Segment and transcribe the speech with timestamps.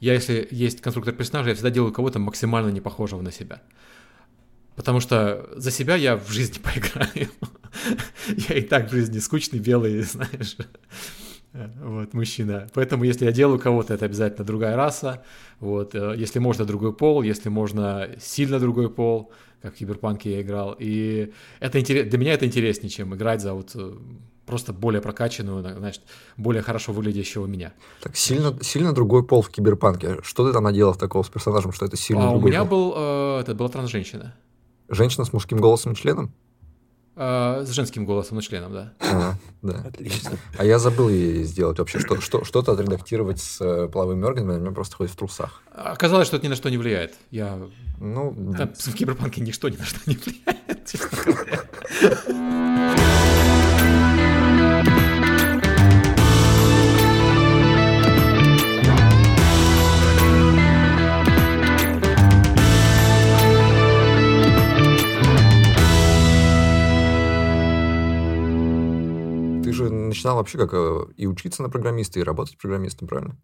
[0.00, 3.62] я, если есть конструктор персонажа, я всегда делаю кого-то максимально не похожего на себя.
[4.76, 7.28] Потому что за себя я в жизни поиграю.
[8.48, 10.56] я и так в жизни скучный, белый, знаешь,
[11.52, 12.68] вот, мужчина.
[12.74, 15.24] Поэтому если я делаю кого-то, это обязательно другая раса.
[15.60, 20.42] Вот, э, если можно другой пол, если можно сильно другой пол, как в Киберпанке я
[20.42, 20.76] играл.
[20.78, 22.08] И это интерес...
[22.08, 23.96] для меня это интереснее, чем играть за вот э,
[24.48, 26.02] просто более прокачанную, значит,
[26.36, 27.72] более хорошо выглядящего меня.
[28.02, 30.18] Так сильно, сильно другой пол в Киберпанке.
[30.22, 32.90] Что ты там наделал такого с персонажем, что это сильно а другой у меня пол?
[32.90, 34.34] был, э, это была транс-женщина.
[34.88, 36.32] Женщина с мужским голосом и членом?
[37.20, 38.92] Э, с женским голосом, но членом, да.
[39.00, 39.84] А, да.
[39.88, 40.38] Отлично.
[40.56, 44.60] А я забыл ей сделать вообще что, что, что-то отредактировать с э, половыми органами, она
[44.60, 45.62] у меня просто ходит в трусах.
[45.72, 47.14] Оказалось, что это ни на что не влияет.
[47.32, 47.58] Я...
[47.98, 51.64] Ну, Там в Киберпанке ничто ни на что не влияет, честно говоря.
[70.08, 73.36] Начинал вообще как э, и учиться на программиста, и работать программистом, правильно?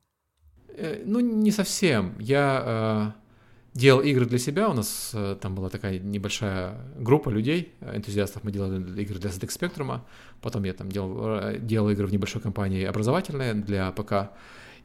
[0.77, 2.15] Э, Ну, не совсем.
[2.19, 4.69] Я э, делал игры для себя.
[4.69, 8.45] У нас э, там была такая небольшая группа людей, э, энтузиастов.
[8.45, 10.01] Мы делали игры для ZX Spectrum.
[10.41, 14.31] Потом я там делал, э, делал игры в небольшой компании образовательные для ПК.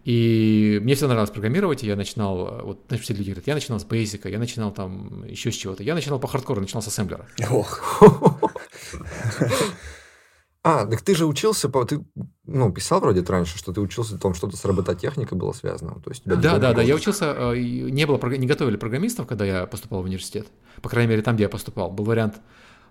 [0.05, 3.81] И мне всегда нравилось программировать, и я начинал, вот, знаешь, все люди говорят, я начинал
[3.81, 5.83] с Basic, я начинал там еще с чего-то.
[5.83, 7.27] Я начинал по хардкору, начинал с ассемблера.
[7.51, 8.01] Ох,
[10.61, 12.03] А, так ты же учился, по- ты,
[12.45, 16.01] ну, писал вроде раньше, что ты учился там что-то с робототехникой было связано.
[16.01, 16.81] То есть Да, диплом да, да.
[16.81, 20.47] Я учился, и не было, не готовили программистов, когда я поступал в университет.
[20.81, 21.91] По крайней мере, там, где я поступал.
[21.91, 22.41] Был вариант,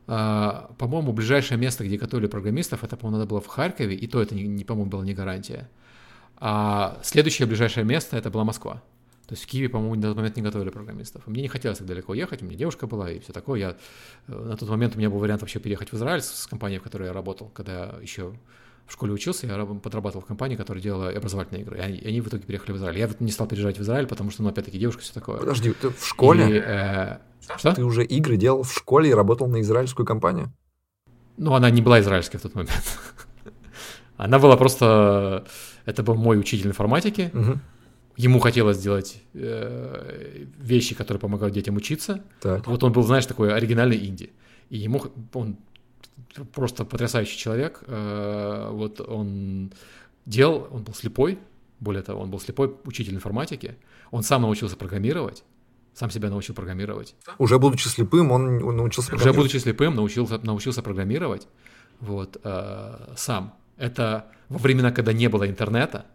[0.06, 4.22] э, по-моему, ближайшее место, где готовили программистов, это, по-моему, надо было в Харькове, и то
[4.22, 5.68] это, не, по-моему, была не гарантия.
[6.38, 8.82] А следующее ближайшее место это была Москва.
[9.28, 11.26] То есть в Киеве, по-моему, на тот момент не готовили программистов.
[11.26, 13.60] Мне не хотелось так далеко ехать, у меня девушка была и все такое.
[13.60, 13.76] Я,
[14.26, 16.82] э, на тот момент у меня был вариант вообще переехать в Израиль с, компанией, в
[16.82, 18.32] которой я работал, когда я еще
[18.86, 21.76] в школе учился, я раб- подрабатывал в компании, которая делала образовательные игры.
[21.76, 22.98] И они, они в итоге переехали в Израиль.
[22.98, 25.36] Я вот не стал переезжать в Израиль, потому что, ну, опять-таки, девушка все такое.
[25.36, 26.56] Подожди, ты в школе?
[26.56, 27.18] И, э,
[27.58, 27.74] что?
[27.74, 30.54] Ты уже игры делал в школе и работал на израильскую компанию?
[31.36, 32.98] Ну, она не была израильской в тот момент.
[34.16, 35.46] Она была просто...
[35.84, 37.30] Это был мой учитель информатики.
[37.32, 37.60] Мгм.
[38.18, 42.22] Ему хотелось сделать э, вещи, которые помогают детям учиться.
[42.40, 42.66] Так.
[42.66, 44.30] Вот он был, знаешь, такой оригинальный инди.
[44.68, 45.02] И ему
[45.32, 45.56] он
[46.52, 47.82] просто потрясающий человек.
[47.86, 49.72] Э, вот он
[50.26, 51.38] делал, он был слепой,
[51.80, 53.76] более того, он был слепой учитель информатики.
[54.10, 55.44] Он сам научился программировать,
[55.94, 57.14] сам себя научил программировать.
[57.38, 61.46] Уже будучи слепым, он научился Уже будучи слепым, научился, научился программировать
[62.00, 63.54] вот, э, сам.
[63.76, 66.06] Это во времена, когда не было интернета.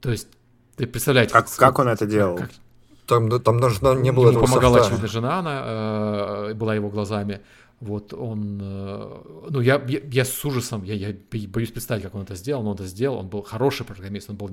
[0.00, 0.28] То есть,
[0.76, 1.32] ты представляете...
[1.32, 2.36] как, как он это делал?
[2.36, 2.50] как-
[3.06, 4.88] Там, там даже да, не было Ему этого помогала, софта.
[4.88, 5.62] очевидно, жена, она
[6.50, 7.40] э, была его глазами.
[7.80, 9.16] Вот он, э,
[9.50, 12.62] ну я, я, я с ужасом, я, я бо- боюсь представить, как он это сделал,
[12.62, 14.50] но он это сделал, он был хороший программист, он был,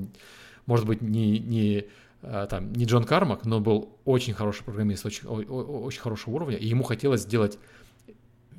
[0.66, 1.86] может быть, не, не,
[2.22, 6.02] э, там, не Джон Кармак, но он был очень хороший программист, очень, о- о- очень
[6.02, 7.58] хорошего уровня, и ему хотелось сделать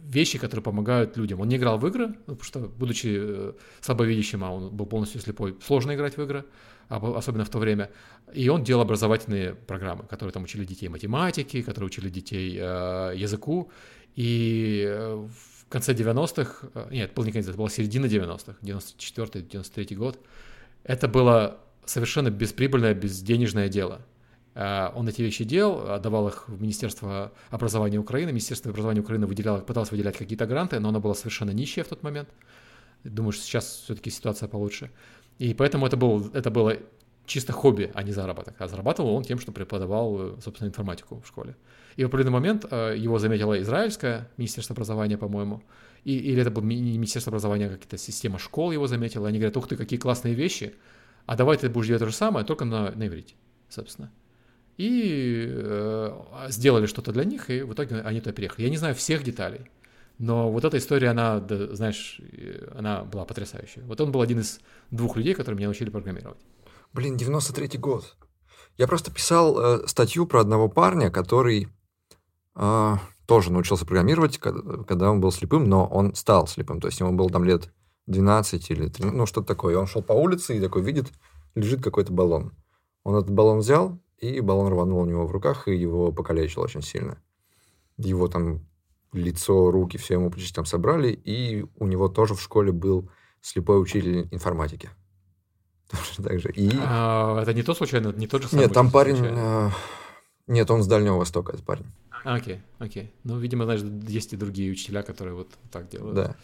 [0.05, 1.41] вещи, которые помогают людям.
[1.41, 5.21] Он не играл в игры, ну, потому что, будучи э, слабовидящим, а он был полностью
[5.21, 6.45] слепой, сложно играть в игры,
[6.89, 7.91] а особенно в то время.
[8.33, 13.71] И он делал образовательные программы, которые там учили детей математике, которые учили детей э, языку.
[14.15, 15.27] И э,
[15.65, 20.19] в конце 90-х, э, нет, был не конец, это была середина 90-х, 94-93 год,
[20.85, 24.03] это было совершенно бесприбыльное, безденежное дело.
[24.55, 28.31] Э, Он эти вещи делал, отдавал их в Министерство образования Украины.
[28.31, 32.03] Министерство образования Украины выделяло, пыталось выделять какие-то гранты, но оно было совершенно нищее в тот
[32.03, 32.29] момент.
[33.05, 34.91] Думаю, что сейчас все-таки ситуация получше.
[35.39, 36.77] И поэтому это, был, это было
[37.27, 38.55] чисто хобби, а не заработок.
[38.59, 41.57] А зарабатывал он тем, что преподавал, э, собственно, информатику в школе.
[41.97, 45.63] И в определенный момент э, его заметило израильское Министерство образования, по-моему,
[46.05, 49.29] или это было Министерство образования, а какая-то система школ его заметила.
[49.29, 50.75] Они говорят, ух ты, какие классные вещи,
[51.25, 53.35] а давай ты будешь делать то же самое, только на, на иврите,
[53.71, 54.13] собственно.
[54.77, 58.65] И э, сделали что-то для них, и в итоге они туда переехали.
[58.65, 59.71] Я не знаю всех деталей,
[60.19, 63.85] но вот эта история, она, да, знаешь, э, она была потрясающая.
[63.85, 64.61] Вот он был один из
[64.91, 66.39] двух людей, которые меня научили программировать.
[66.93, 68.17] Блин, 93-й год.
[68.77, 71.69] Я просто писал э, статью про одного парня, который
[72.55, 72.95] э,
[73.27, 76.81] тоже научился программировать, когда, когда он был слепым, но он стал слепым.
[76.81, 77.73] То есть ему было там лет
[78.07, 79.75] 12 или 13, ну что-то такое.
[79.75, 81.13] И он шел по улице и такой видит,
[81.55, 82.53] лежит какой-то баллон.
[83.03, 83.99] Он этот баллон взял,
[84.31, 87.19] и баллон рванул у него в руках, и его покалечил очень сильно.
[87.97, 88.67] Его там
[89.13, 93.11] лицо, руки, все ему почти там собрали, и у него тоже в школе был
[93.41, 94.91] слепой учитель информатики.
[95.91, 96.51] Точно так же.
[96.51, 96.71] И...
[96.81, 98.63] А, это не то случайно, не тот же самый?
[98.63, 99.17] Нет, там парень...
[99.17, 99.39] случайно?
[99.39, 99.71] э,
[100.47, 101.87] Нет, он с Дальнего Востока, этот парень.
[102.25, 103.13] А, Окей, окей.
[103.23, 106.15] Ну, видимо, знаешь, есть и другие учителя, которые вот так делают.
[106.15, 106.37] Да.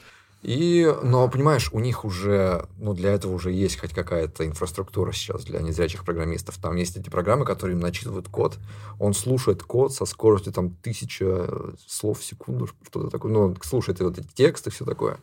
[0.43, 5.45] И, но, понимаешь, у них уже, ну, для этого уже есть хоть какая-то инфраструктура сейчас
[5.45, 6.57] для незрячих программистов.
[6.57, 8.59] Там есть эти программы, которые им начитывают код.
[8.99, 11.47] Он слушает код со скоростью там тысяча
[11.87, 13.33] слов в секунду, что-то такое.
[13.33, 15.19] Ну, он слушает вот эти тексты, все такое.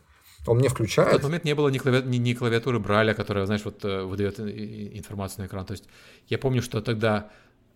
[0.46, 1.20] Он мне В тот включает.
[1.24, 4.96] момент не было ни, клави- ни- ни клавиатуры Брайля, которая, знаешь, вот э, выдает и-
[4.96, 5.66] информацию на экран.
[5.66, 5.84] То есть
[6.28, 7.30] я помню, что тогда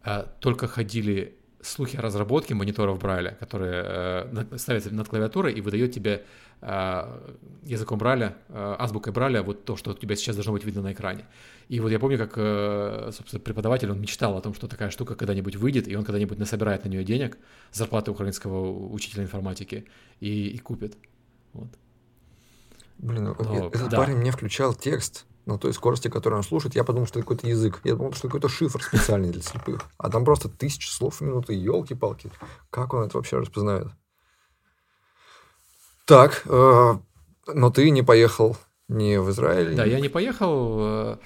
[0.04, 5.92] э, только ходили слухи о разработке мониторов Брайля, которые э, ставятся над клавиатурой и выдает
[5.92, 6.22] тебе э,
[6.62, 10.92] языком Брайля, э, азбукой Брайля вот то, что у тебя сейчас должно быть видно на
[10.92, 11.26] экране.
[11.68, 15.16] И вот я помню, как, э, собственно, преподаватель, он мечтал о том, что такая штука
[15.16, 17.36] когда-нибудь выйдет, и он когда-нибудь насобирает на нее денег,
[17.72, 19.86] зарплаты украинского учителя информатики,
[20.20, 20.96] и, и купит.
[21.52, 21.68] Вот.
[22.98, 23.96] Блин, ну, Но, этот да.
[23.96, 26.76] парень мне включал текст на той скорости, которую он слушает.
[26.76, 27.80] Я подумал, что это какой-то язык.
[27.82, 29.82] Я думал, что это какой-то шифр специальный для слепых.
[29.98, 31.52] А там просто тысячи слов в минуту.
[31.52, 32.30] Елки-палки.
[32.70, 33.88] Как он это вообще распознает?
[36.04, 36.94] Так, э,
[37.54, 38.56] но ты не поехал
[38.88, 39.74] ни в Израиль.
[39.74, 41.16] Да, ни- я не поехал, э,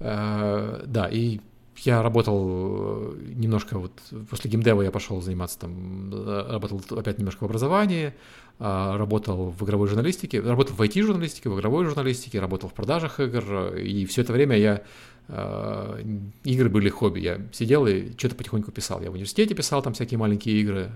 [0.00, 1.40] э, да, и
[1.78, 3.92] я работал э, немножко вот
[4.28, 8.12] после геймдева я пошел заниматься там, э, работал опять немножко в образовании,
[8.58, 13.42] а, работал в игровой журналистике, работал в IT-журналистике, в игровой журналистике, работал в продажах игр,
[13.48, 14.82] э, и все это время я
[15.28, 16.02] э,
[16.44, 17.20] игры были хобби.
[17.20, 19.00] Я сидел и что-то потихоньку писал.
[19.00, 20.90] Я в университете писал там всякие маленькие игры.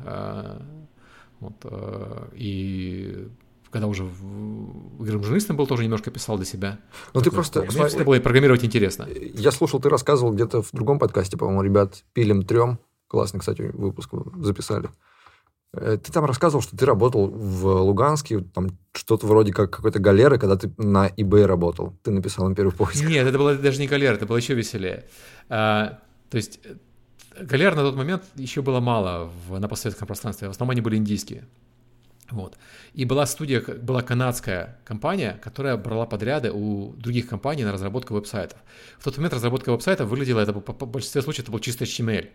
[1.44, 3.28] Вот, э, и
[3.70, 6.78] когда уже в- игровым журналистом был, тоже немножко писал для себя.
[7.12, 7.62] Ну, ты просто...
[7.62, 9.08] Мне всегда было и программировать интересно.
[9.34, 12.78] Я слушал, ты рассказывал где-то в другом подкасте, по-моему, ребят, пилим трем.
[13.08, 14.88] Классный, кстати, выпуск вы записали.
[15.72, 20.38] Э, Ты там рассказывал, что ты работал в Луганске, там что-то вроде как какой-то галеры,
[20.38, 21.96] когда ты на eBay работал.
[22.04, 23.04] Ты написал им первый поиск.
[23.04, 25.04] Нет, это было даже не галера, это было еще веселее.
[25.48, 25.98] А,
[26.30, 26.76] то есть э,
[27.40, 30.96] галер на тот момент еще было мало в, на постсоветском пространстве, в основном они были
[30.96, 31.44] индийские.
[32.30, 32.56] Вот.
[32.94, 38.58] И была студия, была канадская компания, которая брала подряды у других компаний на разработку веб-сайтов.
[38.98, 42.30] В тот момент разработка веб-сайтов выглядела, это по, большинстве случаев это был чисто HTML.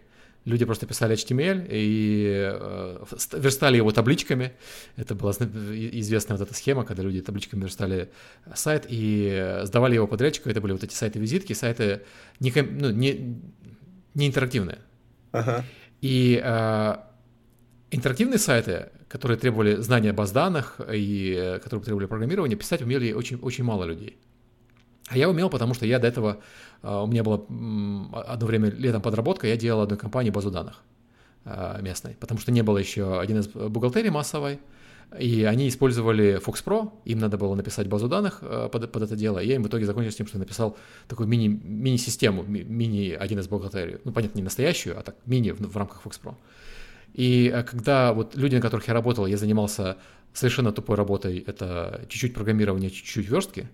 [0.45, 4.53] Люди просто писали HTML и э, ст- верстали его табличками.
[4.95, 8.09] Это была известная вот эта схема, когда люди табличками верстали
[8.55, 10.49] сайт и сдавали его подрядчику.
[10.49, 12.03] Это были вот эти сайты-визитки, сайты
[12.39, 13.41] не, ну, не,
[14.13, 14.79] не интерактивные.
[16.01, 16.95] И э,
[17.91, 23.37] интерактивные сайты, которые требовали знания баз данных и э, которые требовали программирования, писать умели очень,
[23.37, 24.17] очень мало людей.
[25.09, 26.37] А я умел, потому что я до этого,
[26.83, 30.83] э, у меня было м, одно время летом подработка, я делал одной компании базу данных
[31.45, 34.59] э, местной, потому что не было еще один из бухгалтерии массовой,
[35.17, 39.15] и они использовали Fox Pro, им надо было написать базу данных э, под, под это
[39.15, 40.77] дело, и я им в итоге закончил с тем, что написал
[41.07, 45.59] такую мини, мини-систему, ми- мини 1С бухгалтерию, ну, понятно, не настоящую, а так мини в,
[45.59, 46.35] в рамках Fox Pro.
[47.13, 49.97] И э, когда вот люди, на которых я работал, я занимался
[50.33, 53.67] совершенно тупой работой, это чуть-чуть программирование, чуть-чуть верстки,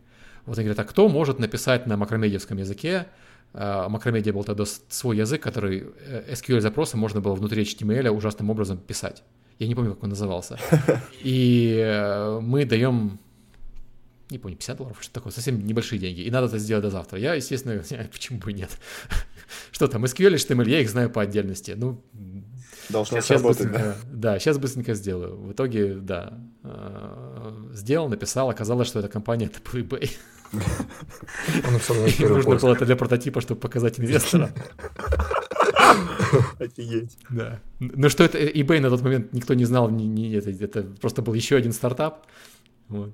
[0.46, 3.08] вот они говорят, а кто может написать на макромедиевском языке?
[3.54, 8.78] А, Макромедиа был тогда свой язык, который э, SQL-запросы можно было внутри HTML ужасным образом
[8.78, 9.24] писать.
[9.60, 10.60] Я не помню, как он назывался.
[11.22, 13.20] И э, мы даем,
[14.30, 16.22] не помню, 50 долларов, что такое, совсем небольшие деньги.
[16.22, 17.20] И надо это сделать до завтра.
[17.20, 17.82] Я, естественно,
[18.12, 18.70] почему бы и нет.
[19.72, 21.76] Что там, SQL, HTML, я их знаю по отдельности.
[21.78, 22.04] Ну,
[22.90, 23.96] Должно Сейчас сработать, да?
[24.12, 25.38] да, сейчас быстренько сделаю.
[25.38, 26.34] В итоге, да,
[26.64, 30.12] э, сделал, написал, оказалось, что эта компания это eBay.
[32.30, 34.52] Нужно было это для прототипа, чтобы показать инвесторам.
[36.60, 37.18] Офигеть.
[37.30, 37.60] Да.
[37.80, 41.22] Ну что это eBay на тот момент никто не знал, ни- ни- это, это просто
[41.22, 42.26] был еще один стартап.
[42.90, 43.12] Вот.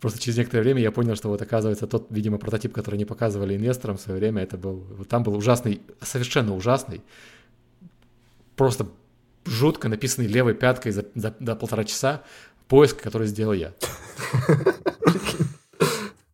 [0.00, 3.56] Просто через некоторое время я понял, что вот оказывается тот, видимо, прототип, который не показывали
[3.56, 7.00] инвесторам в свое время, это был, вот там был ужасный, совершенно ужасный,
[8.56, 8.86] просто
[9.46, 12.22] жутко написанный левой пяткой за, за- за полтора часа
[12.68, 13.72] поиск, который сделал я.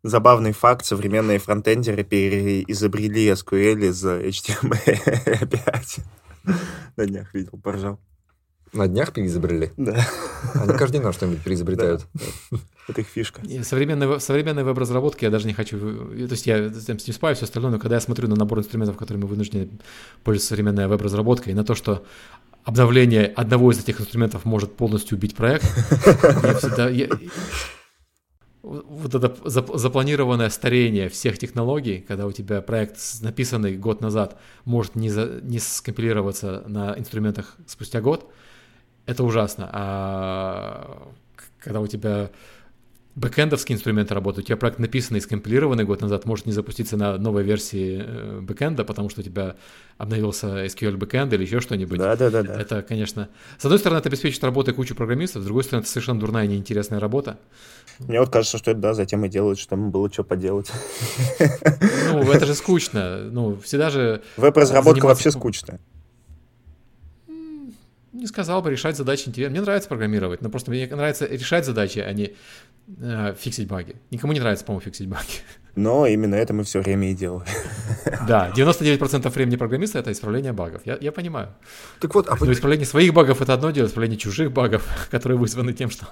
[0.03, 6.01] Забавный факт, современные фронтендеры переизобрели SQL из HTML5.
[6.97, 7.99] На днях видел, поржал.
[8.73, 9.73] На днях переизобрели.
[9.77, 10.07] Да,
[10.55, 12.07] Они каждый день на что-нибудь переизобретают.
[12.89, 13.43] это их фишка.
[13.43, 15.77] И современной веб-разработки я даже не хочу...
[15.77, 18.37] э, То есть я с этим не спаю, все остальное, но когда я смотрю на
[18.37, 19.69] набор инструментов, которыми вынуждены
[20.23, 22.05] пользоваться современная веб-разработка, и на то, что
[22.65, 25.65] обновление одного из этих инструментов может полностью убить проект,
[26.43, 26.89] я всегда...
[26.89, 27.09] я-
[28.63, 34.97] вот это зап- запланированное старение всех технологий, когда у тебя проект, написанный год назад, может
[34.97, 38.31] не, за- не скомпилироваться на инструментах спустя год,
[39.07, 39.69] это ужасно.
[39.73, 41.09] А
[41.59, 42.31] когда у тебя
[43.17, 44.45] бэкэндовские инструменты работают.
[44.45, 48.85] У тебя проект написанный, скомпилированный год назад, может не запуститься на новой версии э, бэкэнда,
[48.85, 49.57] потому что у тебя
[49.99, 51.99] обновился SQL бэкэнд или еще что-нибудь.
[51.99, 52.61] Да, да, да, да.
[52.61, 56.21] Это, конечно, с одной стороны, это обеспечит работой кучу программистов, с другой стороны, это совершенно
[56.21, 57.39] дурная и неинтересная работа.
[58.07, 60.71] Мне вот кажется, что это, да, затем и делают, чтобы было что поделать.
[62.13, 63.19] Ну, это же скучно.
[63.31, 64.23] Ну, всегда же...
[64.37, 65.81] Веб-разработка вообще скучная.
[68.13, 69.53] Не сказал бы, решать задачи интересно.
[69.53, 72.35] Мне нравится программировать, но просто мне нравится решать задачи, а не
[72.99, 73.97] э, фиксить баги.
[74.11, 75.43] Никому не нравится, по-моему, фиксить баги.
[75.77, 77.47] Но именно это мы все время и делаем.
[78.27, 80.83] Да, 99% времени программиста— это исправление багов.
[80.85, 81.55] Я, я понимаю.
[82.01, 85.73] Так вот, а Но исправление своих багов— это одно дело, исправление чужих багов, которые вызваны
[85.73, 86.07] тем, что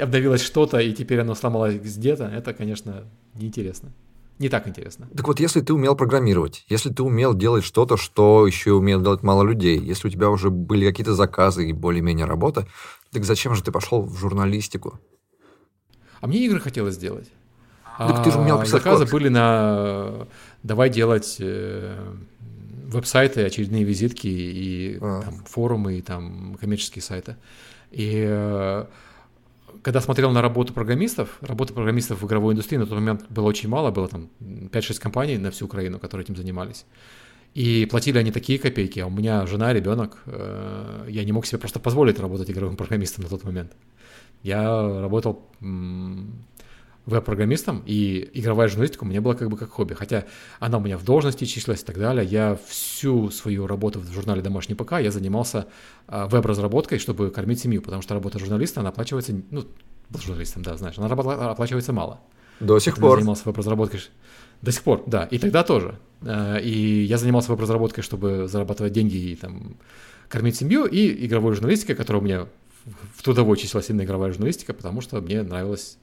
[0.00, 3.04] обновилось что-то, и теперь оно сломалось где-то, это, конечно,
[3.34, 3.92] неинтересно.
[4.40, 5.06] Не так интересно.
[5.14, 9.22] Так вот, если ты умел программировать, если ты умел делать что-то, что еще умеет делать
[9.22, 12.66] мало людей, если у тебя уже были какие-то заказы и более-менее работа,
[13.12, 14.98] так зачем же ты пошел в журналистику?
[16.20, 17.28] А мне игры хотелось сделать.
[17.98, 19.12] Так ты же умел писать Заказы код.
[19.12, 20.26] были на
[20.62, 22.14] давай делать э,
[22.86, 25.22] веб-сайты, очередные визитки и А.
[25.22, 27.36] там, форумы, и там коммерческие сайты.
[27.90, 28.84] И э,
[29.82, 33.68] когда смотрел на работу программистов, работы программистов в игровой индустрии на тот момент было очень
[33.68, 36.86] мало, было там 5-6 компаний на всю Украину, которые этим занимались.
[37.54, 41.58] И платили они такие копейки, а у меня жена, ребенок, э, я не мог себе
[41.58, 43.72] просто позволить работать игровым программистом на тот момент.
[44.42, 45.46] Я работал
[47.06, 49.94] веб-программистом, и игровая журналистика у меня была как бы как хобби.
[49.94, 50.24] Хотя
[50.60, 52.24] она у меня в должности числилась и так далее.
[52.24, 55.66] Я всю свою работу в журнале «Домашний ПК» я занимался
[56.06, 59.64] а, веб-разработкой, чтобы кормить семью, потому что работа журналиста, она оплачивается, ну,
[60.10, 62.20] был журналистом, да, знаешь, она оплачивается мало.
[62.60, 63.18] До сих Когда я пор.
[63.20, 64.00] занимался веб-разработкой.
[64.60, 65.24] До сих пор, да.
[65.24, 65.98] И тогда тоже.
[66.20, 69.76] Э, И я занимался веб-разработкой, чтобы зарабатывать деньги и там
[70.28, 72.46] кормить семью, и игровой журналистикой, которая у меня
[73.14, 75.98] в- трудовой числилась именно игровая журналистика, потому что мне нравилось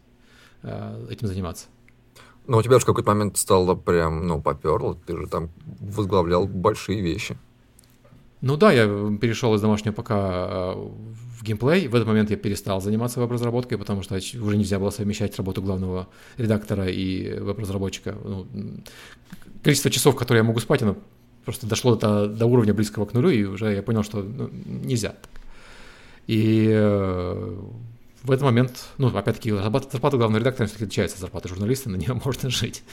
[0.63, 1.67] э, этим заниматься.
[2.48, 4.96] Но у тебя же в какой-то момент стало прям, ну, поперло.
[5.06, 7.38] Ты же там возглавлял большие вещи.
[8.41, 8.86] Ну да, я
[9.20, 11.88] перешел из домашнего ПК э, в геймплей.
[11.88, 16.08] В этот момент я перестал заниматься веб-разработкой, потому что уже нельзя было совмещать работу главного
[16.38, 18.15] редактора и веб-разработчика.
[18.24, 18.48] Ну,
[19.63, 20.98] количество часов, которые я могу спать, оно
[21.44, 25.10] просто дошло до, до уровня близкого к нулю, и уже я понял, что ну, нельзя.
[25.10, 25.29] так.
[26.27, 27.55] И э,
[28.24, 31.96] в этот момент, ну, опять-таки, зарплата, зарплата главного редактора все-таки отличается от зарплаты журналиста, на
[31.96, 32.84] нее можно жить.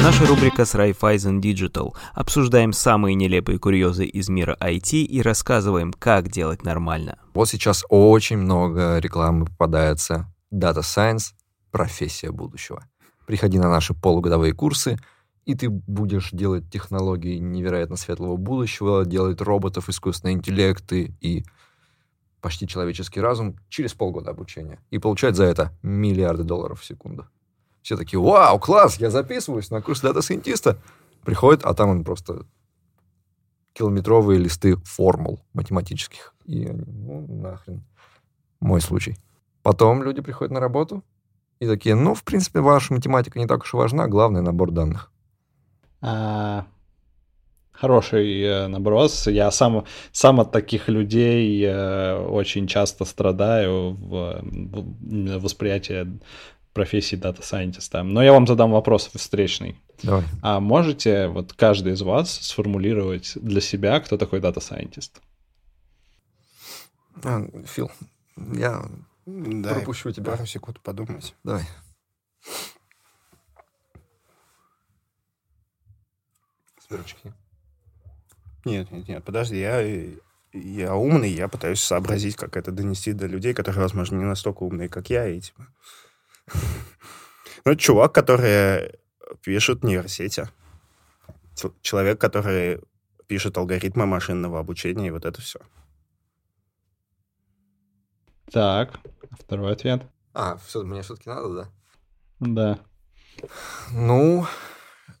[0.00, 1.94] Наша рубрика с Raiffeisen Digital.
[2.14, 7.18] Обсуждаем самые нелепые курьезы из мира IT и рассказываем, как делать нормально.
[7.34, 10.32] Вот сейчас очень много рекламы попадается.
[10.54, 11.32] Data Science—
[11.72, 12.84] профессия будущего.
[13.28, 14.96] Приходи на наши полугодовые курсы,
[15.44, 21.44] и ты будешь делать технологии невероятно светлого будущего, делать роботов, искусственные интеллекты и
[22.40, 24.80] почти человеческий разум через полгода обучения.
[24.88, 27.26] И получать за это миллиарды долларов в секунду.
[27.82, 30.78] Все такие, вау, класс, я записываюсь на курс дата-сайентиста.
[31.22, 32.46] Приходит, а там он просто
[33.74, 36.34] километровые листы формул математических.
[36.46, 37.84] И ну, нахрен.
[38.58, 39.18] Мой случай.
[39.62, 41.04] Потом люди приходят на работу
[41.60, 45.10] и такие, ну, в принципе, ваша математика не так уж и важна, главное набор данных.
[46.00, 46.66] А,
[47.80, 49.28] Хороший э, наброс.
[49.28, 56.18] Я сам, сам от таких людей э, очень часто страдаю в, в восприятии
[56.72, 58.02] профессии дата-сайентиста.
[58.02, 59.76] Но я вам задам вопрос встречный.
[60.02, 60.24] Давай.
[60.42, 65.20] А можете вот каждый из вас сформулировать для себя, кто такой дата-сайентист?
[67.22, 67.92] А, Фил,
[68.36, 68.82] я
[69.28, 70.32] Дай пропущу тебя.
[70.32, 71.34] пару секунд подумать.
[71.44, 71.64] Давай.
[76.80, 77.34] Сверчки.
[78.64, 79.80] Нет, нет, нет, подожди, я,
[80.52, 84.88] я умный, я пытаюсь сообразить, как это донести до людей, которые, возможно, не настолько умные,
[84.88, 85.66] как я, и типа...
[87.64, 88.98] Ну, чувак, который
[89.42, 90.48] пишет нейросети.
[91.82, 92.80] Человек, который
[93.26, 95.60] пишет алгоритмы машинного обучения, и вот это все.
[98.50, 98.98] Так,
[99.38, 100.02] второй ответ.
[100.32, 101.68] А, все, мне все-таки надо, да?
[102.40, 102.78] Да.
[103.92, 104.46] Ну,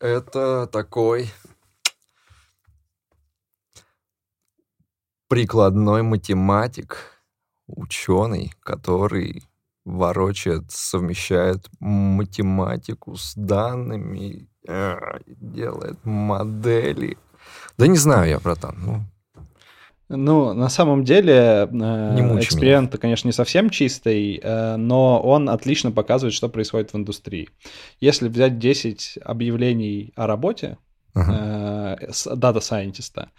[0.00, 1.30] это такой
[5.28, 7.22] прикладной математик,
[7.66, 9.44] ученый, который
[9.84, 17.18] ворочает, совмещает математику с данными, э, делает модели.
[17.76, 18.76] Да не знаю я, братан.
[18.78, 19.04] Ну,
[20.10, 26.32] Ну, на самом деле, э, эксперимент, конечно, не совсем чистый, э, но он отлично показывает,
[26.32, 27.50] что происходит в индустрии.
[28.00, 30.78] Если взять 10 объявлений о работе
[31.14, 31.98] ага.
[32.00, 33.32] э, с дата-сайентиста,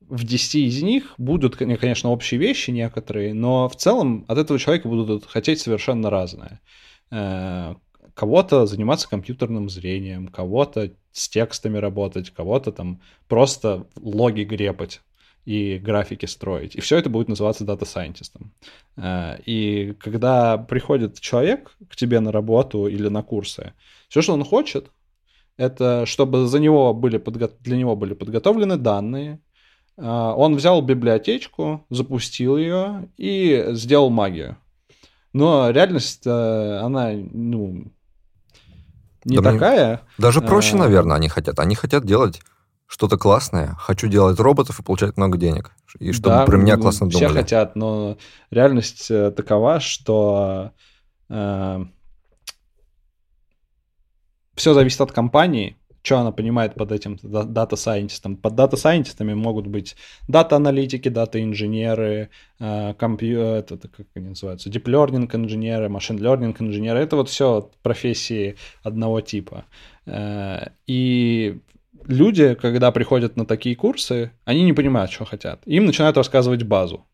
[0.00, 4.88] в 10 из них будут, конечно, общие вещи некоторые, но в целом от этого человека
[4.88, 6.60] будут хотеть совершенно разное.
[7.10, 7.74] Э,
[8.12, 15.00] кого-то заниматься компьютерным зрением, кого-то с текстами работать, кого-то там просто логи грепать
[15.44, 16.76] и графики строить.
[16.76, 18.52] И все это будет называться дата-сайентистом.
[18.96, 23.72] Э, и когда приходит человек к тебе на работу или на курсы,
[24.08, 24.90] все, что он хочет,
[25.56, 27.50] это чтобы за него были подго...
[27.60, 29.40] для него были подготовлены данные.
[29.96, 34.56] Э, он взял библиотечку, запустил ее и сделал магию.
[35.32, 37.90] Но реальность, э, она, ну,
[39.24, 39.88] не да такая.
[39.88, 40.00] Мне...
[40.18, 41.58] Даже проще, наверное, они хотят.
[41.58, 42.40] Они хотят делать
[42.92, 45.72] что-то классное, хочу делать роботов и получать много денег.
[45.98, 47.32] И чтобы да, про меня классно все думали.
[47.32, 48.18] Все хотят, но
[48.50, 50.72] реальность э, такова, что
[51.30, 51.84] э,
[54.54, 58.36] все зависит от компании, что она понимает под этим дата-сайентистом.
[58.36, 59.96] Под дата-сайентистами могут быть
[60.28, 62.28] дата-аналитики, дата-инженеры,
[62.60, 63.40] э, компью...
[63.40, 66.98] это, это как они называются, learning инженеры, learning инженеры.
[66.98, 69.64] Это вот все профессии одного типа.
[70.04, 71.62] Э, и
[72.06, 75.62] люди, когда приходят на такие курсы, они не понимают, что хотят.
[75.66, 77.06] Им начинают рассказывать базу.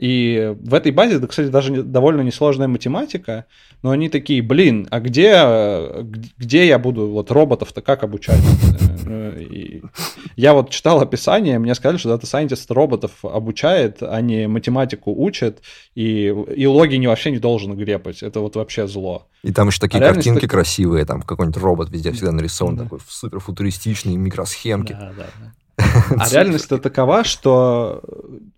[0.00, 3.44] И в этой базе, кстати, даже довольно несложная математика,
[3.82, 6.04] но они такие, блин, а где,
[6.38, 8.40] где я буду вот роботов-то как обучать?
[9.36, 9.82] И
[10.36, 15.60] я вот читал описание, мне сказали, что Data Scientist роботов обучает, а не математику учит,
[15.94, 18.22] и, и логи не вообще не должен грепать.
[18.22, 19.26] Это вот вообще зло.
[19.42, 20.50] И там еще такие а картинки так...
[20.50, 22.84] красивые, там какой-нибудь робот везде всегда нарисован, да.
[22.84, 24.92] такой суперфутуристичный, микросхемки.
[24.92, 25.52] Да, да, да.
[26.18, 28.02] А реальность-то такова, что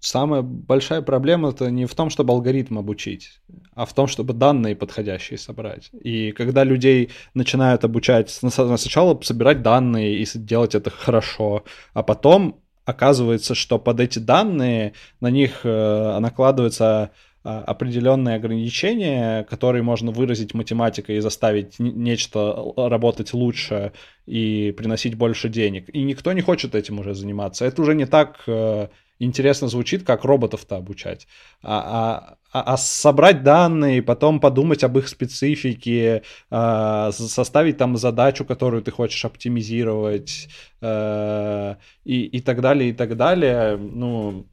[0.00, 3.40] самая большая проблема это не в том, чтобы алгоритм обучить,
[3.74, 5.90] а в том, чтобы данные подходящие собрать.
[5.92, 13.54] И когда людей начинают обучать сначала собирать данные и делать это хорошо, а потом оказывается,
[13.54, 17.10] что под эти данные на них э, накладывается
[17.44, 23.92] определенные ограничения, которые можно выразить математикой и заставить нечто работать лучше
[24.26, 25.88] и приносить больше денег.
[25.92, 27.66] И никто не хочет этим уже заниматься.
[27.66, 31.26] Это уже не так э, интересно звучит, как роботов-то обучать.
[31.62, 38.44] А, а, а, а собрать данные, потом подумать об их специфике, а, составить там задачу,
[38.44, 40.48] которую ты хочешь оптимизировать
[40.80, 44.46] а, и, и так далее, и так далее, ну,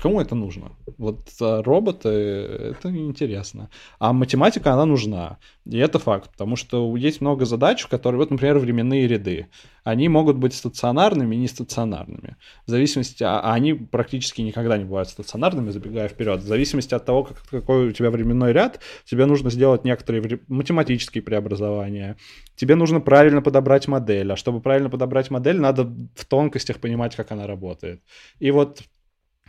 [0.00, 0.72] Кому это нужно?
[0.96, 3.68] Вот а, роботы, это интересно.
[3.98, 5.38] А математика, она нужна.
[5.66, 9.48] И это факт, потому что есть много задач, которые, вот, например, временные ряды.
[9.82, 12.36] Они могут быть стационарными и нестационарными.
[12.66, 16.42] В зависимости, а, а они практически никогда не бывают стационарными, забегая вперед.
[16.42, 21.22] В зависимости от того, как, какой у тебя временной ряд, тебе нужно сделать некоторые математические
[21.22, 22.16] преобразования.
[22.54, 24.32] Тебе нужно правильно подобрать модель.
[24.32, 25.84] А чтобы правильно подобрать модель, надо
[26.14, 28.02] в тонкостях понимать, как она работает.
[28.38, 28.82] И вот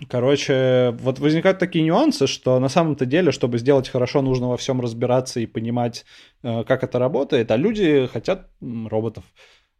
[0.07, 4.81] Короче, вот возникают такие нюансы, что на самом-то деле, чтобы сделать хорошо, нужно во всем
[4.81, 6.05] разбираться и понимать,
[6.43, 9.23] э, как это работает, а люди хотят роботов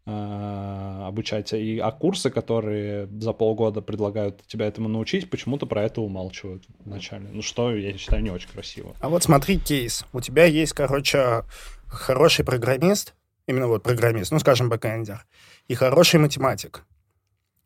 [0.06, 1.52] э, обучать.
[1.52, 7.28] И, а курсы, которые за полгода предлагают тебя этому научить, почему-то про это умалчивают вначале.
[7.32, 8.94] Ну что, я считаю, не очень красиво.
[9.00, 10.04] А вот смотри кейс.
[10.12, 11.44] У тебя есть, короче,
[11.86, 13.14] хороший программист,
[13.46, 15.24] именно вот программист, ну, скажем, бэкэндер,
[15.68, 16.84] и хороший математик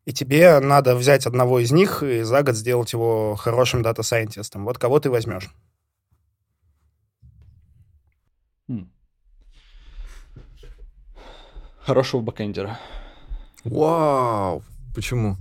[0.05, 4.65] и тебе надо взять одного из них и за год сделать его хорошим дата-сайентистом.
[4.65, 5.51] Вот кого ты возьмешь?
[8.69, 8.91] Хм.
[11.81, 12.79] Хорошего бэкэндера.
[13.65, 14.63] Вау!
[14.95, 15.37] Почему?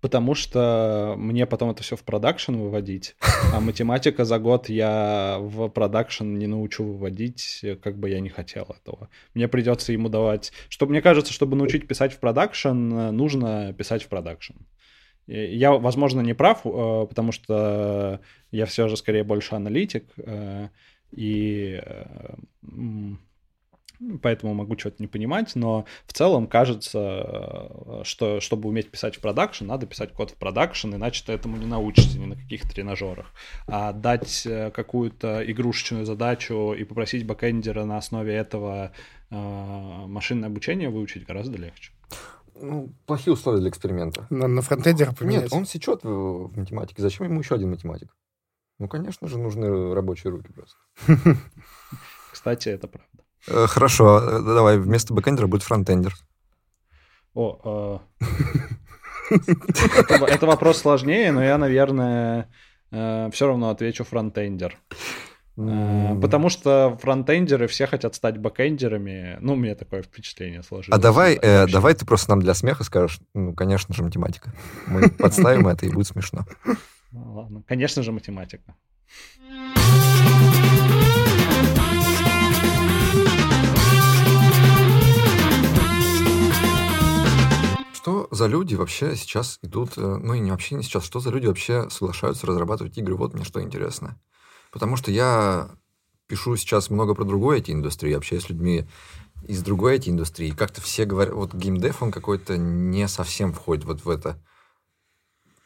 [0.00, 3.16] Потому что мне потом это все в продакшн выводить,
[3.52, 8.64] а математика за год я в продакшн не научу выводить, как бы я не хотел
[8.64, 9.08] этого.
[9.34, 10.52] Мне придется ему давать...
[10.68, 14.54] Что, мне кажется, чтобы научить писать в продакшн, нужно писать в продакшн.
[15.26, 20.68] Я, возможно, не прав, э, потому что я все же скорее больше аналитик, э,
[21.12, 22.34] и э,
[24.22, 29.20] поэтому могу что-то не понимать, но в целом кажется, э, что чтобы уметь писать в
[29.20, 33.32] продакшн, надо писать код в продакшн, иначе ты этому не научишься ни на каких тренажерах.
[33.66, 38.92] А дать э, какую-то игрушечную задачу и попросить бэкэндера на основе этого
[39.30, 39.36] э,
[40.06, 41.92] машинное обучение выучить гораздо легче.
[42.62, 44.26] Ну, плохие условия для эксперимента.
[44.28, 45.44] На, на фронтендера поменять.
[45.44, 47.00] Нет, он сечет в, в математике.
[47.00, 48.14] Зачем ему еще один математик?
[48.78, 50.78] Ну, конечно же, нужны рабочие руки просто.
[52.32, 53.09] Кстати, это правда.
[53.48, 56.14] Э, хорошо, э, давай, вместо бэкэндера будет фронтендер.
[57.34, 58.00] О, а,
[60.26, 62.48] это вопрос сложнее, но я, наверное,
[62.90, 64.76] э, все равно отвечу фронтендер.
[65.56, 69.36] Потому что фронтендеры все хотят стать бэкендерами.
[69.40, 70.98] Ну, у меня такое впечатление сложилось.
[70.98, 74.52] А давай, э, давай ты просто нам для смеха скажешь, ну, конечно же, математика.
[74.86, 76.46] Мы подставим это, и будет смешно.
[77.12, 78.74] Ну, ладно, конечно же, математика.
[88.30, 91.46] За люди вообще сейчас идут, э, ну и не вообще не сейчас, что за люди
[91.46, 93.14] вообще соглашаются разрабатывать игры?
[93.16, 94.18] Вот мне что интересно.
[94.72, 95.70] Потому что я
[96.26, 98.86] пишу сейчас много про другую IT-индустрию, общаюсь с людьми
[99.48, 100.50] из другой IT-индустрии.
[100.50, 104.38] Как-то все говорят, вот геймдев, он какой-то не совсем входит вот в это,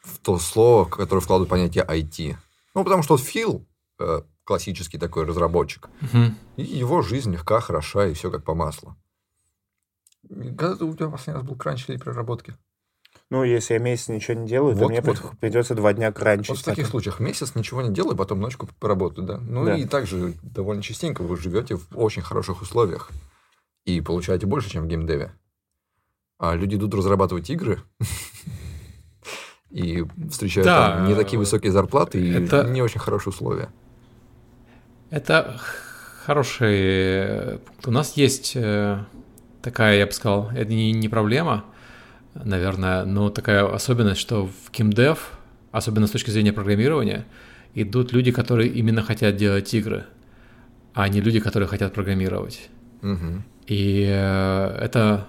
[0.01, 2.35] в то слово, которое вкладывает понятие IT.
[2.73, 3.67] Ну, потому что вот Фил,
[3.99, 6.35] э, классический такой разработчик, Мгм.
[6.57, 8.95] и его жизнь легка, хороша, и все как по маслу.
[10.57, 12.55] Когда у тебя последний раз был кранч или переработки?
[13.31, 15.19] Ну, если я месяц ничего не делаю, то Вот, мне вот.
[15.19, 16.49] при- придется два дня кранчить.
[16.49, 16.91] Вот в таких так.
[16.91, 19.37] случаях месяц ничего не делай, потом ночку поработай, да?
[19.39, 19.75] Ну Да.
[19.75, 23.09] и также довольно частенько вы живете в очень хороших условиях
[23.85, 25.31] и получаете больше, чем в геймдеве.
[26.37, 27.79] А люди идут разрабатывать игры
[29.69, 33.69] и встречают Да, там не такие высокие зарплаты и это- не очень хорошие условия.
[35.09, 35.59] Это
[36.25, 37.87] хороший э, пункт.
[37.87, 39.03] У нас есть э,
[39.65, 41.65] такая, я бы сказал, это не, не проблема,
[42.35, 45.17] наверное, но такая особенность, что в KimDev,
[45.71, 47.25] особенно с точки зрения программирования,
[47.73, 50.05] идут люди, которые именно хотят делать игры,
[50.93, 52.69] а не люди, которые хотят программировать.
[53.01, 53.43] Мгм.
[53.65, 55.25] И э, это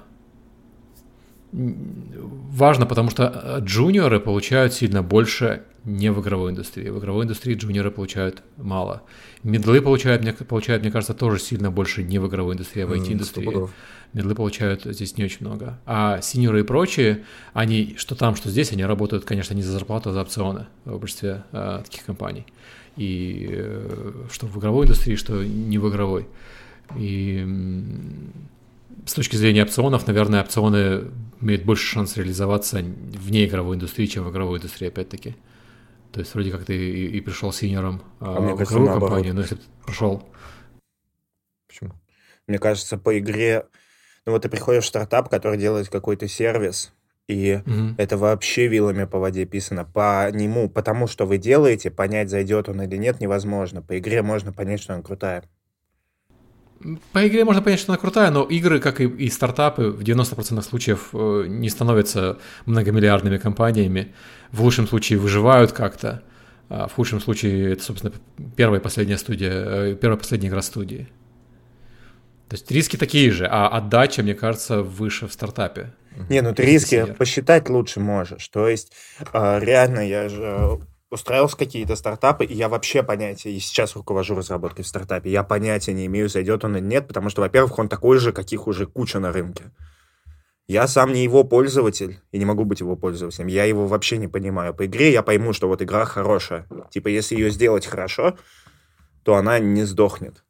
[1.52, 6.88] важно, потому что э, джуниоры получают сильно больше не в игровой индустрии.
[6.88, 9.04] В игровой индустрии джуниоры получают мало.
[9.44, 12.92] Медлы получают, мне, получают, мне кажется, тоже сильно больше не в игровой индустрии, а в
[12.92, 13.68] IT-индустрии.
[14.12, 15.78] Медлы получают здесь не очень много.
[15.86, 20.10] А синьоры и прочие, они что там, что здесь, они работают, конечно, не за зарплату,
[20.10, 22.46] а за опционы в большинстве э, таких компаний.
[22.96, 26.26] И э, что в игровой индустрии, что не в игровой.
[26.96, 27.46] И
[29.04, 31.04] с точки зрения опционов, наверное, опционы
[31.40, 35.36] имеют больше шанс реализоваться вне игровой индустрии, чем в игровой индустрии, опять-таки.
[36.16, 39.10] То есть вроде как ты и, и пришел синьором а, мне в кажется, игровую наоборот.
[39.10, 40.26] компанию, но если ты пришел...
[41.68, 41.92] Почему?
[42.46, 43.66] Мне кажется, по игре...
[44.24, 46.94] Ну вот ты приходишь в стартап, который делает какой-то сервис,
[47.28, 47.96] и Мгм.
[47.98, 49.84] это вообще вилами по воде писано.
[49.84, 53.82] По нему, потому что вы делаете, понять, зайдет он или нет, невозможно.
[53.82, 55.44] По игре можно понять, что она крутая.
[57.12, 60.62] По игре можно понять, что она крутая, но игры, как и, и стартапы, в 90%
[60.62, 64.14] случаев э, не становятся многомиллиардными компаниями.
[64.52, 66.22] В лучшем случае выживают как-то,
[66.68, 68.12] а в худшем случае это, собственно,
[68.56, 71.08] первая и последняя студия, э, первая и последняя игра студии.
[72.48, 75.92] То есть риски такие же, а отдача, мне кажется, выше в стартапе.
[76.28, 78.46] Не, ну ты риски посчитать лучше можешь.
[78.48, 78.92] То есть,
[79.32, 80.78] э, реально, я же
[81.10, 85.92] устраивался какие-то стартапы, и я вообще понятия, и сейчас руковожу разработкой в стартапе, я понятия
[85.92, 89.20] не имею, зайдет он или нет, потому что, во-первых, он такой же, каких уже куча
[89.20, 89.72] на рынке.
[90.68, 93.46] Я сам не его пользователь, и не могу быть его пользователем.
[93.46, 94.74] Я его вообще не понимаю.
[94.74, 96.66] По игре я пойму, что вот игра хорошая.
[96.90, 98.36] Типа, если ее сделать хорошо,
[99.22, 100.44] то она не сдохнет.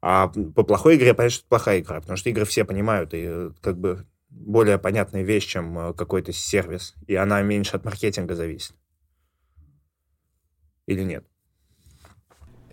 [0.00, 3.22] А по плохой игре, понятно, что это плохая игра, потому что игры все понимают, и
[3.24, 8.34] э, как бы более понятная вещь, чем э, какой-то сервис, и она меньше от маркетинга
[8.34, 8.74] зависит.
[10.92, 11.24] Или нет?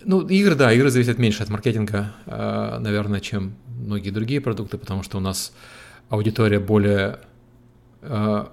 [0.03, 5.03] Ну, игры, да, игры зависят меньше от маркетинга, э, наверное, чем многие другие продукты, потому
[5.03, 5.53] что у нас
[6.09, 7.19] аудитория более,
[8.01, 8.45] э,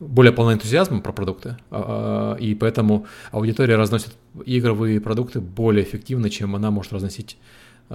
[0.00, 4.14] более полна энтузиазма про продукты, э, и поэтому аудитория разносит
[4.46, 7.36] игровые продукты более эффективно, чем она может разносить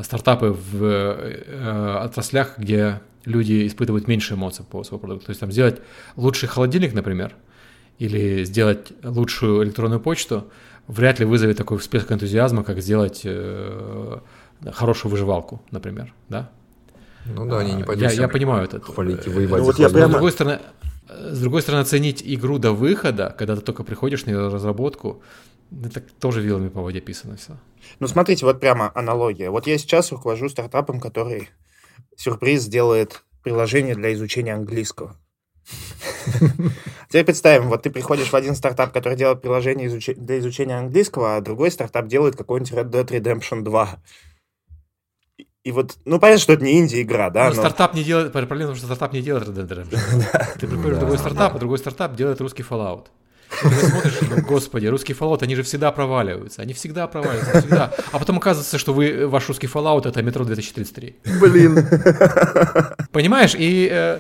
[0.02, 5.26] стартапы в отраслях, где люди испытывают меньше эмоций по своему продукту.
[5.26, 5.82] То есть там сделать
[6.16, 7.36] лучший холодильник, например,
[7.98, 10.50] или сделать лучшую электронную почту,
[10.90, 14.18] вряд ли вызовет такой всплеск энтузиазма, как сделать э,
[14.74, 16.50] хорошую выживалку, например, да?
[17.26, 18.82] Ну да, они не А, пойдут я, я понимаю это.
[18.82, 20.60] хвалить и Э, воевать ну вот я но с прямо- другой стороны,
[21.10, 25.22] э, с другой стороны, оценить игру до выхода, когда ты только приходишь на её разработку,
[25.72, 27.58] это тоже вилами по воде писано все.
[28.00, 29.50] Ну, смотрите, вот прямо аналогия.
[29.52, 31.50] Вот я сейчас руковожу стартапом, который
[32.18, 35.16] сюрприз делает приложение для изучения английского.
[37.10, 41.42] Теперь представим, вот ты приходишь в один стартап, который делает приложение для изучения английского, а
[41.42, 44.00] другой стартап делает какой-нибудь Red Dead Redemption 2.
[45.64, 47.56] И- вот, ну, понятно, что это не инди-игра, да, Но но...
[47.56, 50.54] стартап не делает, проблема в том, что стартап не делает Red Dead Redemption.
[50.60, 53.08] Ты приходишь в другой стартап, а другой стартап делает русский Fallout.
[53.64, 57.92] И Ты смотришь, ну, господи, русский Fallout, они же всегда проваливаются, они всегда проваливаются, всегда.
[58.12, 61.16] А потом оказывается, что вы, ваш русский Fallout— это метро 2033.
[61.42, 61.88] Блин.
[63.12, 63.56] Понимаешь?
[63.58, 64.20] И э,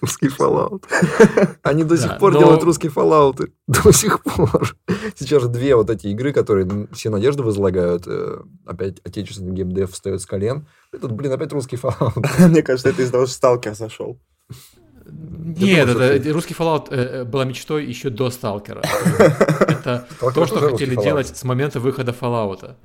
[0.00, 0.84] Русский Fallout.
[1.62, 3.50] Они до Да, сих пор но- делают русские Fallout.
[3.66, 4.76] До сих пор.
[5.16, 8.04] Сейчас же две вот эти игры, которые все надежды возлагают.
[8.06, 10.66] э, Опять отечественный геймдев встает с колен.
[10.92, 12.24] И тут, блин, опять русский Fallout.
[12.48, 14.18] Мне кажется, это из-за того, что Сталкер зашел.
[15.04, 18.82] Нет, думаю, это, что русский Fallout э, э, была мечтой еще до Сталкера.
[19.18, 22.76] Это то, что хотели делать с момента выхода Fallout.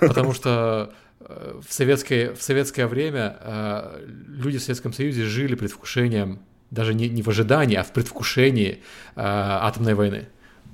[0.00, 0.92] Потому что
[1.28, 7.22] в советское, в советское время э, люди в Советском Союзе жили предвкушением, даже не, не
[7.22, 8.78] в ожидании, а в предвкушении э,
[9.16, 10.28] атомной войны.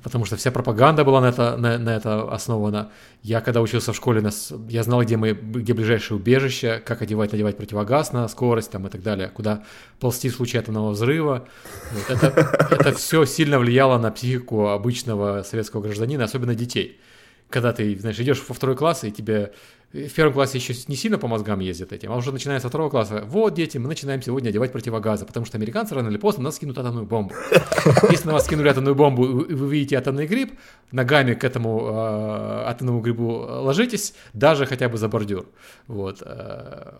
[0.04, 2.92] Потому что вся пропаганда была на это, на, на это основана.
[3.22, 7.32] Я когда учился в школе, нас, я знал, где, мы, где ближайшее убежище, как одевать,
[7.32, 9.64] надевать противогаз на скорость там, и так далее, куда
[10.00, 11.48] ползти в случае атомного взрыва.
[11.92, 17.00] Вот это, это все сильно влияло на психику обычного советского гражданина, особенно детей.
[17.48, 19.52] Когда ты, знаешь, идешь во второй класс, и тебе
[19.94, 22.90] в первом классе еще не сильно по мозгам ездят этим, а уже начиная со второго
[22.90, 26.48] класса, вот, дети, мы начинаем сегодня одевать противогазы, потому что американцы рано или поздно на
[26.48, 27.32] нас скинут атомную бомбу.
[28.10, 30.58] Если на вас скинули атомную бомбу, и вы видите атомный гриб,
[30.90, 35.46] ногами к этому э, атомному грибу ложитесь, даже хотя бы за бордюр.
[35.86, 36.22] Вот.
[36.26, 36.92] э,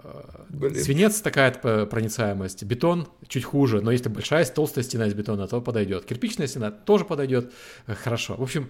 [0.51, 0.77] Блин.
[0.77, 6.05] Свинец такая проницаемость, бетон чуть хуже, но если большая толстая стена из бетона, то подойдет.
[6.05, 7.53] Кирпичная стена тоже подойдет.
[7.89, 8.37] Э, Хорошо.
[8.37, 8.69] В общем,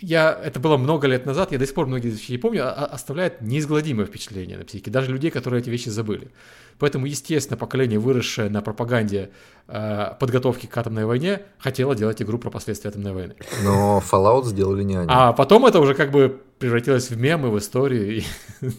[0.00, 2.72] я, это было много лет назад, я до сих пор многие вещи не помню, а-
[2.72, 2.86] а-
[3.34, 6.30] оставляет неизгладимое впечатление на психике, даже людей, которые эти вещи забыли.
[6.78, 9.30] Поэтому, естественно, поколение, выросшее на пропаганде
[9.68, 13.34] э, подготовки к атомной войне, хотело делать игру про последствия атомной войны.
[13.62, 15.06] Но Fallout сделали не они.
[15.08, 18.18] А потом это уже как бы превратилось в мемы, в историю.
[18.18, 18.22] и-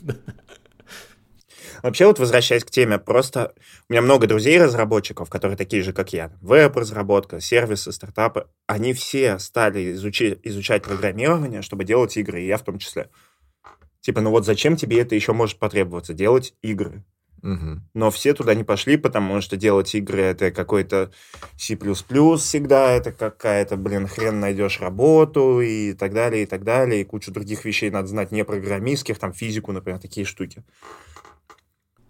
[1.83, 3.53] Вообще, вот возвращаясь к теме, просто
[3.89, 6.31] у меня много друзей-разработчиков, которые такие же, как я.
[6.41, 8.47] Веб-разработка, сервисы, стартапы.
[8.65, 13.09] Они все стали изучи- изучать программирование, чтобы делать игры, и я в том числе.
[14.05, 16.13] Типа, ну вот зачем тебе это еще может потребоваться?
[16.13, 17.03] Делать игры.
[17.41, 17.89] Мгм.
[17.95, 21.11] Но все туда не пошли, потому что делать игры это какой-то
[21.57, 27.03] C++ всегда, это какая-то, блин, хрен найдешь работу и так далее, и так далее, и
[27.03, 30.63] кучу других вещей надо знать не программистских, там физику, например, такие штуки.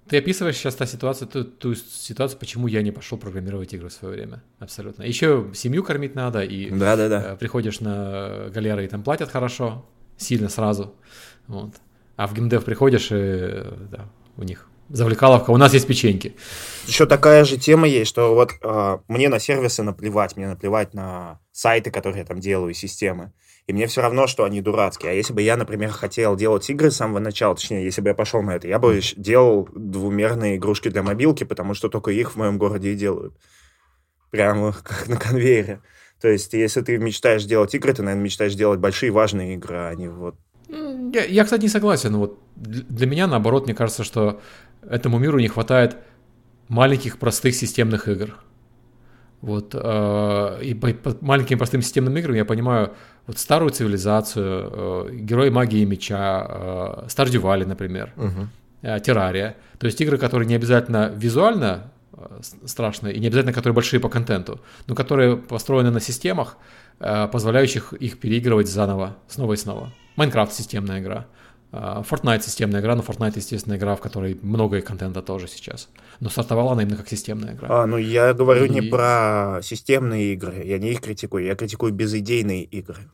[0.10, 3.93] Ты описываешь сейчас та ситуацию, ту, ту ситуацию, почему я не пошел программировать игры в
[3.93, 4.43] свое время.
[4.60, 5.03] Абсолютно.
[5.03, 7.36] Еще семью кормить надо, и Да-да-да.
[7.36, 9.86] э, приходишь на галеры, и там платят хорошо,
[10.17, 10.93] сильно сразу.
[11.47, 11.75] Вот.
[12.15, 15.51] А в геймдев приходишь, и э, да, у них завлекаловка.
[15.51, 16.36] У нас есть печеньки.
[16.88, 21.39] Еще такая же тема есть, что вот а, мне на сервисы наплевать, мне наплевать на
[21.51, 23.34] сайты, которые я там делаю, системы.
[23.67, 25.12] И мне все равно, что они дурацкие.
[25.12, 28.13] А если бы я, например, хотел делать игры с самого начала, точнее, если бы я
[28.13, 32.36] пошел на это, я бы делал двумерные игрушки для мобилки, потому что только их в
[32.36, 33.36] моем городе и делают.
[34.30, 35.82] Прямо как на конвейере.
[36.21, 39.95] То есть, если ты мечтаешь делать игры, ты, наверное, мечтаешь делать большие важные игры, а
[39.95, 40.36] не вот...
[40.69, 42.15] М, Я, я, кстати, не согласен.
[42.17, 44.39] Вот для меня, наоборот, мне кажется, что
[44.89, 45.97] этому миру не хватает
[46.67, 48.36] маленьких простых системных игр.
[49.41, 52.93] Вот, э, и по, по маленьким простым системным играм я понимаю
[53.28, 58.12] вот старую цивилизацию, э, Герои магии и меча, э, Stardew Valley, например,
[58.82, 59.56] э, Террария.
[59.78, 61.91] То есть игры, которые не обязательно визуально
[62.65, 66.58] страшные, и не обязательно которые большие по контенту, но которые построены на системах,
[66.99, 69.91] позволяющих их переигрывать заново, снова и снова.
[70.15, 71.25] Майнкрафт системная игра.
[71.71, 75.89] э, Fortnite системная игра, но Fortnite, естественно, игра, в которой много контента тоже сейчас.
[76.21, 77.67] Но стартовала она именно как системная игра.
[77.69, 81.91] А, ну, я говорю не И- про системные игры, я не их критикую, я критикую
[81.91, 83.10] безидейные игры.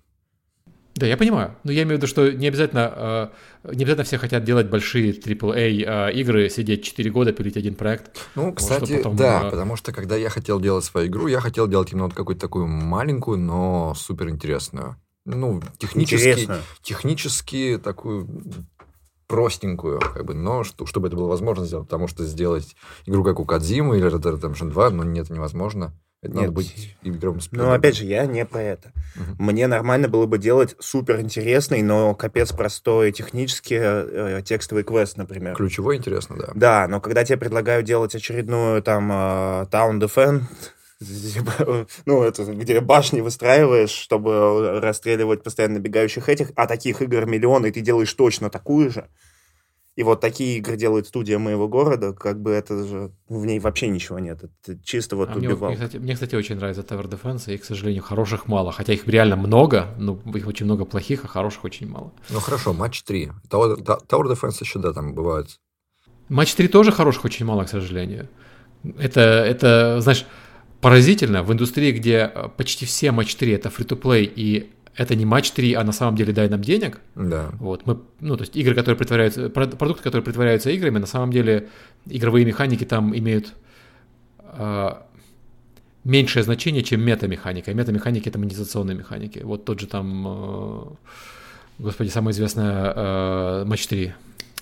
[1.01, 1.55] Да, я понимаю.
[1.63, 3.31] Но я имею в виду, что не обязательно,
[3.65, 7.73] э, не обязательно все хотят делать большие AAA э, игры, сидеть 4 года, пилить один
[7.73, 8.19] проект.
[8.35, 11.67] Ну, кстати, потом, да, э, потому что когда я хотел делать свою игру, я хотел
[11.67, 14.95] делать именно вот какую-то такую маленькую, но супер интересную.
[15.25, 16.61] Ну, технически, Интересную.
[16.83, 18.27] технически такую
[19.25, 22.75] простенькую, как бы, но что- чтобы это было возможно сделать, потому что сделать
[23.07, 25.93] игру как у Кадзимы или Red Dead Redemption 2, ну, нет, невозможно.
[26.21, 26.53] Это надо Нет.
[26.53, 28.91] быть игровым Ну, опять же, я не про это.
[29.15, 29.35] Мгм.
[29.39, 35.55] Мне нормально было бы делать супер интересный, но капец простой технически э, текстовый квест, например.
[35.55, 36.51] Ключевой интересно, да.
[36.53, 39.15] Да, но когда тебе предлагают делать очередную там э,
[39.71, 40.43] Town Defense,
[42.05, 47.71] ну, это где башни выстраиваешь, чтобы расстреливать постоянно бегающих этих, а таких игр миллион, и
[47.71, 49.07] ты делаешь точно такую же.
[50.01, 53.87] И вот такие игры делает студия моего города, как бы это же, в ней вообще
[53.87, 54.39] ничего нет.
[54.43, 55.69] Это чисто вот А мне, убивал.
[55.69, 58.71] мне, кстати, мне, кстати, очень нравится Tower Defense, и, к сожалению, хороших мало.
[58.71, 62.13] Хотя их реально много, но их очень много плохих, а хороших очень мало.
[62.31, 63.31] Ну, хорошо, матч 3.
[63.47, 65.59] Tower, Tower Defense еще, да, там бывают.
[66.29, 68.27] Матч 3 тоже хороших очень мало, к сожалению.
[68.97, 70.25] Это, это, знаешь,
[70.81, 71.43] поразительно.
[71.43, 75.73] В индустрии, где э, почти все матч 3 это фри-то-плей, и это не матч 3,
[75.73, 76.99] а на самом деле дай нам денег.
[77.15, 77.51] Да.
[77.59, 81.31] Вот, мы, ну, то есть игры, которые притворяются, прод- продукты, которые притворяются играми, на самом
[81.31, 81.69] деле
[82.05, 83.53] игровые механики там имеют,
[84.39, 84.89] э,
[86.03, 87.73] меньшее значение, чем метамеханика.
[87.73, 89.39] Метамеханики— это монетизационные механики.
[89.39, 90.81] Вот тот же там, э,
[91.79, 94.13] господи, самая известная э, Матч 3,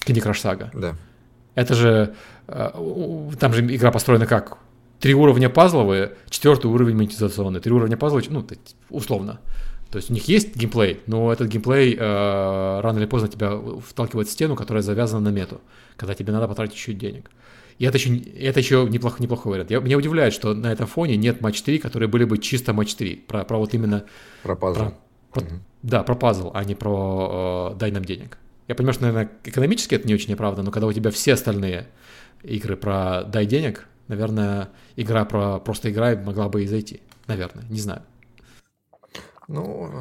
[0.05, 0.69] Candy Crush Saga.
[0.73, 0.95] Да.
[1.55, 2.13] Это же,
[2.47, 4.57] э, там же игра построена как?
[4.99, 7.61] Три уровня пазловые, четвертый уровень монетизационный.
[7.61, 8.45] Три уровня пазловые, ну,
[8.89, 9.39] условно.
[9.91, 14.27] То есть у них есть геймплей, но этот геймплей э, рано или поздно тебя вталкивает
[14.27, 15.61] в стену, которая завязана на мету,
[15.97, 17.31] когда тебе надо потратить чуть денег.
[17.79, 19.71] И это еще, это еще неплохо, неплохой вариант.
[19.71, 22.93] Я, меня удивляет, что на этом фоне нет матч 3, которые были бы чисто матч
[22.95, 23.15] 3.
[23.27, 24.05] Про, про вот именно...
[24.43, 24.79] Про пазл.
[24.79, 24.93] Про,
[25.31, 25.49] про, угу.
[25.81, 28.37] Да, про пазл, а не про э, дай нам денег.
[28.67, 31.87] Я понимаю, что, наверное, экономически это не очень неправда, но когда у тебя все остальные
[32.43, 37.01] игры про дай денег, наверное, игра про просто играй могла бы и зайти.
[37.25, 38.03] Наверное, не знаю.
[39.49, 39.91] Ну,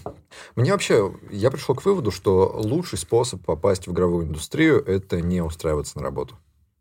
[0.56, 5.42] мне вообще, я пришел к выводу, что лучший способ попасть в игровую индустрию– это не
[5.42, 6.36] устраиваться на работу.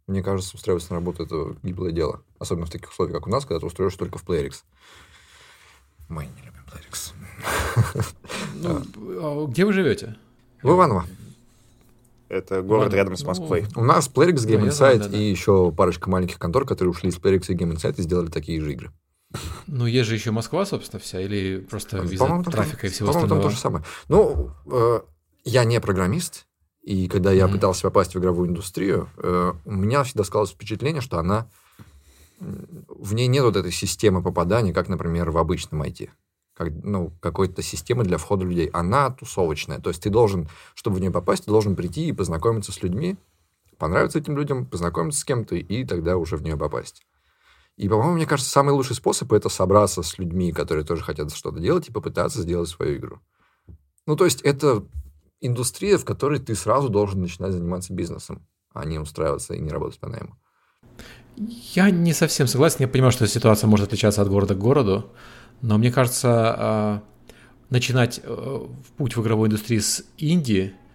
[0.08, 2.22] Мне кажется, устраиваться на работу– это гиблое дело.
[2.40, 4.64] Особенно в таких условиях, как у нас, когда ты устроишься только в PlayerX.
[6.08, 7.14] Мы не любим PlayerX.
[8.56, 8.82] Ну,
[9.20, 10.16] а где вы живете?
[10.64, 11.06] В Иваново.
[12.30, 13.66] Это город рядом с ну, Москвой.
[13.76, 17.56] У нас PlayerX, Game Insight и еще парочка маленьких контор, которые ушли из PlayerX и
[17.56, 18.92] Game Insight и сделали такие же игры.
[19.68, 23.42] Ну, есть же еще Москва, собственно, вся, или просто из-за трафика и всего остального?
[23.42, 23.86] Там то же самое.
[24.08, 25.02] Ну, э,
[25.44, 26.46] я не программист,
[26.86, 27.52] и когда я mm-hmm.
[27.52, 31.50] пытался попасть в игровую индустрию, э, у меня всегда складывалось впечатление, что она...
[32.40, 36.10] В ней нет вот этой системы попадания, как, например, в обычном IT.
[36.54, 38.68] Как, ну, какой-то системы для входа людей.
[38.68, 39.80] Она тусовочная.
[39.80, 43.18] То есть ты должен, чтобы в нее попасть, ты должен прийти и познакомиться с людьми,
[43.78, 47.04] понравиться этим людям, познакомиться с кем-то, и тогда уже в нее попасть.
[47.78, 51.60] И, по-моему, мне кажется, самый лучший способ это собраться с людьми, которые тоже хотят что-то
[51.60, 53.20] делать, и попытаться сделать свою игру.
[54.08, 54.86] Ну, то есть это
[55.42, 60.00] индустрия, в которой ты сразу должен начинать заниматься бизнесом, а не устраиваться и не работать
[60.00, 60.38] по найму.
[61.36, 62.78] Я не совсем согласен.
[62.80, 65.12] Я понимаю, что ситуация может отличаться от города к городу,
[65.62, 67.04] но мне кажется, а,
[67.70, 70.74] начинать э, путь в игровой индустрии с Индии–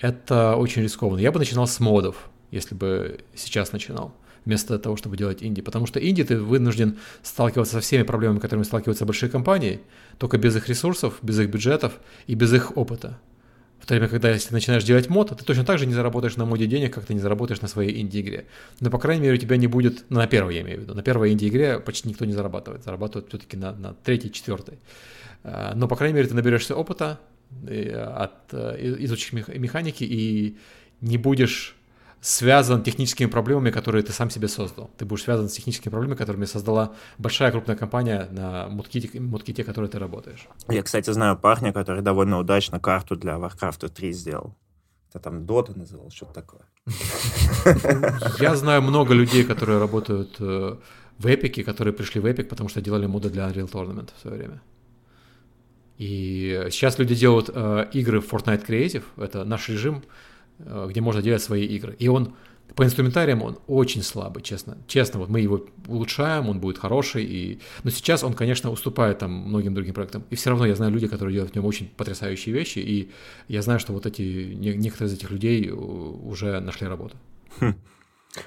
[0.00, 1.20] это очень рискованно.
[1.20, 4.12] Я бы начинал с модов, если бы сейчас начинал
[4.46, 5.60] вместо того, чтобы делать инди.
[5.60, 9.80] Потому что инди ты вынужден сталкиваться со всеми проблемами, которыми сталкиваются большие компании,
[10.18, 13.18] только без их ресурсов, без их бюджетов и без их опыта.
[13.78, 16.36] В то время, когда если ты начинаешь делать мод, ты точно так же не заработаешь
[16.36, 18.46] на моде денег, как ты не заработаешь на своей инди-игре.
[18.80, 20.94] Но, по крайней мере, у тебя не будет, ну, на первой я имею в виду,
[20.94, 24.78] на первой инди-игре почти никто не зарабатывает, зарабатывают все-таки на, на третьей, четвертой.
[25.44, 27.20] А, но, по крайней мере, ты наберешься опыта
[27.68, 30.56] э, от, э, изучив механики и
[31.00, 31.76] не будешь
[32.20, 34.90] связан техническими проблемами, которые ты сам себе создал.
[34.96, 39.88] Ты будешь связан с техническими проблемами, которыми создала большая крупная компания на мутките, мутките которой
[39.88, 40.48] ты работаешь.
[40.68, 44.56] Я, кстати, знаю парня, который довольно удачно карту для Warcraft 3 сделал.
[45.10, 46.62] Это там Dota называл, что-то такое.
[48.40, 50.76] Я знаю много людей, которые работают э,
[51.18, 54.36] в Epic, которые пришли в Epic, потому что делали моды для Unreal Tournament в свое
[54.36, 54.60] время.
[55.96, 60.02] И сейчас люди делают э, игры в Fortnite Creative, это наш режим,
[60.58, 61.96] где можно делать свои игры.
[61.98, 62.34] И он
[62.74, 64.76] по инструментариям он очень слабый, честно.
[64.86, 67.24] Честно, вот мы его улучшаем, он будет хороший.
[67.24, 67.60] И...
[67.84, 70.24] Но сейчас он, конечно, уступает там многим другим проектам.
[70.30, 72.80] И все равно я знаю людей, которые делают в нем очень потрясающие вещи.
[72.80, 73.10] И
[73.48, 77.16] я знаю, что вот эти некоторые из этих людей уже нашли работу.
[77.60, 77.74] Хм.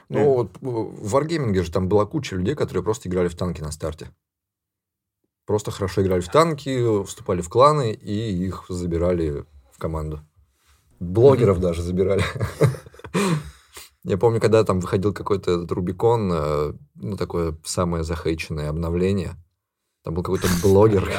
[0.09, 3.71] Ну, вот в Wargaming же там была куча людей, которые просто играли в танки на
[3.71, 4.11] старте.
[5.47, 10.19] Просто хорошо играли в танки, вступали в кланы, и их забирали в команду.
[10.99, 11.61] Блогеров mm-hmm.
[11.61, 12.23] даже забирали.
[14.03, 19.35] Я помню, когда там выходил какой-то этот Рубикон, э, ну, такое самое захейченное обновление.
[20.03, 21.11] Там был какой-то блогер,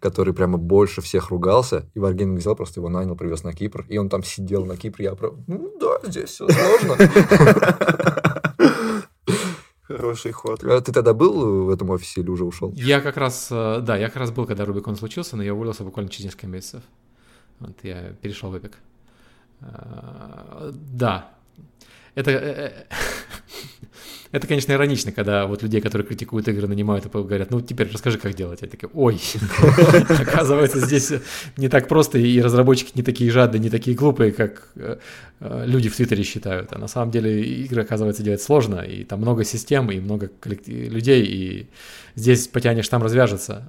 [0.00, 1.90] который прямо больше всех ругался.
[1.94, 3.84] И Wargaming взял, просто его нанял, привез на Кипр.
[3.88, 5.04] И он там сидел на Кипре.
[5.04, 5.34] Я про...
[5.46, 6.96] Ну да, здесь все сложно.
[9.82, 10.64] Хороший ход.
[10.64, 12.72] А ты тогда был в этом офисе или уже ушел?
[12.74, 15.84] Я как раз, э, да, я как раз был, когда Рубикон случился, но я уволился
[15.84, 16.82] буквально через несколько месяцев.
[17.60, 18.72] Вот я перешел в Epic.
[19.62, 21.30] Э, да,
[22.14, 22.84] это, э, э,
[24.32, 28.18] это, конечно, иронично, когда вот людей, которые критикуют игры, нанимают и говорят, ну, теперь расскажи,
[28.18, 28.62] как делать.
[28.62, 29.20] Я такой, ой,
[30.08, 31.12] оказывается, здесь
[31.56, 34.68] не так просто, и разработчики не такие жадные, не такие глупые, как
[35.40, 36.72] люди в Твиттере считают.
[36.72, 40.30] А на самом деле игры, оказывается, делать сложно, и там много систем, и много
[40.66, 41.66] людей, и
[42.14, 43.66] здесь потянешь, там развяжется.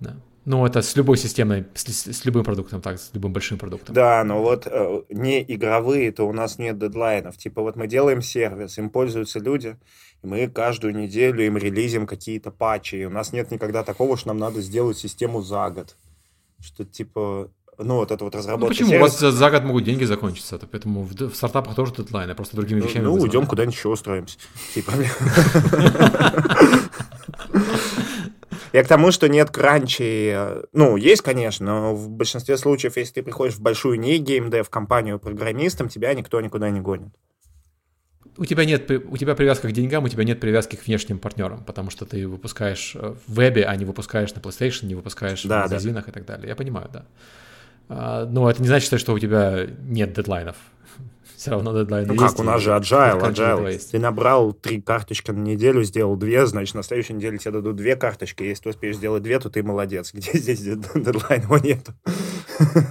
[0.00, 0.16] Да.
[0.44, 3.94] Ну, это с любой системой, с, с любым продуктом, так, с любым большим продуктом.
[3.94, 7.36] Да, но вот э, не игровые, то у нас нет дедлайнов.
[7.36, 9.76] Типа вот мы делаем сервис, им пользуются люди,
[10.22, 12.96] и мы каждую неделю им релизим какие-то патчи.
[12.96, 15.96] И у нас нет никогда такого, что нам надо сделать систему за год.
[16.60, 18.88] Что типа ну, вот это вот Ну разработка почему?
[18.88, 19.24] У сервиса.
[19.24, 22.80] вас за, год могут деньги закончиться, то поэтому в, в стартапах тоже дедлайны, просто другими
[22.80, 24.38] Ну, вещами ну, уйдем куда-нибудь еще устроимся.
[24.74, 24.92] Типа.
[28.72, 30.34] Я к тому, что нет кранчей.
[30.72, 35.18] Ну, есть, конечно, но в большинстве случаев, если ты приходишь в большую не геймдев компанию
[35.18, 37.12] программистом, тебя никто никуда не гонит.
[38.38, 41.62] У тебя нет, у тебя привязка к деньгам, у тебя нет привязки к внешним партнерам,
[41.64, 45.46] потому что ты выпускаешь э, в вебе, а не выпускаешь на PlayStation, не выпускаешь Да,
[45.46, 45.62] в да.
[45.64, 46.48] магазинах и так далее.
[46.48, 47.04] Я понимаю, да.
[47.90, 50.56] А, Но это не значит, что у тебя нет дедлайнов.
[51.42, 52.36] Все равно дедлайны Ну есть.
[52.36, 53.90] как, у нас же agile, agile.
[53.90, 57.96] Ты набрал три карточки на неделю, сделал две, значит, на следующей неделе тебе дадут две
[57.96, 58.44] карточки.
[58.44, 60.12] Если ты успеешь сделать две, то ты молодец.
[60.14, 60.60] Где здесь
[60.94, 61.94] дедлайна его нету?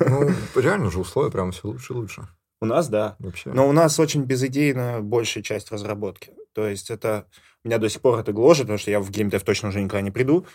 [0.06, 0.30] Ну,
[0.62, 2.28] реально же условия прям все лучше и лучше.
[2.60, 3.16] У нас, да.
[3.20, 3.54] Вообще.
[3.54, 6.34] Но у нас очень безыдейная большая часть разработки.
[6.54, 7.28] То есть это...
[7.64, 10.12] Меня до сих пор это гложет, потому что я в геймдев точно уже никогда не
[10.12, 10.46] приду.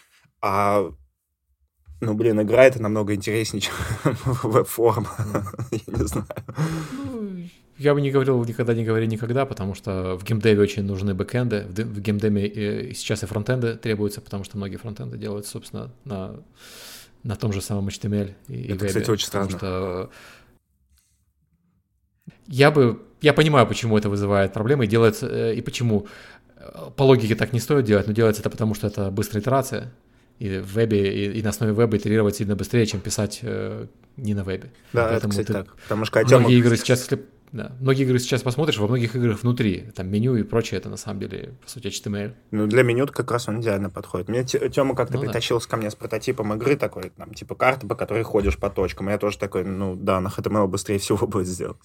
[0.42, 0.92] А
[2.00, 3.74] ну, блин, игра это намного интереснее, чем
[4.42, 5.08] веб-форма.
[5.70, 6.26] Я не знаю.
[6.92, 7.25] Ну,
[7.78, 11.66] Я бы не говорил никогда не говори никогда, потому что в геймдеве очень нужны бэкэнды,
[11.68, 16.36] в, геймдеве и сейчас и фронтенды требуются, потому что многие фронтенды делают, собственно, на,
[17.22, 19.50] на том же самом HTML и, и Это, вебе, кстати, очень странно.
[19.50, 20.10] что
[22.46, 26.06] я бы, я понимаю, почему это вызывает проблемы и делается, э, и почему
[26.56, 29.92] э, по логике так не стоит делать, но делается это потому, что это быстрая итерация,
[30.38, 34.34] и в вебе, и, и на основе веба итерировать сильно быстрее, чем писать э, не
[34.34, 34.72] на вебе.
[34.92, 35.76] Да, это, Поэтому кстати, ты- так.
[35.82, 39.90] Потому что Многие игры сейчас, если да, многие игры сейчас посмотришь, во многих играх внутри,
[39.94, 42.34] там меню и прочее, это на самом деле, по сути, HTML.
[42.50, 44.28] Ну, для меню как раз он идеально подходит.
[44.28, 45.26] Мне Тёма как-то Ну да.
[45.26, 49.08] притащился ко мне с прототипом игры такой, там, типа карты, по которой ходишь по точкам.
[49.08, 51.78] Я тоже такой, ну, да, на HTML быстрее всего будет сделать.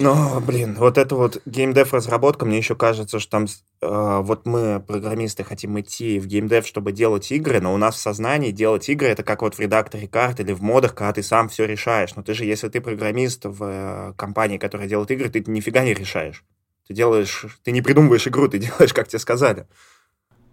[0.00, 3.44] Но, блин, вот это вот геймдев разработка, мне еще кажется, что там
[3.82, 7.98] э, вот мы, программисты, хотим идти в геймдев, чтобы делать игры, но у нас в
[7.98, 11.50] сознании делать игры это как вот в редакторе карт или в модах, когда ты сам
[11.50, 12.16] все решаешь.
[12.16, 15.92] Но ты же, если ты программист в э, компании, которая делает игры, ты нифига не
[15.92, 16.46] решаешь.
[16.88, 19.66] Ты делаешь, ты не придумываешь игру, ты делаешь, как тебе сказали.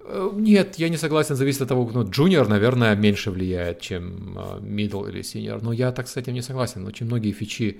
[0.01, 4.59] Э, Нет, я не согласен, зависит от того, ну, junior, наверное, меньше влияет, чем э,
[4.59, 5.59] middle или senior.
[5.61, 6.85] Но я так с этим не согласен.
[6.85, 7.79] Очень многие фичи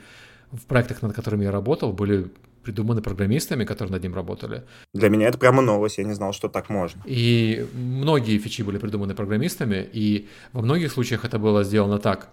[0.52, 2.32] в проектах, над которыми я работал, были
[2.64, 4.64] придуманы программистами, которые над ним работали.
[4.94, 7.02] Для меня это прямо новость, я не знал, что так можно.
[7.06, 12.30] И многие фичи были придуманы программистами, и во многих случаях это было сделано так.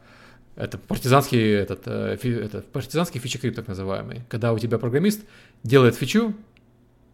[0.56, 4.22] Это партизанский, этот, э, это партизанский фичекрип, так называемый.
[4.28, 5.20] Когда у тебя программист
[5.62, 6.34] делает фичу,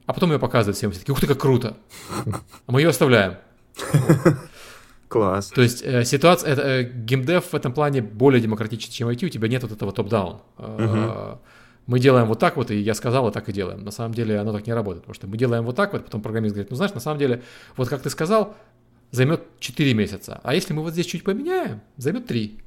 [0.07, 0.91] а потом ее показывает всем.
[0.91, 1.77] Все такие, ух ты, как круто.
[2.67, 3.37] А мы ее оставляем.
[5.11, 5.49] Класс.
[5.49, 9.29] То есть э, ситуация, это, э, геймдев в этом плане более демократичен, чем IT, у
[9.29, 10.39] тебя нет вот этого топ-даун.
[10.57, 11.35] Э,
[11.87, 13.85] Мы делаем вот так вот, и я сказал, и так и делаем.
[13.85, 16.23] На самом деле оно так не работает, потому что мы делаем вот так вот, потом
[16.23, 17.43] программист говорит, ну знаешь, на самом деле,
[17.77, 18.55] вот как ты сказал,
[19.11, 22.61] займет 4 месяца, а если мы вот здесь чуть поменяем, займет 3.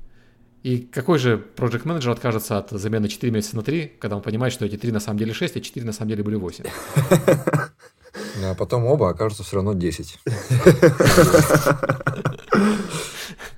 [0.64, 4.52] И какой же проект менеджер откажется от замены 4 месяца на 3, когда он понимает,
[4.52, 6.66] что эти 3 на самом деле 6, а 4 на самом деле были 8?
[8.44, 10.20] А потом оба окажутся все равно 10.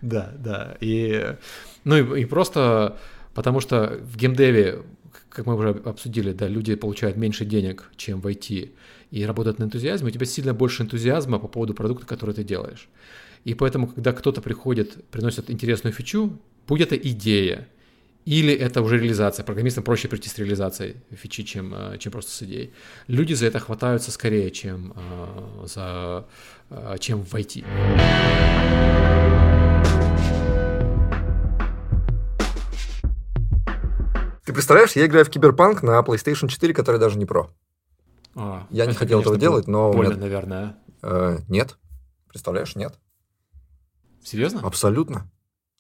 [0.02, 0.78] Да, да.
[0.82, 1.36] И,
[1.84, 2.98] ну и, и просто
[3.34, 4.84] потому что в геймдеве,
[5.30, 8.72] как мы уже обсудили, да, люди получают меньше денег, чем в IT,
[9.12, 12.90] и работают на энтузиазме, у тебя сильно больше энтузиазма по поводу продукта, который ты делаешь.
[13.44, 17.68] И поэтому, когда кто-то приходит, приносит интересную фичу, будь это идея,
[18.26, 19.44] или это уже реализация.
[19.44, 22.74] Программистам проще прийти с реализацией фичи, чем, э, чем просто с идеей.
[23.08, 26.26] Люди за это хватаются скорее, чем, э, за,
[26.72, 27.64] э, чем в IT.
[34.46, 37.50] Ты представляешь, я играю в Киберпанк на PlayStation 4, который даже не про.
[38.36, 40.78] А, Я не это, хотел этого конечно, делать, но Больно, меня- наверное.
[41.02, 41.78] Э, нет.
[42.28, 42.94] Представляешь, нет.
[44.24, 44.62] Серьезно?
[44.62, 45.32] Абсолютно.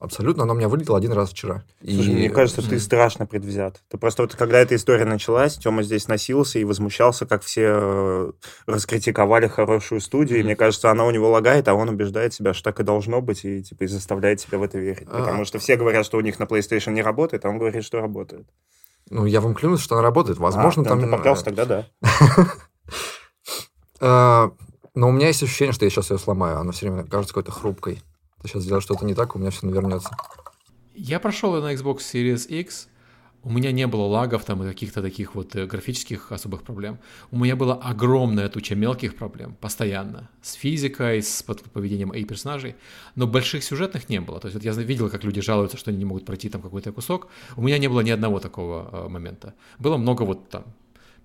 [0.05, 0.43] Абсолютно.
[0.43, 1.63] Она у меня вылетела один раз вчера.
[1.83, 3.81] Слушай, мне кажется, ты страшно предвзят.
[3.89, 8.31] Ты просто вот когда эта история началась, Тёма здесь носился и возмущался, как все э,
[8.67, 10.39] раскритиковали хорошую студию.
[10.39, 13.19] И мне кажется, она у него лагает, а он убеждает себя, что так и должно
[13.21, 15.07] быть, и типа и заставляет себя в это верить.
[15.09, 15.19] А.
[15.19, 17.99] Потому что все говорят, что у них на PlayStation не работает, а он говорит, что
[17.99, 18.47] работает.
[19.09, 20.37] Ну, я вам клянусь, что она работает.
[20.37, 21.01] Возможно, А, там...
[21.01, 21.87] ну, пожалуйста, тогда да.
[24.01, 24.49] э,
[24.95, 26.59] Но у меня есть ощущение, что я сейчас ее сломаю.
[26.59, 28.01] Она все время кажется какой-то хрупкой.
[28.47, 30.09] Сейчас сделаешь что-то не так, у меня все навернется.
[30.93, 32.87] Я прошел на Xbox Series X.
[33.43, 36.97] У меня не было лагов там и каких-то таких вот э, графических особых проблем.
[37.29, 40.29] У меня была огромная туча мелких проблем, постоянно.
[40.41, 42.75] С физикой, с поведением и персонажей.
[43.13, 44.39] Но больших сюжетных не было.
[44.39, 46.91] То есть вот я видел, как люди жалуются, что они не могут пройти там какой-то
[46.91, 47.27] кусок.
[47.55, 49.53] У меня не было ни одного такого э, момента.
[49.77, 50.63] Было много вот там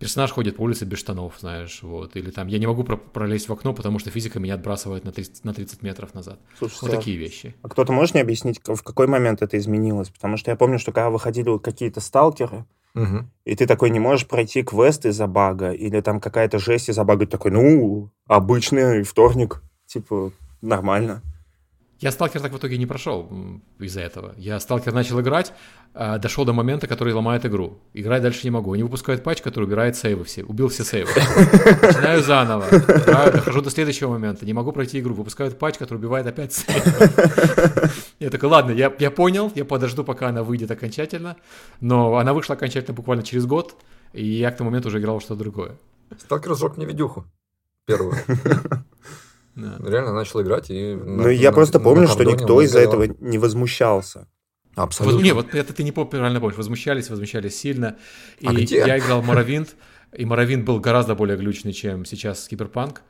[0.01, 3.49] персонаж ходит по улице без штанов, знаешь, вот, или там я не могу про- пролезть
[3.49, 6.41] в окно, потому что физика меня отбрасывает на 30, на 30 метров назад.
[6.59, 7.55] Слушайте, Вот а- такие вещи.
[7.63, 10.09] А кто-то может мне объяснить, в какой момент это изменилось?
[10.09, 13.31] Потому что я помню, что когда выходили какие-то сталкеры, Мгм.
[13.45, 17.27] и ты такой не можешь пройти квест из-за бага, или там какая-то жесть из-за бага,
[17.27, 20.33] ты такой, ну, обычный вторник, типа,
[20.63, 21.23] нормально.
[22.01, 23.31] Я сталкер так в итоге не прошел
[23.79, 24.35] из-за этого.
[24.39, 25.53] Я сталкер начал играть,
[25.93, 27.79] а, дошел до момента, который ломает игру.
[27.93, 28.73] Играть дальше не могу.
[28.73, 30.43] Они выпускают патч, который убирает сейвы все.
[30.45, 31.11] Убил все сейвы.
[31.15, 32.65] Начинаю заново.
[32.69, 34.47] Играю, дохожу до следующего момента.
[34.47, 35.15] Не могу пройти игру.
[35.15, 37.91] Выпускают патч, который убивает опять сейвы.
[38.19, 41.37] Я такой, ладно, я, я понял, я подожду, пока она выйдет окончательно.
[41.81, 43.77] Но она вышла окончательно буквально через год,
[44.15, 45.77] и я к тому моменту уже играл что-то другое.
[46.19, 47.27] Сталкер сжег мне видюху.
[47.85, 48.15] Первую.
[49.61, 49.91] Да.
[49.91, 50.95] Реально начал играть и...
[50.95, 54.29] Ну, я просто помню, что никто из-за этого не возмущался.
[54.77, 55.23] Вот, Абсолютно.
[55.25, 56.57] не, вот это ты не пом- правильно помнишь.
[56.57, 57.97] Возмущались, возмущались сильно.
[58.39, 58.79] И А где?
[58.79, 59.75] я играл Моровинт,
[60.17, 63.03] и Моровинт был гораздо более глючный, чем сейчас Киберпанк.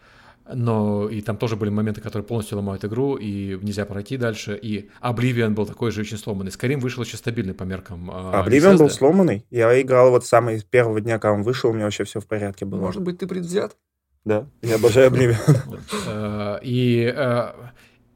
[0.52, 4.58] Но и там тоже были моменты, которые полностью ломают игру, и нельзя пройти дальше.
[4.60, 6.50] И Обливион был такой же очень сломанный.
[6.50, 8.10] Скорим вышел еще стабильный по меркам.
[8.10, 9.46] а, Обливион был сломанный.
[9.50, 12.26] Я играл вот с самого первого дня, когда он вышел, у меня вообще все в
[12.26, 12.80] порядке было.
[12.80, 13.76] Может быть, ты предвзят?
[14.24, 15.38] Да, я обожаю Обливион.
[16.06, 17.52] Э, И э,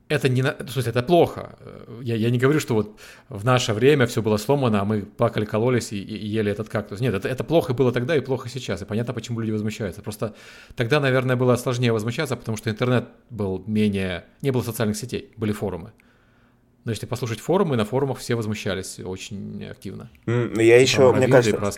[0.08, 1.56] это не, в смысле, это плохо.
[1.60, 3.00] Э, Я, я не говорю, что вот
[3.30, 7.00] в наше время все было сломано, а мы плакали, кололись и, и ели этот кактус.
[7.00, 8.82] Нет, это, это плохо было тогда и плохо сейчас.
[8.82, 10.02] И понятно, почему люди возмущаются.
[10.02, 10.34] Просто
[10.76, 14.24] тогда, наверное, было сложнее возмущаться, потому что интернет был менее...
[14.42, 15.92] Не было социальных сетей, были форумы.
[16.84, 20.10] Но если послушать форумы, на форумах все возмущались очень активно.
[20.26, 21.70] Я еще, Про мне кажется, про.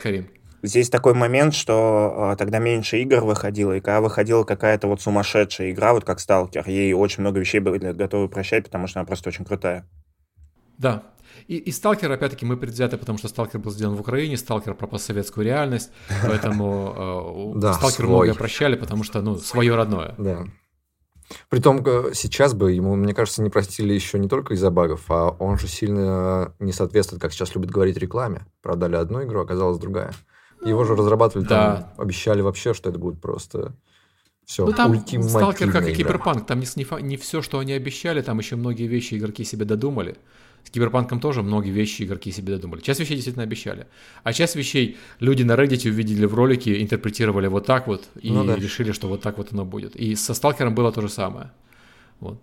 [0.62, 5.70] Здесь такой момент, что э, тогда меньше игр выходило, и когда выходила какая-то вот сумасшедшая
[5.70, 9.28] игра, вот как Сталкер, ей очень много вещей были готовы прощать, потому что она просто
[9.28, 9.86] очень крутая.
[10.78, 11.02] Да.
[11.48, 14.86] И, и Сталкер, опять-таки, мы предвзяты, потому что Сталкер был сделан в Украине, Сталкер про
[14.86, 15.90] постсоветскую реальность,
[16.22, 18.09] поэтому Сталкеру свой.
[18.09, 20.14] многое прощали, потому что, ну, свое родное.
[20.18, 20.46] Да.
[21.48, 25.30] Притом, э, сейчас бы ему, мне кажется, не простили еще не только из-за багов, а
[25.38, 28.46] он же сильно не соответствует, как сейчас любят говорить, рекламе.
[28.62, 30.12] Продали одну игру, оказалась другая.
[30.68, 31.76] Его же разрабатывали, Да.
[31.96, 33.74] там, обещали вообще, что это будет просто
[34.44, 35.94] все Ну, там Сталкер, как и.
[35.94, 40.16] Киберпанк, там не, не все, что они обещали, там еще многие вещи игроки себе додумали.
[40.64, 42.80] С Киберпанком тоже многие вещи игроки себе додумали.
[42.80, 43.86] Часть вещей действительно обещали.
[44.24, 48.44] А часть вещей люди на Reddit увидели в ролике, интерпретировали вот так вот и Ну
[48.44, 48.56] да.
[48.56, 49.94] решили, что вот так вот оно будет.
[49.94, 51.52] И со Сталкером было то же самое.
[52.18, 52.40] Вот.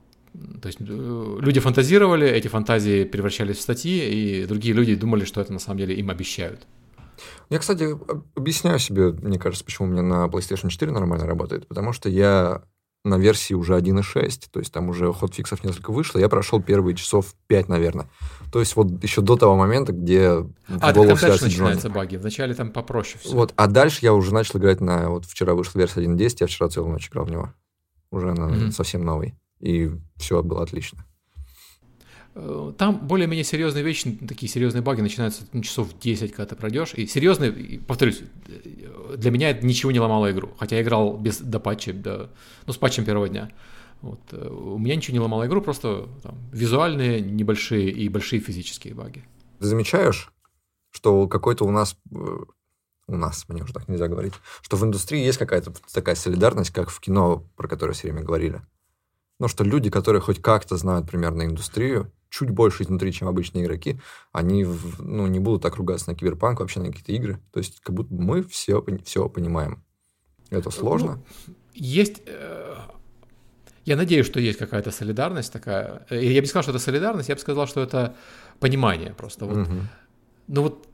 [0.62, 5.42] То есть э, люди фантазировали, эти фантазии превращались в статьи, и другие люди думали, что
[5.42, 6.66] это на самом деле им обещают.
[7.50, 11.68] Я, кстати, об- объясняю себе, мне кажется, почему у меня на PlayStation 4 нормально работает.
[11.68, 12.64] Потому что я
[13.06, 17.36] на версии уже 1.6, то есть там уже хотфиксов несколько вышло, я прошел первые часов
[17.48, 18.08] 5, наверное.
[18.52, 20.46] То есть вот еще до того момента, где А,
[20.80, 21.52] так голову там дальше Джонни.
[21.52, 22.16] начинаются баги.
[22.16, 23.34] Вначале там попроще все.
[23.36, 25.10] Вот, а дальше я уже начал играть на...
[25.10, 27.54] Вот вчера вышла версия 1.10, я вчера целую ночь играл в него.
[28.10, 28.72] Уже на Мгм.
[28.72, 29.36] совсем новый.
[29.60, 31.06] И все было отлично.
[32.36, 36.94] Э, Там более-менее серьезные вещи, такие серьезные баги начинаются ну, часов 10, когда ты пройдешь.
[36.96, 40.52] И серьезные, повторюсь, э, для меня это ничего не ломало игру.
[40.58, 42.30] Хотя я играл без, до патча, до,
[42.66, 43.52] ну, с патчем первого дня.
[44.02, 44.20] Вот.
[44.32, 49.24] э, У меня ничего не ломало игру, просто там, визуальные, небольшие и большие физические баги.
[49.60, 50.32] Ты замечаешь,
[50.92, 51.98] что какой-то у нас...
[53.06, 54.32] У нас, мне уже так нельзя говорить,
[54.62, 58.62] что в индустрии есть какая-то такая солидарность, как в кино, про которое все время говорили.
[59.42, 64.00] Ну, что люди, которые хоть как-то знают примерно индустрию, чуть больше изнутри, чем обычные игроки,
[64.32, 64.66] они
[64.98, 67.40] ну, не будут так ругаться на киберпанк, вообще на какие-то игры.
[67.52, 69.84] То есть, как будто мы все, все понимаем.
[70.50, 71.22] Это сложно.
[71.76, 72.24] Есть...
[72.26, 72.76] э,
[73.86, 76.08] Я надеюсь, что есть какая-то солидарность такая.
[76.10, 78.16] Э, Я бы не сказал, что это солидарность, я бы сказал, что это
[78.60, 79.46] понимание просто.
[79.46, 79.90] Вот Мгм.
[80.48, 80.88] Ну вот,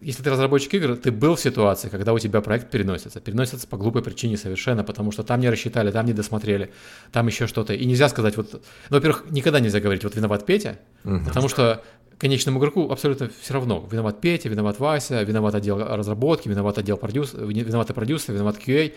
[0.00, 3.20] если ты разработчик игр, ты был в ситуации, когда у тебя проект переносится.
[3.20, 6.70] Переносится по глупой причине совершенно, потому что там не рассчитали, там не досмотрели,
[7.12, 7.72] там еще что-то.
[7.74, 11.24] И нельзя сказать, вот, ну, во-первых, никогда нельзя говорить, вот виноват Петя, Мгм.
[11.24, 11.82] потому что
[12.18, 13.86] конечному игроку абсолютно все равно.
[13.90, 17.34] Виноват Петя, виноват Вася, виноват отдел разработки, виноват отдел продюс...
[17.34, 18.92] виноваты продюсеры, виноват QA.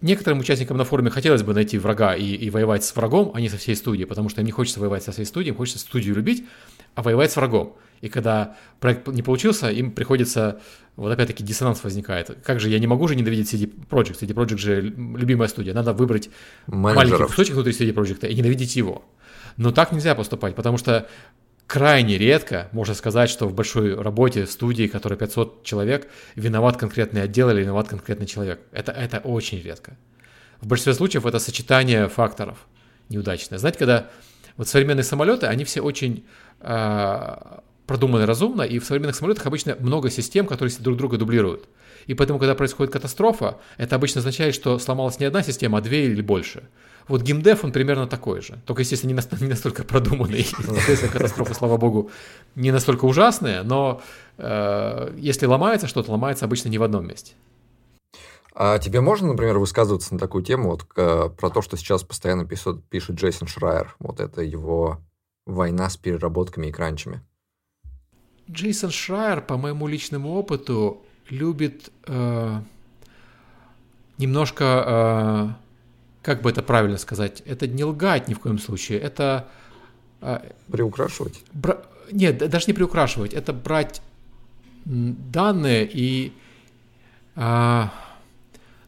[0.00, 3.48] Некоторым участникам на форуме хотелось бы найти врага и, и воевать с врагом, а не
[3.48, 6.14] со всей студией, потому что им не хочется воевать со всей студией, им хочется студию
[6.14, 6.44] любить,
[6.94, 7.76] а воевать с врагом.
[8.02, 10.60] И когда проект не получился, им приходится,
[10.96, 12.36] вот опять-таки диссонанс возникает.
[12.44, 15.92] Как же, я не могу же ненавидеть CD Projekt, CD Projekt же любимая студия, надо
[15.92, 16.28] выбрать
[16.66, 17.30] маленький Менеджеров.
[17.30, 19.04] кусочек внутри CD Projekt и ненавидеть его.
[19.56, 21.08] Но так нельзя поступать, потому что
[21.68, 27.50] крайне редко можно сказать, что в большой работе студии, которая 500 человек, виноват конкретный отдел
[27.50, 28.60] или виноват конкретный человек.
[28.72, 29.96] Это, это очень редко.
[30.60, 32.66] В большинстве случаев это сочетание факторов
[33.08, 33.60] неудачное.
[33.60, 34.10] Знаете, когда
[34.56, 36.24] вот современные самолеты, они все очень
[36.60, 41.68] а, продумано и разумно, и в современных самолетах обычно много систем, которые друг друга дублируют.
[42.06, 46.06] И поэтому, когда происходит катастрофа, это обычно означает, что сломалась не одна система, а две
[46.06, 46.64] или больше.
[47.08, 48.60] Вот геймдев, он примерно такой же.
[48.66, 50.46] Только, естественно, не, настолько, не настолько продуманный.
[50.88, 52.10] Если катастрофы, слава богу,
[52.54, 54.02] не настолько ужасные, но
[54.38, 57.34] э, если ломается что-то, ломается обычно не в одном месте.
[58.54, 62.44] А тебе можно, например, высказываться на такую тему, вот к, про то, что сейчас постоянно
[62.44, 63.96] пишет, пишет Джейсон Шрайер?
[63.98, 65.00] Вот это его
[65.46, 67.22] война с переработками и кранчами.
[68.50, 72.60] Джейсон Шрайер, по моему личному опыту, любит э,
[74.18, 75.48] немножко, э,
[76.22, 79.48] как бы это правильно сказать, это не лгать ни в коем случае, это...
[80.20, 80.40] Э,
[80.70, 81.42] приукрашивать?
[81.52, 81.82] Бра...
[82.10, 84.02] Нет, даже не приукрашивать, это брать
[84.84, 86.32] данные и...
[87.36, 87.84] Э,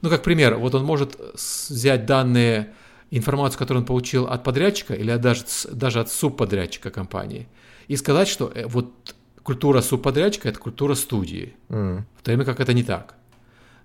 [0.02, 2.74] ну, как пример, вот он может взять данные,
[3.10, 7.46] информацию, которую он получил от подрядчика или даже, даже от субподрядчика компании,
[7.88, 9.14] и сказать, что э, вот
[9.44, 12.02] культура субподрядчика– это культура студии, mm.
[12.18, 13.14] в то время как это не так.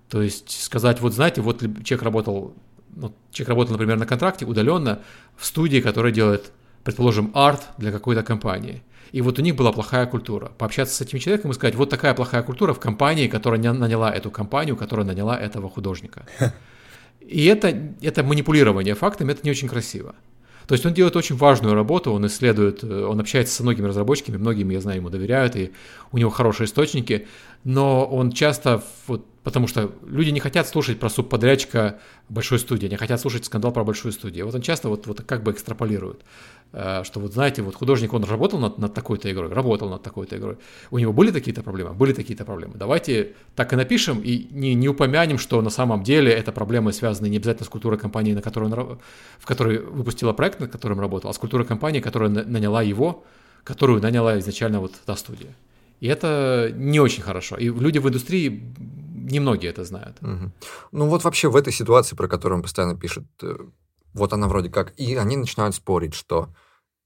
[0.08, 2.54] То есть сказать, вот знаете, вот человек работал,
[2.96, 5.00] ну, человек работал, например, на контракте удаленно
[5.36, 6.50] в студии, которая делает,
[6.82, 8.82] предположим, арт для какой-то компании.
[9.12, 10.50] И вот у них была плохая культура.
[10.58, 14.30] Пообщаться с этим человеком и сказать, вот такая плохая культура в компании, которая наняла эту
[14.30, 16.26] компанию, которая наняла этого художника.
[17.20, 17.68] И это,
[18.00, 20.14] это манипулирование фактами, это не очень красиво.
[20.70, 24.36] То есть он делает очень важную работу, он исследует, э, он общается со многими разработчиками,
[24.36, 25.72] многими, я знаю, ему доверяют, и
[26.12, 27.26] у него хорошие источники,
[27.64, 31.98] но он часто, вот, потому что люди не хотят слушать про субподрядчика
[32.28, 34.46] большой студии, не хотят слушать скандал про большую студию.
[34.46, 36.22] Вот он часто вот, вот как бы экстраполирует.
[36.72, 40.38] Э, что вот знаете, вот художник, он работал над, над такой-то игрой, работал над такой-то
[40.38, 40.56] игрой.
[40.90, 41.92] У него были такие-то проблемы?
[41.92, 42.74] Были такие-то проблемы.
[42.76, 47.28] Давайте так и напишем и не, не упомянем, что на самом деле это проблемы связаны
[47.28, 48.98] не обязательно с культурой компании, на которой он,
[49.38, 53.24] в которой выпустила проект, над которым работал, а с культурой компании, которая наняла его,
[53.64, 55.54] которую наняла изначально вот та студия.
[56.00, 57.56] И это не очень хорошо.
[57.56, 58.74] И люди в индустрии
[59.30, 60.16] немногие это знают.
[60.22, 60.52] Угу.
[60.92, 63.56] Ну вот вообще в этой ситуации, про которую он постоянно пишет, э,
[64.14, 64.92] вот она вроде как.
[64.96, 66.48] И они начинают спорить, что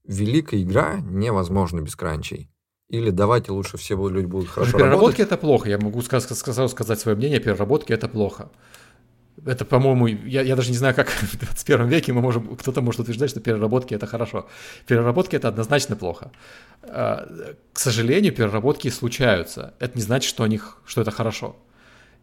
[0.07, 2.49] великая игра невозможна без кранчей.
[2.89, 5.19] Или давайте лучше все люди будут хорошо Переработки работать.
[5.19, 5.69] это плохо.
[5.69, 7.39] Я могу сказать, сказать свое мнение.
[7.39, 8.49] Переработки это плохо.
[9.45, 13.01] Это, по-моему, я, я даже не знаю, как в 21 веке мы можем, кто-то может
[13.01, 14.47] утверждать, что переработки это хорошо.
[14.87, 16.31] Переработки это однозначно плохо.
[16.83, 17.27] А,
[17.73, 19.73] к сожалению, переработки случаются.
[19.79, 21.55] Это не значит, что, них, что это хорошо.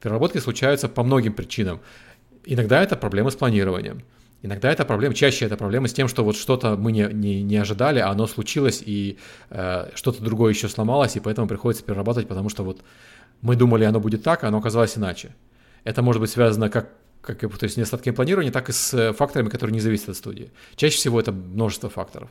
[0.00, 1.80] Переработки случаются по многим причинам.
[2.44, 4.02] Иногда это проблемы с планированием.
[4.44, 7.56] Иногда это проблема, чаще это проблема с тем, что вот что-то мы не, не, не
[7.56, 9.18] ожидали, а оно случилось, и
[9.50, 12.82] э, что-то другое еще сломалось, и поэтому приходится перерабатывать, потому что вот
[13.40, 15.36] мы думали, оно будет так, а оно оказалось иначе.
[15.84, 16.90] Это может быть связано как,
[17.23, 20.51] как то есть, с недостатком планирования, так и с факторами, которые не зависят от студии.
[20.77, 22.29] Чаще всего это множество факторов.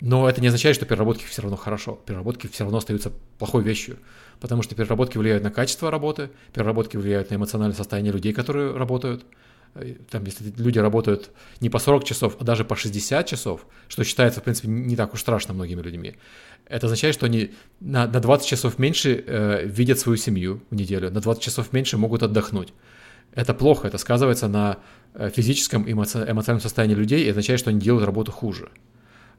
[0.00, 1.98] Но это не означает, что переработки все равно хорошо.
[2.06, 3.98] Переработки все равно остаются плохой вещью.
[4.40, 9.24] Потому что переработки влияют на качество работы, переработки влияют на эмоциональное состояние людей, которые работают–
[9.74, 14.04] Э, там, если люди работают не по 40 часов, а даже по 60 часов, что
[14.04, 16.16] считается, в принципе, не так уж страшно многими людьми,
[16.66, 21.10] это означает, что они на, на 20 часов меньше э, видят свою семью в неделю,
[21.10, 22.72] на 20 часов меньше могут отдохнуть.
[23.38, 24.78] Это плохо, это сказывается на
[25.14, 28.68] э, физическом и эмоциональном состоянии людей и означает, что они делают работу хуже.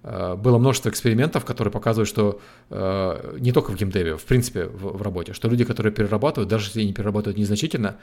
[0.04, 2.40] Э, было множество экспериментов, которые показывают, что
[2.70, 6.68] э, не только в геймдеве, в принципе в, в работе, что люди, которые перерабатывают, даже
[6.68, 7.98] если они перерабатывают незначительно,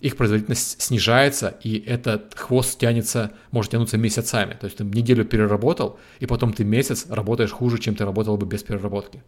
[0.00, 4.56] их производительность снижается, и этот хвост тянется, может тянуться месяцами.
[4.58, 8.46] То есть ты неделю переработал, и потом ты месяц работаешь хуже, чем ты работал бы
[8.46, 9.22] без переработки.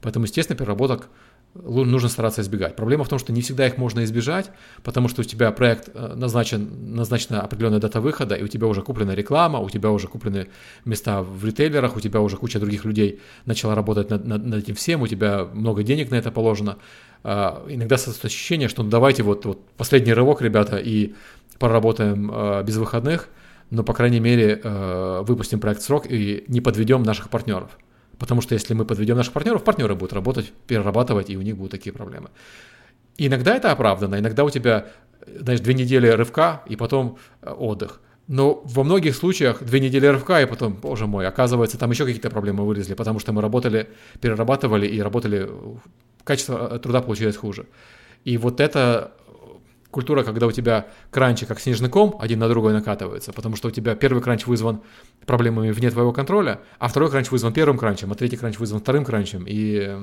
[0.00, 1.10] Поэтому, естественно, переработок
[1.54, 2.76] нужно стараться избегать.
[2.76, 4.50] Проблема в том, что не всегда их можно избежать,
[4.82, 8.82] потому что у тебя проект э, назначен, назначена определенная дата выхода, и у тебя уже
[8.82, 10.48] куплена реклама, у тебя уже куплены
[10.84, 14.74] места в ритейлерах, у тебя уже куча других людей начала работать над, над, над этим
[14.74, 16.78] всем, у тебя много денег на это положено.
[17.24, 21.14] А, иногда создается ощущение, что ну, давайте вот, вот последний рывок, ребята, и
[21.58, 23.28] поработаем э, без выходных,
[23.70, 27.76] но, по крайней мере, э, выпустим проект в срок и не подведем наших партнеров.
[28.18, 31.72] Потому что если мы подведем наших партнеров, партнеры будут работать, перерабатывать, и у них будут
[31.72, 32.30] такие проблемы.
[33.16, 34.86] Иногда это оправдано, иногда у тебя,
[35.26, 38.00] знаешь, две недели рывка и потом э, отдых.
[38.28, 42.30] Но во многих случаях две недели рывка, и потом, боже мой, оказывается, там еще какие-то
[42.30, 43.88] проблемы вылезли, потому что мы работали,
[44.20, 45.50] перерабатывали и работали,
[46.24, 47.66] качество э, труда получилось хуже.
[48.24, 49.12] И вот это
[49.90, 53.70] культура, когда у тебя кранчи как снежный ком один на другой накатывается, потому что у
[53.70, 54.80] тебя первый кранч вызван
[55.26, 59.04] проблемами вне твоего контроля, а второй кранч вызван первым кранчем, а третий кранч вызван вторым
[59.04, 59.96] кранчем, и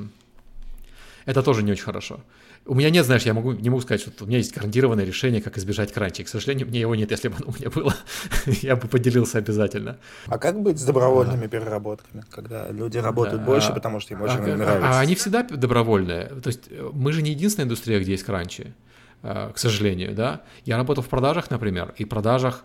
[1.25, 2.19] Это тоже не очень хорошо.
[2.67, 5.41] У меня нет, знаешь, я могу, не могу сказать, что у меня есть гарантированное решение,
[5.41, 6.23] как избежать кранчи.
[6.23, 7.09] К сожалению, мне его нет.
[7.11, 7.95] Если бы оно у меня было,
[8.45, 9.97] я бы поделился обязательно.
[10.27, 13.45] А как быть с добровольными переработками, когда люди работают Да.
[13.47, 14.89] больше, А- потому что им А, очень а- нравится?
[14.89, 16.25] а они всегда добровольные.
[16.27, 18.73] То есть э, мы же не единственная индустрия, где есть кранчи,
[19.21, 20.41] к сожалению, да.
[20.65, 22.63] Я работал в продажах, например, и продажах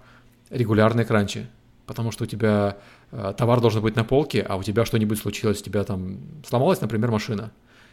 [0.50, 1.46] регулярные кранчи,
[1.86, 2.76] потому что у тебя
[3.12, 6.80] э, товар должен быть на полке, а у тебя что-нибудь случилось, у тебя там сломалась,
[6.80, 7.50] например, машина.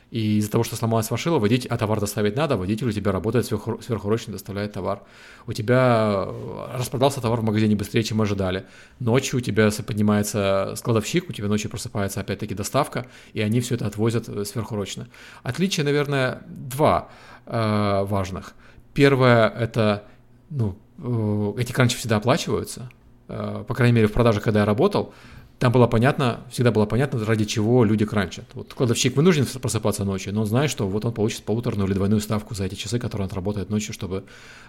[0.09, 3.45] И из-за того, что сломалась машина, водитель, а товар доставить надо, водитель у тебя работает
[3.45, 5.01] сверху, сверхурочно, доставляет товар.
[5.47, 8.65] У тебя э, распродался товар в магазине быстрее, чем ожидали.
[8.99, 13.85] Ночью у тебя поднимается складовщик, у тебя ночью просыпается опять-таки доставка, и они все это
[13.85, 15.07] отвозят э, сверхурочно.
[15.43, 17.09] Отличие, наверное, два
[17.47, 18.53] э, важных.
[18.93, 20.03] Первое– это,
[20.49, 22.89] ну, э, эти кранчи всегда оплачиваются.
[23.27, 25.13] Э, по крайней мере, в продаже, когда я работал,
[25.59, 28.45] там было понятно, всегда было понятно, ради чего люди кранчат.
[28.53, 32.21] Вот кладовщик вынужден просыпаться ночью, но он знает, что вот он получит полуторную или двойную
[32.21, 34.23] ставку за эти часы, которые он отработает ночью, чтобы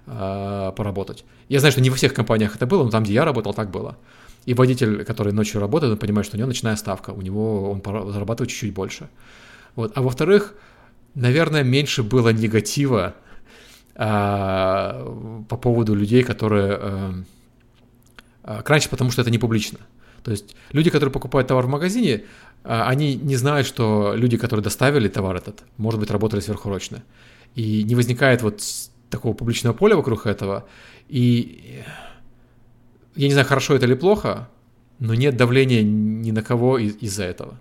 [0.06, 1.24] э, поработать.
[1.48, 3.70] Я знаю, что не во всех компаниях это было, но там, где я работал, так
[3.70, 3.98] было.
[4.46, 7.82] И водитель, который ночью работает, он понимает, что у него ночная ставка, у него он
[7.84, 9.10] зарабатывает чуть-чуть больше.
[9.76, 9.92] Вот.
[9.94, 10.54] А во-вторых,
[11.18, 13.14] наверное, меньше было негатива
[13.94, 17.12] а, по поводу людей, которые э,
[18.44, 19.78] а, кранчат, потому что это не публично.
[20.22, 22.24] То есть люди, которые покупают товар в магазине,
[22.64, 27.02] а, они не знают, что люди, которые доставили товар этот, может быть, работали сверхурочно.
[27.54, 28.62] И не возникает вот
[29.10, 30.68] такого публичного поля вокруг этого.
[31.08, 31.82] И
[33.16, 34.48] я не знаю, хорошо это или плохо,
[35.00, 37.58] но нет давления ни на кого из- из-за этого.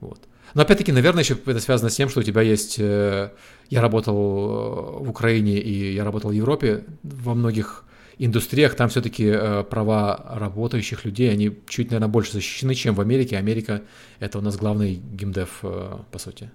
[0.00, 0.20] Вот.
[0.54, 2.76] Но опять-таки, наверное, еще это связано с тем, что у тебя есть...
[2.78, 3.30] э,
[3.70, 7.84] Я работал э, в Украине и я работал в Европе во многих
[8.18, 9.32] индустриях, там все-таки
[9.70, 13.36] права работающих людей, они чуть, наверное, больше защищены, чем в Америке.
[13.38, 13.82] Америка—
[14.20, 16.50] это у нас главный геймдев, э, по сути.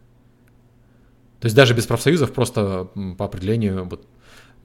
[1.40, 2.88] То есть даже без профсоюзов, просто
[3.18, 4.08] по определению, вот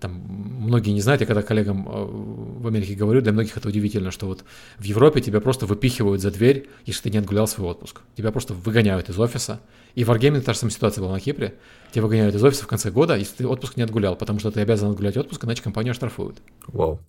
[0.02, 2.04] там многие не знают, я когда коллегам э,
[2.60, 4.44] в Америке говорю, для многих это удивительно, что вот
[4.78, 8.02] в Европе тебя просто выпихивают за дверь, если ты не отгулял свой отпуск.
[8.16, 9.60] Тебя просто выгоняют из офиса.
[9.94, 11.54] И в Wargaming та же самая ситуация была на Кипре.
[11.92, 14.60] Тебя выгоняют из офиса в конце года, если ты отпуск не отгулял, потому что ты
[14.60, 16.42] обязан отгулять отпуск, иначе компанию оштрафуют.
[16.66, 17.00] Вау.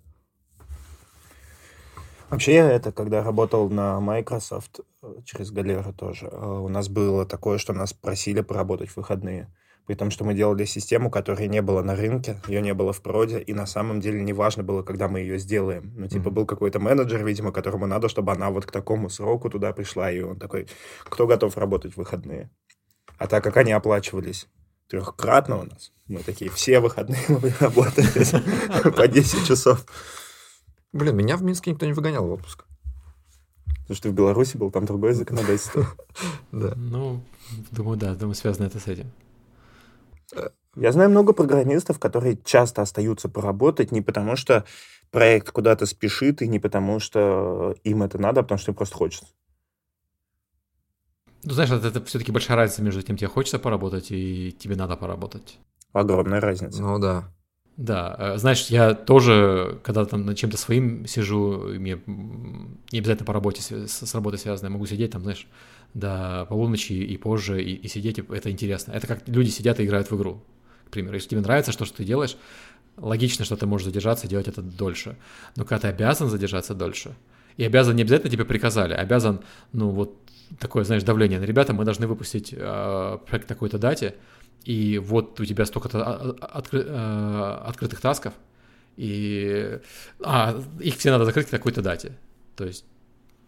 [2.30, 7.26] Вообще, я это, когда работал на Microsoft э, через Галеру тоже, э, у нас было
[7.26, 9.50] такое, что нас просили поработать в выходные.
[9.86, 13.02] При том, что мы делали систему, которой не было на рынке, ее не было в
[13.02, 15.94] проде, и на самом деле не важно было, когда мы ее сделаем.
[15.98, 19.74] Ну, типа, был какой-то менеджер, видимо, которому надо, чтобы она вот к такому сроку туда
[19.74, 20.68] пришла, и он такой,
[21.04, 22.50] кто готов работать в выходные?
[23.18, 24.48] А так как они оплачивались
[24.88, 29.86] трехкратно у нас, мы такие, все выходные мы работали по 10 часов.
[30.94, 32.66] Блин, меня в Минске никто не выгонял в отпуск.
[33.82, 35.88] Потому что ты в Беларуси был, там другое законодательство.
[36.52, 36.74] Да.
[36.76, 37.20] Ну,
[37.72, 39.12] думаю, да, думаю, связано это с этим.
[40.76, 44.66] Я знаю много программистов, которые часто остаются поработать не потому, что
[45.12, 48.96] проект куда-то спешит, и не потому, что им это надо, а потому что им просто
[48.96, 49.28] хочется.
[51.44, 54.96] Ну, знаешь, это, это все-таки большая разница между тем, тебе хочется поработать и тебе надо
[54.96, 55.60] поработать.
[55.92, 56.82] Огромная разница.
[56.82, 57.30] Ну да.
[57.76, 63.34] Да, э, знаешь, я тоже, когда там над чем-то своим сижу, мне не обязательно по
[63.34, 65.48] работе, с, с работой связано, я могу сидеть там, знаешь,
[65.94, 68.92] до полуночи и позже, и, и сидеть, это интересно.
[68.94, 70.44] Это как люди сидят и играют в игру,
[70.88, 71.16] к примеру.
[71.16, 72.38] Если тебе нравится то, что ты делаешь,
[72.98, 75.18] логично, что ты можешь задержаться и делать это дольше.
[75.56, 77.16] Но когда ты обязан задержаться дольше,
[77.58, 79.42] и обязан не обязательно тебе приказали, обязан,
[79.72, 80.18] ну вот
[80.60, 84.16] такое, знаешь, давление на ребята, мы должны выпустить э, проект такой-то дате,
[84.64, 88.34] и вот у тебя столько-то а- а- откры- э, открытых тасков,
[88.96, 89.80] и
[90.22, 92.18] а, их все надо закрыть к такой-то дате.
[92.56, 92.86] То есть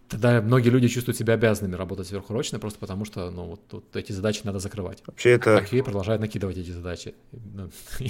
[0.10, 4.12] тогда многие люди чувствуют себя обязанными работать сверхурочно, просто потому что ну, вот, вот эти
[4.12, 5.04] задачи надо закрывать.
[5.06, 7.16] Вообще это А QA продолжает накидывать эти задачи.
[7.32, 7.70] Ну,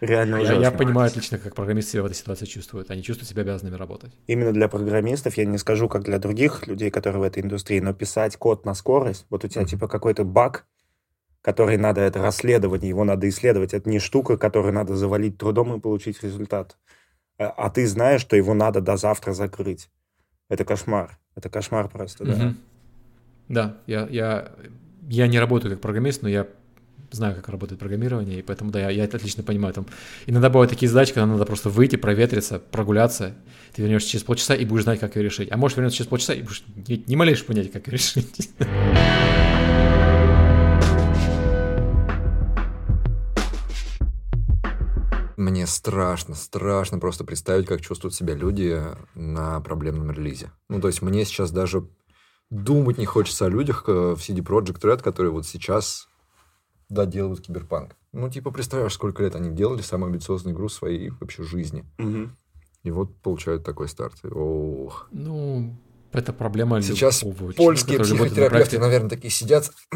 [0.00, 2.90] реально Я, я понимаю отлично, как программисты себя в этой ситуации чувствуют.
[2.90, 4.12] Они чувствуют себя обязанными работать.
[4.26, 7.92] Именно для программистов, я не скажу, как для других людей, которые в этой индустрии, но
[7.92, 10.66] писать код на скорость, вот у тебя типа какой-то баг,
[11.42, 13.72] который надо это расследование, его надо исследовать.
[13.72, 16.76] Это не штука, которую надо завалить трудом и получить результат.
[17.38, 19.88] А, а ты знаешь, что его надо до завтра закрыть.
[20.48, 21.18] Это кошмар.
[21.34, 22.34] Это кошмар просто, да.
[22.34, 22.56] Мгм.
[23.48, 24.52] Да, я, я,
[25.08, 26.46] я не работаю как программист, но я
[27.10, 29.74] знаю, как работает программирование, и поэтому, да, я, я это отлично понимаю.
[29.74, 29.86] Там
[30.26, 33.34] иногда бывают такие задачи, когда надо просто выйти, проветриться, прогуляться,
[33.74, 35.50] ты вернешься через полчаса и будешь знать, как ее решить.
[35.50, 38.50] А можешь вернуться через полчаса и будешь не, не малейшего понятия, как ее решить.
[45.36, 48.82] Мне страшно, страшно просто представить, как чувствуют себя люди
[49.14, 50.50] на проблемном релизе.
[50.68, 51.86] Ну, то есть мне сейчас даже
[52.50, 56.08] думать не хочется о людях э, в CD Projekt Red, которые вот сейчас
[56.88, 57.96] доделывают киберпанк.
[58.12, 61.84] Ну, типа, представляешь, сколько лет они делали самую амбициозную игру своей вообще жизни.
[61.98, 62.36] Мгм.
[62.82, 64.24] И вот получают такой старт.
[64.24, 65.08] Ох.
[65.10, 65.76] Ну,
[66.18, 69.70] это проблема Сейчас любого Польские психотерапевты, наверное, такие сидят.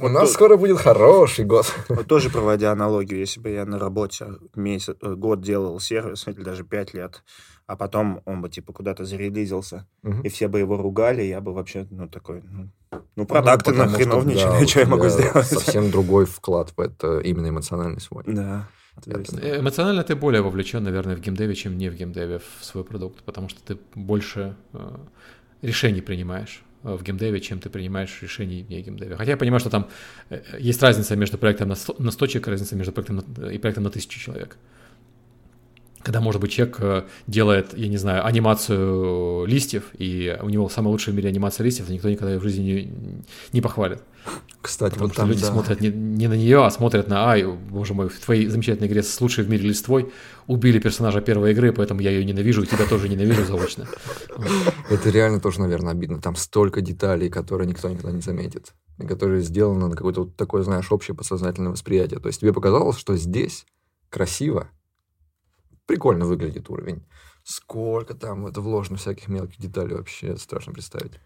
[0.00, 1.72] У нас скоро будет хороший год.
[1.88, 6.42] Вот тоже проводя аналогию, если бы я на работе месяц, э, год делал сервис, или
[6.42, 7.22] даже пять лет,
[7.66, 9.86] а потом он бы типа куда-то зарелизился,
[10.22, 12.70] и все бы его ругали, я бы вообще, ну, такой, ну,
[13.16, 15.46] ну продакты Ну, потому что, нахреновничали, да, что я могу сделать?
[15.46, 18.24] Совсем другой вклад в это, именно эмоциональный свой.
[18.26, 18.68] Да.
[19.04, 22.64] То есть- Э, Эмоционально ты более вовлечен, наверное, в геймдеве, чем не в геймдеве в
[22.64, 24.96] свой продукт, потому что ты больше э,
[25.62, 29.16] решений принимаешь э, в геймдеве, чем ты принимаешь решений не в геймдеве.
[29.16, 29.88] Хотя я понимаю, что там
[30.30, 33.58] э, есть разница между проектом на 100, на 100 человек, разница между проектом на- и
[33.58, 34.56] проектом на 1000 человек.
[36.06, 40.92] Когда, может быть, человек э, делает, я не знаю, анимацию листьев, и у него самая
[40.92, 44.00] лучшая в мире анимация листьев, никто никогда в жизни не, не похвалит.
[44.62, 45.48] Кстати, Потому вот что там, люди да.
[45.48, 49.02] смотрят не, не на нее, а смотрят на «Ай, боже мой, в твоей замечательной игре
[49.02, 50.12] с лучшей в мире листвой
[50.46, 53.88] убили персонажа первой игры, поэтому я ее ненавижу, и тебя тоже ненавижу заочно».
[54.88, 56.20] Это реально тоже, наверное, обидно.
[56.20, 58.74] Там столько деталей, которые никто никогда не заметит.
[58.98, 62.20] И которые сделаны на какое-то вот такое, знаешь, общее подсознательное восприятие.
[62.20, 63.66] То есть тебе показалось, что здесь
[64.08, 64.68] красиво,
[65.86, 67.02] прикольно выглядит уровень.
[67.44, 71.20] Сколько там это вложено всяких мелких деталей, вообще страшно представить.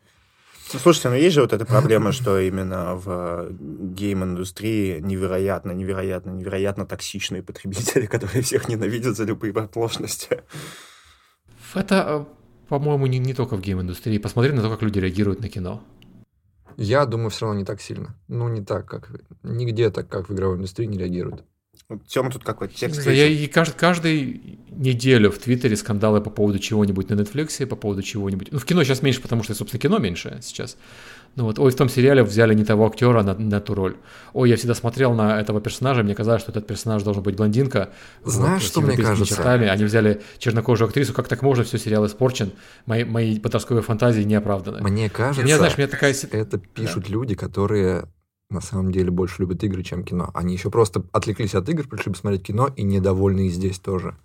[0.73, 6.87] Ну, слушайте, ну есть же вот эта проблема, что именно в гейм-индустрии невероятно, невероятно, невероятно
[6.87, 10.43] токсичные потребители, которые всех ненавидят за любые оплошности.
[11.75, 14.19] Это, э, по-моему, не, не только в гейм-индустрии.
[14.19, 15.83] Посмотри на то, как люди реагируют на кино.
[16.77, 18.15] Я думаю, все равно не так сильно.
[18.29, 19.11] Ну, не так, как...
[19.43, 21.45] Нигде так, как в игровой индустрии не реагируют.
[21.91, 23.03] Вот Тёма тут какой-то текст.
[23.03, 27.75] Знаю, Я и кажд- каждую неделю в Твиттере скандалы по поводу чего-нибудь на Netflix, по
[27.75, 28.53] поводу чего-нибудь.
[28.53, 30.77] Ну, в кино сейчас меньше, потому что, собственно, кино меньше сейчас.
[31.35, 33.97] Ну вот, ой, в том сериале взяли не того актера на, на ту роль.
[34.33, 37.91] Ой, я всегда смотрел на этого персонажа, мне казалось, что этот персонаж должен быть блондинка.
[38.25, 39.35] Знаешь, с что мне кажется?
[39.35, 39.67] Чертами.
[39.67, 41.13] Они взяли чернокожую актрису.
[41.13, 41.65] Как так можно?
[41.65, 42.53] Все, сериал испорчен.
[42.87, 44.81] Мои, мои подростковые фантазии не оправданы.
[44.81, 46.15] Мне кажется, Мне, знаешь, меня такая...
[46.31, 48.07] это пишут люди, которые
[48.51, 50.31] на самом деле больше любят игры, чем кино.
[50.35, 54.17] Они еще просто отвлеклись от игр, пришли посмотреть кино и недовольны и здесь тоже.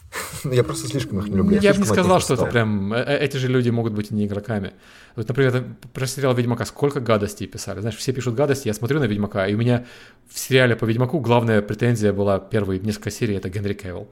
[0.44, 1.60] Я просто слишком их не люблю.
[1.60, 2.92] Я бы не сказал, что это прям...
[2.92, 4.72] э, э, Эти же люди могут быть и не игроками.
[5.16, 7.80] Вот, например, про сериал «Ведьмака» сколько гадостей писали.
[7.80, 9.86] Знаешь, все пишут гадости, я смотрю на «Ведьмака», и у меня
[10.28, 14.08] в сериале по «Ведьмаку» главная претензия была первые несколько серий, это Генри Кевилл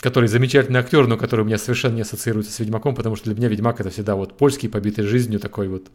[0.00, 3.34] который замечательный актер, но который у меня совершенно не ассоциируется с Ведьмаком, потому что для
[3.34, 5.88] меня Ведьмак это всегда вот польский, побитый жизнью, такой вот,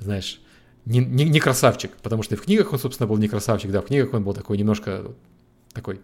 [0.00, 0.40] знаешь,
[0.86, 3.82] не, не, не красавчик, потому что и в книгах он, собственно, был не красавчик, да,
[3.82, 5.12] в книгах он был такой немножко
[5.74, 6.00] такой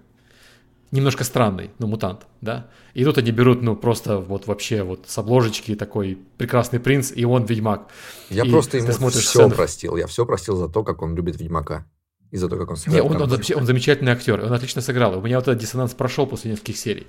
[0.90, 2.68] немножко странный, ну, мутант, да.
[2.94, 7.24] И тут они берут, ну, просто вот вообще вот с обложечки такой прекрасный принц, и
[7.24, 7.88] он ведьмак.
[8.28, 9.54] Я И просто ему все сцену.
[9.54, 9.96] простил.
[9.96, 11.86] Я все простил за то, как он любит Ведьмака.
[12.30, 14.80] И за то, как он Не, сыграет он, он вообще, он замечательный актер, он отлично
[14.80, 15.18] сыграл.
[15.18, 17.06] У меня вот этот диссонанс прошел после нескольких серий.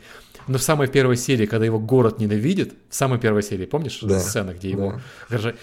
[0.47, 4.19] Но в самой первой серии, когда его город ненавидит, в самой первой серии, помнишь Да,
[4.19, 5.53] сцена, где его да.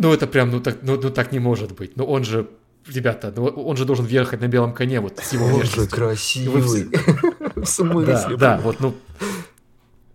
[0.00, 1.94] Ну, это прям, ну так, ну, ну так не может быть.
[1.96, 2.48] Ну, он же,
[2.86, 6.88] ребята, ну, он же должен въехать на белом коне вот с его Он же красивый.
[7.54, 8.06] В смысле?
[8.06, 8.94] Да, да, вот, ну.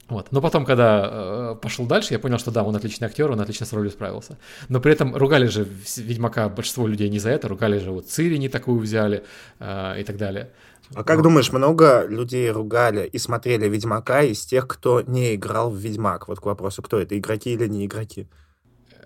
[0.08, 0.32] Вот.
[0.32, 3.68] Но потом, когда э, пошел дальше, я понял, что да, он отличный актер, он отлично
[3.68, 4.40] с ролью справился.
[4.70, 5.68] Но при этом ругали же
[5.98, 9.24] Ведьмака большинство людей не за это, ругали же вот Цири не такую взяли
[9.60, 10.52] э, и так далее.
[10.96, 15.78] А как думаешь, много людей ругали и смотрели Ведьмака из тех, кто не играл в
[15.78, 16.28] Ведьмак?
[16.28, 18.28] Вот к вопросу, кто это, игроки или не игроки?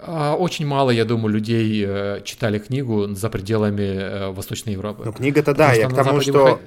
[0.01, 5.03] А очень мало, я думаю, людей э, читали книгу за пределами э, Восточной Европы.
[5.05, 6.59] Ну, книга-то да, Потому я что к тому, Западе что выход-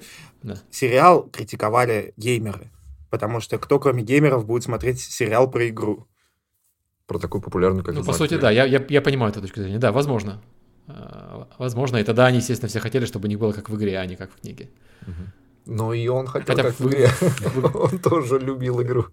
[0.42, 0.54] Да.
[0.70, 2.70] сериал критиковали геймеры.
[3.08, 6.06] Потому что кто, кроме геймеров, будет смотреть сериал про игру?
[7.06, 8.38] Про такую популярную, как Ну, по «Ведьмак сути, три».
[8.40, 9.78] да, я, я, я понимаю эту точку зрения.
[9.78, 10.40] Да, возможно.
[10.88, 13.98] Э, Возможно, и тогда они, естественно, все хотели, чтобы у них было как в игре,
[13.98, 14.68] а не как в книге.
[15.64, 17.08] Но и он хотел, Хотя как в игре.
[17.74, 19.06] Он тоже любил игру.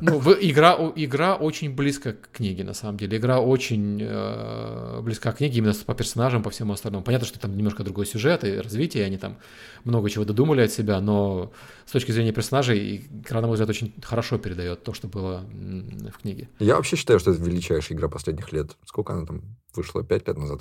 [0.00, 3.18] Ну, в- игра, игра очень близко к книге, на самом деле.
[3.18, 7.04] Игра очень э, близка к книге именно по персонажам, по всему остальному.
[7.04, 9.36] Понятно, что там немножко другой сюжет и развитие, они там
[9.84, 11.52] много чего додумали от себя, но
[11.84, 16.22] с точки зрения персонажей игра, на мой взгляд, очень хорошо передает то, что было в
[16.22, 16.48] книге.
[16.58, 18.76] Я вообще считаю, что это величайшая игра последних лет.
[18.86, 19.42] Сколько она там
[19.74, 20.02] вышла?
[20.02, 20.60] Пять лет назад?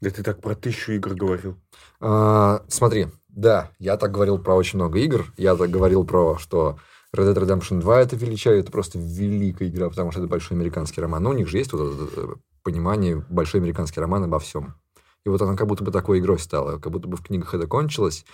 [0.00, 1.56] Да ты так про тысячу игр говорил.
[2.00, 5.32] А, смотри, да, я так говорил про очень много игр.
[5.36, 6.78] Я так говорил про, что
[7.14, 11.00] Red Dead Redemption 2 это величаю, это просто великая игра, потому что это большой американский
[11.00, 11.22] роман.
[11.22, 14.74] Но у них же есть вот это э, понимание, большой американский роман обо всем.
[15.24, 17.66] И вот она как будто бы такой игрой стала, как будто бы в книгах это
[17.66, 18.24] кончилось,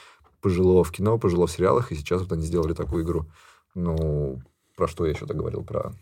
[0.41, 3.27] пожило в кино, пожило в сериалах, и сейчас вот они сделали такую игру.
[3.75, 4.43] Ну,
[4.77, 5.63] про что я еще так говорил?
[5.63, 5.93] Про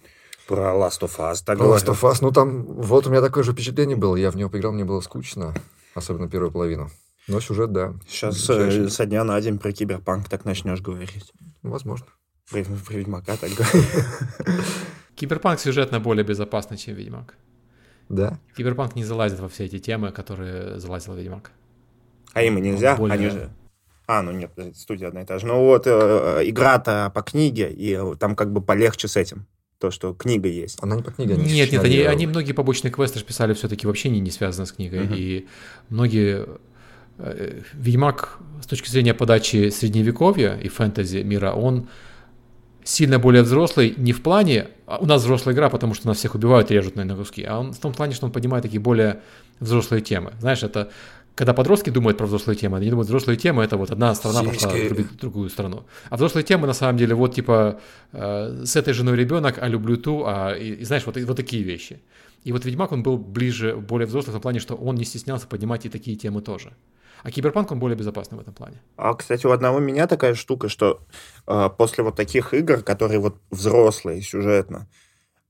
[0.46, 1.42] Про Last of Us.
[1.44, 1.92] Так Про Last говорил.
[1.92, 2.18] of Us.
[2.22, 4.16] Ну, там, вот у меня такое же впечатление было.
[4.16, 5.55] Я в него поиграл, мне было скучно.
[5.94, 6.90] особенно первую половину.
[7.29, 7.95] Но сюжет, да.
[8.09, 11.33] Сейчас э, со дня на день про киберпанк так начнешь говорить.
[11.62, 12.07] Возможно.
[12.51, 13.87] Про, про Ведьмака так говорить.
[15.14, 17.35] Киберпанк сюжетно более безопасный, чем Ведьмак.
[18.09, 18.39] Да?
[18.57, 21.51] Киберпанк не залазит во все эти темы, которые залазил Ведьмак.
[22.33, 22.97] А им и нельзя?
[22.97, 23.51] Более- Они же...
[24.07, 25.47] А, ну нет, подожди, студия одна и та же.
[25.47, 29.47] Ну вот э, игра-то по книге, и э, там как бы полегче с этим.
[29.79, 30.79] То, что книга есть.
[30.83, 31.35] Она не по книге.
[31.35, 34.72] они Нет, нет, они, они многие побочные квесты писали все-таки вообще не, не связаны с
[34.72, 35.01] книгой.
[35.05, 35.14] Мгм.
[35.14, 35.47] И
[35.91, 36.47] многие...
[37.19, 41.89] э, Ведьмак с точки зрения подачи средневековья и фэнтези мира, он
[42.85, 44.69] сильно более взрослый не в плане...
[44.87, 47.73] а У нас взрослая игра, потому что нас всех убивают режут на куски, а он
[47.73, 49.21] в том плане, что он поднимает такие более
[49.61, 50.33] взрослые темы.
[50.41, 50.91] Знаешь, это
[51.35, 54.71] когда подростки думают про взрослые темы, они думают, взрослые темы это вот одна страна пошла
[54.73, 55.85] в другую страну.
[56.11, 57.79] А взрослые темы на самом деле вот типа
[58.12, 61.37] э, с этой женой ребенок, а люблю ту, а и, и знаешь, вот, и- вот
[61.37, 62.01] такие вещи.
[62.43, 65.47] И вот Ведьмак, он был ближе, более взрослый в том плане, что он не стеснялся
[65.47, 66.73] поднимать и такие темы тоже.
[67.23, 68.81] А Киберпанк, он более безопасный в этом плане.
[68.97, 71.01] А, кстати, у одного меня такая штука, что
[71.47, 74.89] э, после вот таких игр, которые вот взрослые сюжетно,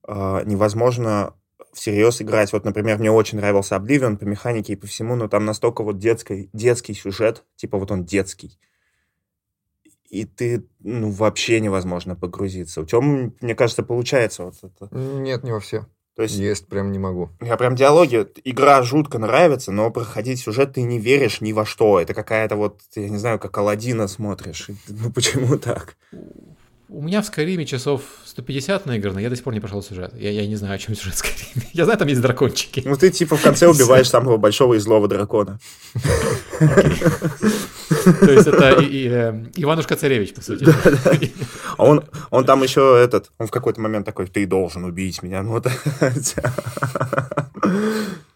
[0.07, 1.35] э, невозможно
[1.73, 2.53] всерьез играть.
[2.53, 5.99] Вот, например, мне очень нравился Oblivion по механике и по всему, но там настолько вот
[5.99, 8.59] детский, детский сюжет, типа вот он детский.
[10.09, 12.81] И ты, ну, вообще невозможно погрузиться.
[12.81, 14.89] У тебя, мне кажется, получается вот это.
[14.97, 15.87] Нет, не во все.
[16.19, 17.31] То есть Есть, прям не могу.
[17.41, 22.01] я прям диалоги, игра жутко нравится, но проходить сюжет ты не веришь ни во что.
[22.01, 24.67] Это какая-то вот, я не знаю, как Алладина смотришь.
[24.89, 25.97] Ну почему так?
[26.89, 30.13] У меня в Скайриме часов 150 наиграно, я до сих пор не прошел сюжет.
[30.19, 31.69] Я, я не знаю, о чем сюжет в Скайриме.
[31.73, 32.83] Я знаю, там есть дракончики.
[32.85, 35.61] Ну ты типа в конце убиваешь самого большого и злого дракона.
[36.59, 40.65] То есть это э, Иванушка Царевич, по сути.
[41.79, 45.43] А он, он там еще этот, он в какой-то момент такой, ты должен убить меня.
[45.43, 45.65] Ну, вот.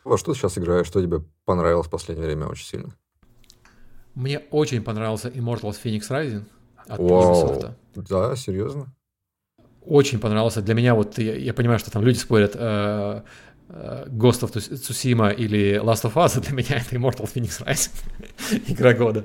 [0.04, 0.86] Во что ты сейчас играешь?
[0.86, 2.94] Что тебе понравилось в последнее время очень сильно?
[4.14, 6.44] Мне очень понравился Immortals Phoenix Rising
[6.86, 7.56] от Вау.
[7.56, 7.74] Ubisoft.
[7.96, 8.94] Да, серьезно?
[9.84, 10.62] Очень понравился.
[10.62, 13.22] Для меня вот, я, я понимаю, что там люди спорят, э,
[13.68, 17.90] э, Ghost of Tsushima или Last of Us, для меня это Immortals Phoenix Rising.
[18.68, 19.24] Игра года.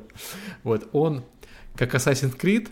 [0.63, 1.23] Вот, он
[1.75, 2.69] как Assassin's Creed,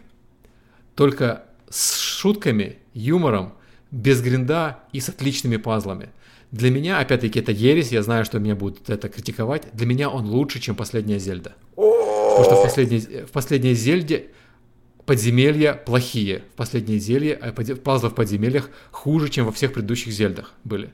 [0.96, 3.54] только с шутками, юмором,
[3.91, 6.10] без гринда и с отличными пазлами.
[6.52, 9.68] Для меня, опять-таки, это ересь, я знаю, что меня будут это критиковать.
[9.74, 11.56] Для меня он лучше, чем последняя Зельда.
[11.76, 14.28] Потому что в последней, в последней Зельде
[15.06, 16.43] подземелья плохие.
[16.54, 20.91] В последней Зелье э, пазлы в подземельях хуже, чем во всех предыдущих Зельдах были.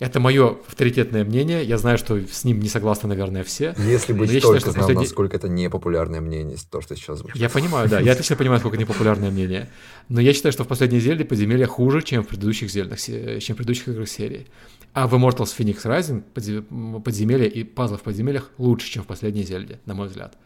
[0.00, 1.62] Это мое авторитетное мнение.
[1.64, 3.74] Я знаю, что с ним не согласны, наверное, все.
[3.78, 7.36] Если бы я только считаю, знал, последний- насколько это непопулярное мнение, то, что сейчас звучит.
[7.40, 8.00] Я понимаю, да.
[8.00, 9.70] Я отлично понимаю, сколько непопулярное мнение.
[10.08, 13.56] Но я считаю, что в последней Зельде подземелья хуже, чем в предыдущих Зельдах, чем в
[13.56, 14.46] предыдущих играх серии.
[14.94, 19.78] А в Immortals Phoenix Rising подземелья и пазлы в подземельях лучше, чем в последней Зельде,
[19.86, 20.36] на мой взгляд.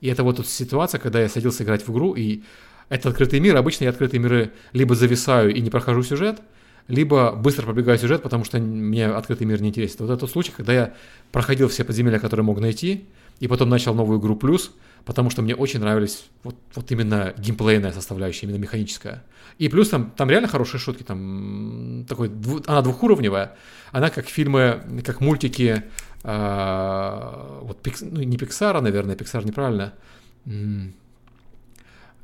[0.00, 2.42] И это вот тут ситуация, когда я садился играть в игру, и
[2.88, 3.56] это открытый мир.
[3.56, 6.40] Обычно я открытые миры либо зависаю и не прохожу сюжет,
[6.88, 9.96] либо быстро пробегаю сюжет, потому что мне открытый мир не интересен.
[10.00, 10.94] Вот это тот случай, когда я
[11.32, 13.06] проходил все подземелья, которые мог найти,
[13.40, 14.72] и потом начал новую игру плюс,
[15.04, 19.22] потому что мне очень нравились вот, вот именно геймплейная составляющая, именно механическая.
[19.58, 22.30] И плюс там, там реально хорошие шутки, там такой,
[22.66, 23.54] она двухуровневая,
[23.92, 25.84] она как фильмы, как мультики,
[26.24, 29.94] а, вот ну, не Пиксара, наверное, Пиксар неправильно,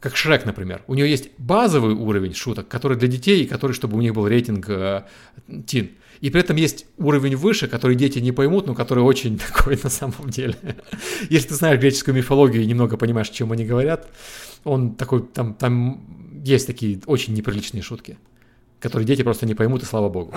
[0.04, 0.82] как Шрек, например.
[0.86, 4.28] У нее есть базовый уровень шуток, который для детей, и который, чтобы у них был
[4.28, 5.04] рейтинг э,
[5.66, 5.90] тин.
[6.20, 9.88] И при этом есть уровень выше, который дети не поймут, но который очень такой на
[9.90, 10.56] самом деле.
[11.30, 14.06] Если ты знаешь греческую мифологию и немного понимаешь, о чем они говорят,
[14.64, 18.18] он такой, там, там есть такие очень неприличные шутки,
[18.80, 20.34] которые дети просто не поймут, и слава богу.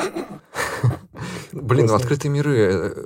[1.51, 2.55] Блин, ну Просто- открытые миры...
[2.57, 3.05] э,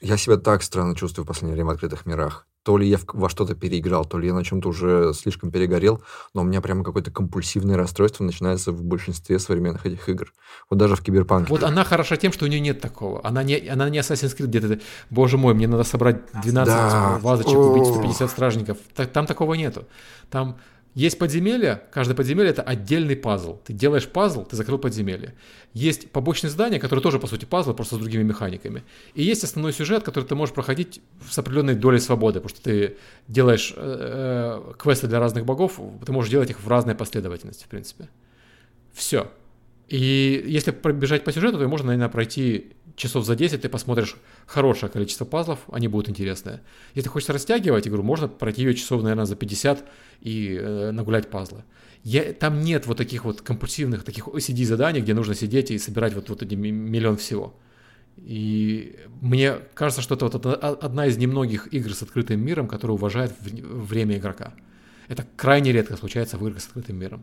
[0.00, 2.46] Я себя так странно чувствую в последнее время в открытых мирах.
[2.64, 6.02] То ли я во что-то переиграл, то ли я на чем-то уже слишком перегорел,
[6.32, 10.32] но у меня прямо какое-то компульсивное расстройство начинается в большинстве современных этих игр.
[10.70, 11.50] Вот даже в Киберпанке.
[11.50, 13.20] Вот она хороша тем, что у нее нет такого.
[13.22, 17.18] Она не, она не Assassin's Creed, где ты, боже мой, мне надо собрать 12 Да.
[17.20, 17.92] вазочек, убить О.
[17.96, 18.78] 150 стражников.
[18.94, 19.84] Та- Там такого нету.
[20.30, 20.56] Там
[20.94, 23.58] есть подземелье, каждое подземелье это отдельный пазл.
[23.64, 25.34] Ты делаешь пазл, ты закрыл подземелье.
[25.72, 28.84] Есть побочные здания, которые тоже, по сути, пазлы, просто с другими механиками.
[29.14, 32.96] И есть основной сюжет, который ты можешь проходить с определенной долей свободы, потому что ты
[33.26, 37.68] делаешь э, э, квесты для разных богов, ты можешь делать их в разной последовательности, в
[37.68, 38.08] принципе.
[38.92, 39.32] Все.
[39.88, 44.16] И если пробежать по сюжету, то можно, наверное, пройти часов за 10, ты посмотришь
[44.46, 46.62] хорошее количество пазлов, они будут интересные.
[46.94, 49.84] Если хочешь растягивать игру, можно пройти ее часов, наверное, за 50
[50.20, 51.64] и э, нагулять пазлы.
[52.02, 56.14] Я, там нет вот таких вот компульсивных, таких OCD заданий, где нужно сидеть и собирать
[56.14, 57.54] вот, вот эти ми- миллион всего.
[58.16, 63.32] И мне кажется, что это вот одна из немногих игр с открытым миром, которая уважает
[63.40, 64.54] время игрока.
[65.08, 67.22] Это крайне редко случается в играх с открытым миром.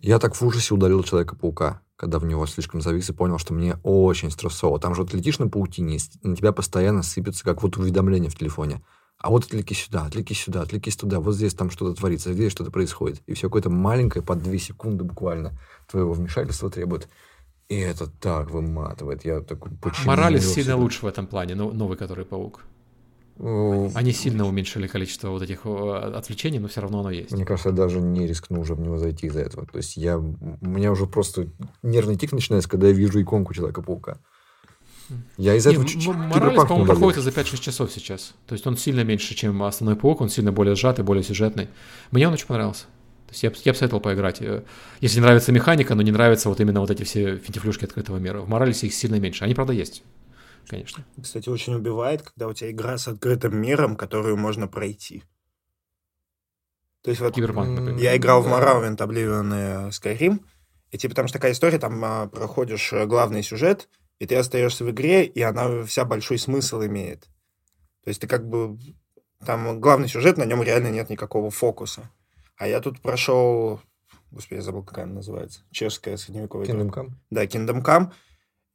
[0.00, 3.76] Я так в ужасе удалил Человека-паука, когда в него слишком завис и понял, что мне
[3.82, 4.78] очень стрессово.
[4.78, 8.82] Там же вот летишь на паутине, на тебя постоянно сыпется, как вот уведомление в телефоне.
[9.18, 12.70] А вот отвлеки сюда, отвлеки сюда, отвлекись туда, вот здесь там что-то творится, здесь что-то
[12.70, 13.20] происходит.
[13.26, 15.58] И все какое-то маленькое, под две секунды буквально
[15.90, 17.08] твоего вмешательства требует.
[17.68, 19.24] И это так выматывает.
[19.24, 20.06] Я такой, почему?
[20.06, 22.60] Моралес сильно лучше в этом плане, новый который паук.
[23.40, 27.32] Они сильно уменьшили количество вот этих отвлечений, но все равно оно есть.
[27.32, 29.66] Мне кажется, я даже не рискну уже в него зайти из-за этого.
[29.66, 31.48] То есть я, у меня уже просто
[31.82, 34.18] нервный тик начинается, когда я вижу иконку Человека-паука.
[35.36, 38.34] Я из этого чуть-чуть Моралес, по-моему, проходит за 5-6 часов сейчас.
[38.46, 41.68] То есть он сильно меньше, чем основной паук, он сильно более сжатый, более сюжетный.
[42.10, 42.84] Мне он очень понравился.
[43.28, 44.40] То есть я, я бы советовал поиграть.
[44.40, 44.62] Э,
[45.00, 48.40] если не нравится механика, но не нравится вот именно вот эти все финтифлюшки открытого мира.
[48.40, 49.44] В Моралесе их сильно меньше.
[49.44, 50.02] Они, правда, есть.
[50.68, 51.04] Конечно.
[51.20, 55.24] Кстати, очень убивает, когда у тебя игра с открытым миром, которую можно пройти.
[57.02, 58.00] То есть вот Киберпанк, например.
[58.00, 60.40] я играл в Morrowind, Oblivion и Skyrim,
[60.90, 63.88] и типа там же такая история, там а, проходишь э, главный сюжет,
[64.18, 67.22] и ты остаешься в игре, и она вся большой смысл имеет.
[68.04, 68.78] То есть ты как бы...
[69.46, 72.10] Там главный сюжет, на нем реально нет никакого фокуса.
[72.56, 73.80] А я тут прошел,
[74.32, 77.10] господи, я забыл, как она называется, чешская средневековая Kingdom Come?
[77.30, 78.12] Да, Kingdom Come.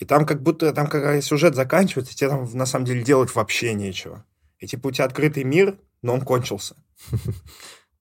[0.03, 3.73] И там как будто, там когда сюжет заканчивается, тебе там на самом деле делать вообще
[3.73, 4.25] нечего.
[4.59, 6.75] И типа у тебя открытый мир, но он кончился.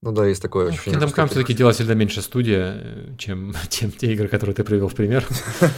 [0.00, 0.98] Ну да, есть такое ну, ощущение.
[0.98, 4.88] Kingdom Come все-таки делала сильно меньше студия, э, чем, чем те игры, которые ты привел
[4.88, 5.24] в пример.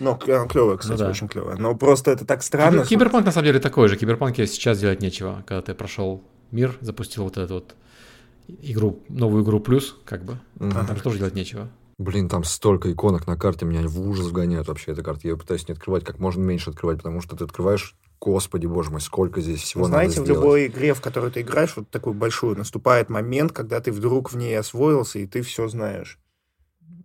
[0.00, 1.10] Ну, клевая, кстати, ну, да.
[1.10, 1.56] очень клевая.
[1.58, 2.86] Но просто это так странно.
[2.86, 3.98] Киберпанк на самом деле такой же.
[3.98, 7.74] Киберпанке сейчас делать нечего, когда ты прошел мир, запустил вот этот вот
[8.48, 10.38] игру, новую игру плюс, как бы.
[10.58, 11.68] Там же тоже делать нечего.
[12.00, 15.28] Блин, там столько иконок на карте, меня в ужас вгоняют вообще эта карта.
[15.28, 19.02] Я пытаюсь не открывать, как можно меньше открывать, потому что ты открываешь, господи, боже мой,
[19.02, 22.56] сколько здесь всего Знаете, надо в любой игре, в которой ты играешь, вот такую большую,
[22.56, 26.18] наступает момент, когда ты вдруг в ней освоился, и ты все знаешь.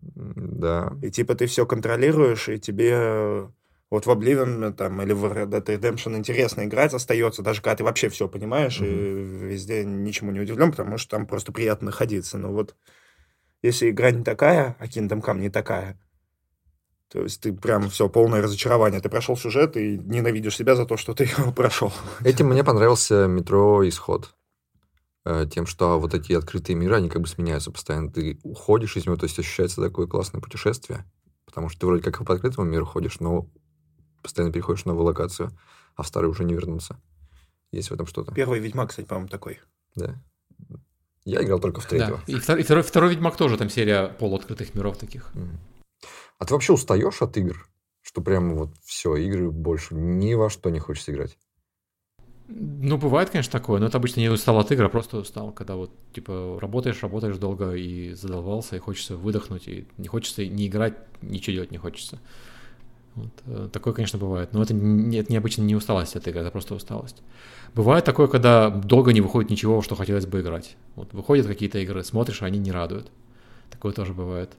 [0.02, 0.94] Да.
[1.02, 3.50] И типа ты все контролируешь, и тебе
[3.90, 7.84] вот в Oblivion там, или в Red Dead Redemption интересно играть остается, даже когда ты
[7.84, 9.44] вообще все понимаешь mm-hmm.
[9.44, 12.38] и везде ничему не удивлен, потому что там просто приятно находиться.
[12.38, 12.76] Но вот
[13.66, 16.00] если игра не такая, а Kingdom Come не такая,
[17.10, 19.00] то есть ты прям все, полное разочарование.
[19.00, 21.94] Ты прошел сюжет и ненавидишь себя за то, что ты его прошел.
[22.24, 24.36] Этим мне понравился метро Исход.
[25.24, 28.12] Э, тем, что вот эти открытые миры, они как бы сменяются постоянно.
[28.12, 31.06] Ты уходишь из него, то есть ощущается такое классное путешествие.
[31.46, 33.48] Потому что ты вроде как по открытому миру ходишь, но
[34.22, 35.52] постоянно переходишь в новую локацию,
[35.96, 37.00] а в старую уже не вернуться.
[37.72, 38.34] Есть в этом что-то.
[38.34, 39.60] Первый Ведьмак, кстати, по-моему, такой.
[39.96, 40.22] Да.
[41.26, 42.22] Я играл только в третьего.
[42.26, 42.34] Да.
[42.34, 45.32] И, второй, и второй, второй Ведьмак тоже там серия полуоткрытых миров таких.
[46.38, 47.68] А ты вообще устаешь от игр?
[48.02, 51.38] Что прямо вот все, игры больше ни во что не хочется играть?
[52.48, 55.76] Ну, бывает, конечно, такое, но это обычно не устал от игры, а просто устал, когда
[55.76, 60.94] вот, типа, работаешь, работаешь долго и задолбался, и хочется выдохнуть, и не хочется ни играть,
[61.24, 62.20] ничего делать не хочется.
[63.16, 63.32] Вот.
[63.48, 64.54] Э, такое, конечно, бывает.
[64.54, 67.24] Но это, не, это необычно не усталость от игры, это просто усталость.
[67.74, 70.76] Бывает такое, когда долго не выходит ничего, что хотелось бы играть.
[70.96, 73.12] Вот выходят какие-то игры, смотришь, а они не радуют.
[73.70, 74.52] Такое тоже бывает.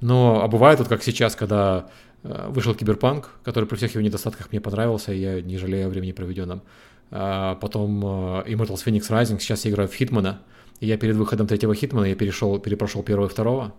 [0.00, 1.90] Но, а бывает вот как сейчас, когда
[2.22, 5.90] э, вышел Киберпанк, который при всех его недостатках мне понравился, и я не жалею о
[5.90, 6.62] времени проведенном.
[7.10, 8.08] А потом э,
[8.46, 10.40] Immortals Fenyx Rising, сейчас я играю в Хитмана,
[10.80, 13.74] и я перед выходом третьего Хитмана я перешел, перепрошел первого и второго,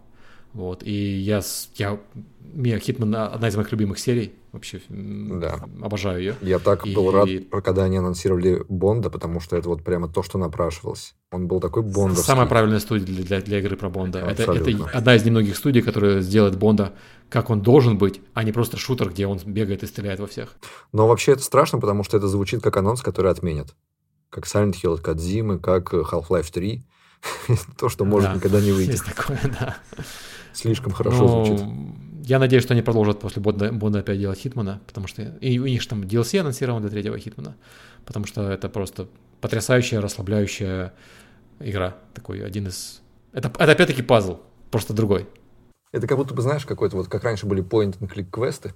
[0.53, 1.41] вот, и я,
[1.75, 1.99] я
[2.53, 4.33] меня Хитман одна из моих любимых серий.
[4.51, 5.61] Вообще да.
[5.81, 6.35] обожаю ее.
[6.41, 6.93] Я так и...
[6.93, 7.29] был рад,
[7.63, 11.15] когда они анонсировали Бонда, потому что это вот прямо то, что напрашивалось.
[11.31, 12.25] Он был такой бондовский.
[12.25, 14.19] Самая правильная студия для, для, для игры про Бонда.
[14.19, 16.93] Это, это одна из немногих студий, которая сделает Бонда,
[17.29, 20.57] как он должен быть, а не просто шутер, где он бегает и стреляет во всех.
[20.91, 23.73] Но вообще это страшно, потому что это звучит как анонс, который отменят.
[24.29, 26.83] Как Silent Hill от Кадзимы, как Half-Life 3.
[27.77, 28.91] то, что может никогда не выйти.
[28.91, 29.77] Есть такое, да.
[30.53, 31.65] Слишком хорошо звучит.
[32.23, 35.65] Я надеюсь, что они продолжат после Бонда, Бонда опять делать Хитмана, потому что и у
[35.65, 37.55] них там DLC анонсирован для третьего Хитмана,
[38.05, 39.07] потому что это просто
[39.39, 40.93] потрясающая, расслабляющая
[41.59, 41.95] игра.
[42.13, 43.01] Такой один из...
[43.33, 44.37] Это, это опять-таки пазл,
[44.69, 45.27] просто другой.
[45.91, 48.73] Это как будто бы, знаешь, какой-то вот, как раньше были point-and-click квесты,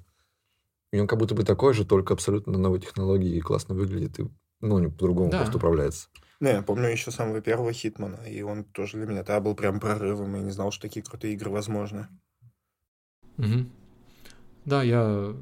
[0.92, 4.28] и он как будто бы такой же, только абсолютно новой технологии и классно выглядит, и,
[4.62, 5.40] ну, не по-другому да.
[5.40, 6.08] просто управляется.
[6.40, 9.80] Не, я помню еще самого первого Хитмана, и он тоже для меня тогда был прям
[9.80, 12.08] прорывом, и не знал, что такие крутые игры возможны.
[13.38, 13.70] Угу.
[14.66, 15.34] Да, я...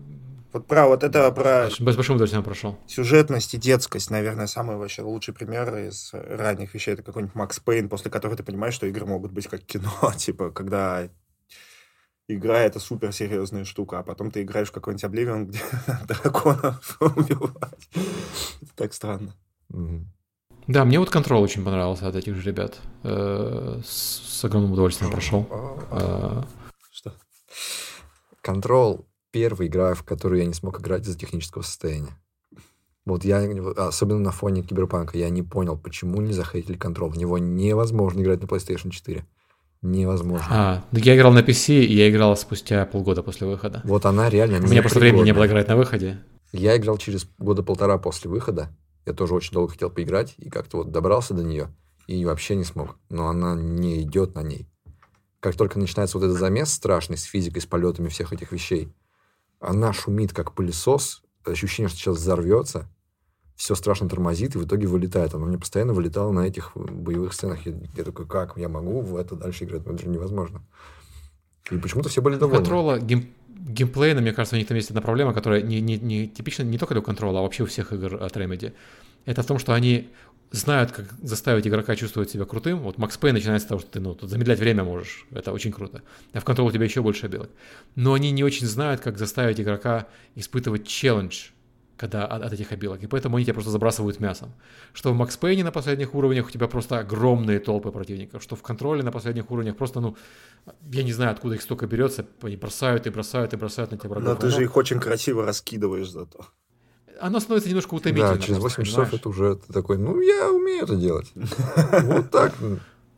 [0.51, 1.69] Вот про вот это про...
[1.71, 2.77] С большим удовольствием прошел.
[2.85, 6.93] Сюжетность и детскость, наверное, самый вообще лучший пример из ранних вещей.
[6.93, 9.91] Это какой-нибудь Макс Пейн, после которого ты понимаешь, что игры могут быть как кино.
[10.17, 11.09] типа, когда
[12.27, 15.59] игра это суперсерьезная штука, а потом ты играешь в какой-нибудь Обливион, где
[16.07, 17.89] драконов убивать.
[18.61, 19.35] Это так странно.
[20.67, 22.79] Да, мне вот контроль очень понравился от этих же ребят.
[23.03, 25.47] Э, с огромным удовольствием прошел.
[25.91, 26.45] А,
[26.91, 27.13] Что?
[28.41, 32.17] Контрол первая игра, в которую я не смог играть из-за технического состояния.
[33.05, 33.45] Вот я,
[33.75, 37.09] особенно на фоне Киберпанка, я не понял, почему не захейтили контрол.
[37.09, 39.25] В него невозможно играть на PlayStation 4.
[39.81, 40.45] Невозможно.
[40.49, 43.81] А, я играл на PC, и я играл спустя полгода после выхода.
[43.83, 46.19] Вот она реально У меня просто времени не было играть на выходе.
[46.53, 48.69] Я играл через года полтора после выхода.
[49.05, 51.73] Я тоже очень долго хотел поиграть, и как-то вот добрался до нее,
[52.07, 52.97] и вообще не смог.
[53.09, 54.67] Но она не идет на ней.
[55.39, 58.93] Как только начинается вот этот замес страшный с физикой, с полетами всех этих вещей,
[59.59, 62.87] она шумит, как пылесос, ощущение, что сейчас взорвется,
[63.55, 65.33] все страшно тормозит и в итоге вылетает.
[65.33, 67.65] Она мне постоянно вылетала на этих боевых сценах.
[67.65, 69.85] Я, я такой, как я могу в это дальше играть?
[69.85, 70.65] Ну, это же невозможно.
[71.71, 72.57] И почему-то все были довольны.
[72.57, 76.27] Контрола гейм, геймплейно, мне кажется, у них там есть одна проблема, которая не, не, не
[76.27, 78.73] типична не только для контрола, а вообще у всех игр от Remedy.
[79.25, 80.09] Это в том, что они
[80.51, 82.79] знают, как заставить игрока чувствовать себя крутым.
[82.79, 85.25] Вот Макс Пэй начинается с того, что ты ну, тут замедлять время можешь.
[85.31, 86.03] Это очень круто.
[86.31, 87.49] А в контрол у тебя еще больше белок.
[87.95, 91.47] Но они не очень знают, как заставить игрока испытывать челлендж
[91.97, 93.03] когда от, от этих обилок.
[93.03, 94.53] И поэтому они тебя просто забрасывают мясом.
[94.93, 98.61] Что в Макс Пейне на последних уровнях у тебя просто огромные толпы противников, что в
[98.61, 100.15] контроле на последних уровнях просто, ну,
[100.91, 104.09] я не знаю, откуда их столько берется, они бросают и бросают и бросают на тебя
[104.09, 104.29] врагов.
[104.29, 106.45] Но ты же их очень красиво раскидываешь зато.
[107.19, 108.35] Оно становится немножко утомительно.
[108.35, 111.31] Да, через 8 часов это уже такой, ну, я умею это делать.
[112.03, 112.53] Вот так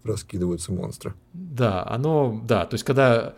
[0.04, 1.14] раскидываются монстры.
[1.34, 3.34] Да, оно, да, то есть когда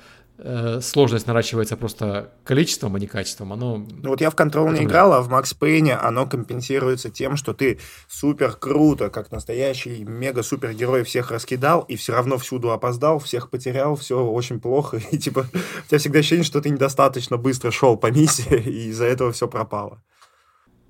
[0.82, 3.54] сложность наращивается просто количеством, а не качеством.
[3.54, 3.78] Оно...
[3.78, 7.54] Ну вот я в Control не играл, а в Макс Пейне оно компенсируется тем, что
[7.54, 13.96] ты супер круто, как настоящий мега-супергерой всех раскидал, и все равно всюду опоздал, всех потерял,
[13.96, 18.12] все очень плохо, и типа у тебя всегда ощущение, что ты недостаточно быстро шел по
[18.12, 20.04] миссии, и из-за этого все пропало.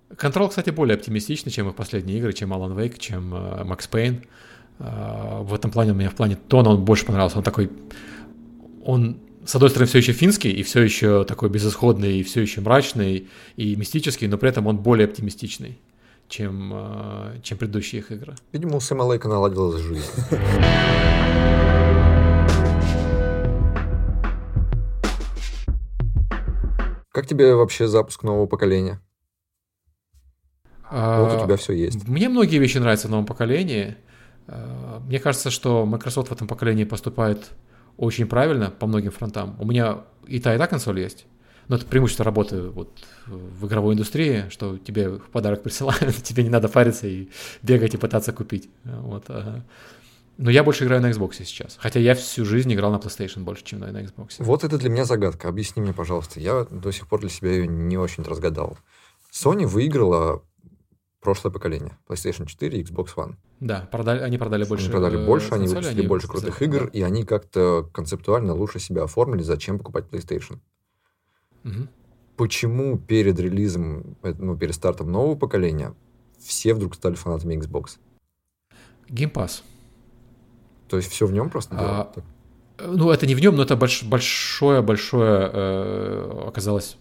[0.09, 4.25] Control, кстати, более оптимистичный, чем их последние игры, чем Alan Wake, чем uh, Max Payne.
[4.79, 7.37] Uh, в этом плане, мне в плане тона он больше понравился.
[7.37, 7.69] Он такой...
[8.85, 12.59] Он с одной стороны, все еще финский, и все еще такой безысходный, и все еще
[12.59, 15.79] мрачный, и мистический, но при этом он более оптимистичный,
[16.27, 18.35] чем, э, чем предыдущие их игры.
[18.51, 20.03] Видимо, у Сэма Лейка наладилась жизнь.
[27.13, 28.99] Как тебе вообще запуск нового поколения?
[30.89, 32.05] А, вот у тебя все есть.
[32.05, 33.95] Мне многие вещи нравятся в новом поколении.
[34.47, 37.49] А, мне кажется, что Microsoft в этом поколении поступает
[37.97, 39.55] очень правильно по многим фронтам.
[39.59, 41.25] У меня и та, и та консоль есть.
[41.67, 46.49] Но это преимущество работы вот в игровой индустрии, что тебе в подарок присылают, тебе не
[46.49, 47.27] надо париться и
[47.61, 48.69] бегать и пытаться купить.
[48.85, 49.29] Вот.
[50.37, 51.77] Но я больше играю на Xbox сейчас.
[51.79, 54.35] Хотя я всю жизнь играл на PlayStation больше, чем на, Xbox.
[54.37, 55.49] Вот это для меня загадка.
[55.49, 56.39] Объясни мне, пожалуйста.
[56.39, 58.77] Я до сих пор для себя ее не очень разгадал.
[59.31, 60.43] Sony выиграла
[61.27, 61.97] прошлое поколение.
[62.07, 63.35] PlayStation 4 и Xbox One.
[63.59, 64.85] Да, продали, они продали больше.
[64.85, 66.89] Они продали больше, они выпустили они больше крутых игр, да.
[66.97, 70.59] и они как-то концептуально лучше себя оформили, зачем покупать PlayStation.
[71.65, 71.87] Угу.
[72.37, 75.93] Почему перед релизом, э, ну, перед стартом нового поколения
[76.39, 77.97] все вдруг стали фанатами Xbox?
[79.09, 79.63] Game Pass.
[80.87, 81.75] То есть все в нем просто?
[81.77, 82.13] А,
[82.79, 86.95] ну, это не в нем, но это большое-большое э, оказалось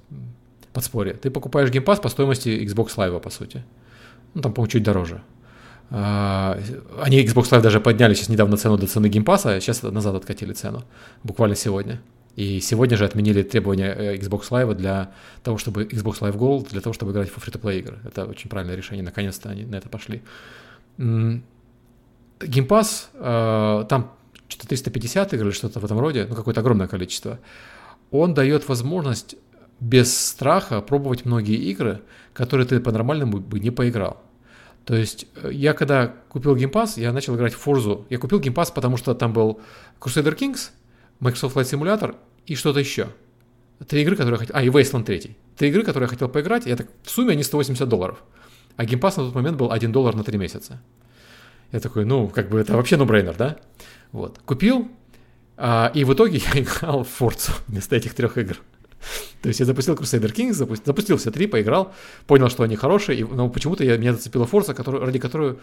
[0.73, 1.15] подспорье.
[1.15, 3.63] Ты покупаешь Game Pass по стоимости Xbox Live, по сути.
[4.37, 5.23] Ну, там, по-моему, чуть дороже.
[5.91, 6.61] А,
[7.01, 10.53] они Xbox Live даже подняли сейчас недавно цену до цены Pass, а сейчас назад откатили
[10.53, 10.85] цену,
[11.25, 12.03] буквально сегодня.
[12.35, 15.11] И сегодня же отменили требования э, Xbox Live для
[15.43, 17.99] того, чтобы Xbox Live Gold, для того, чтобы играть в free-to-play игры.
[18.05, 20.23] Это очень правильное решение, наконец-то они на это пошли.
[22.69, 24.13] Pass, э, там
[24.49, 27.39] что-то 350 игр или что-то в этом роде, ну какое-то огромное количество.
[28.11, 29.37] Он дает возможность
[29.81, 32.03] без страха пробовать многие игры,
[32.35, 34.26] которые ты по-нормальному бы не поиграл.
[34.87, 38.05] То есть э, я когда купил Game Pass, я начал играть в Forza.
[38.09, 39.61] Я купил Game Pass, потому что там был
[40.01, 40.71] Crusader Kings,
[41.19, 43.09] Microsoft Flight Simulator и что-то еще.
[43.89, 44.57] Три игры, которые я хотел...
[44.57, 45.37] А, и Wasteland 3.
[45.57, 46.87] Три игры, которые я хотел поиграть, я так...
[47.03, 48.23] в сумме они 180 долларов.
[48.77, 50.81] А Game Pass на тот момент был 1 доллар на 3 месяца.
[51.73, 53.57] Я такой, ну, как бы это вообще ну-брейнер, да?
[54.13, 54.39] Вот.
[54.45, 54.89] Купил,
[55.57, 58.57] а, и в итоге я играл в Forza вместо этих трех игр.
[59.43, 61.93] То есть я запустил Crusader Kings, запустил, запустил все три, поиграл,
[62.27, 65.57] понял, что они хорошие, и, но почему-то я, меня зацепила Forza, который, ради которой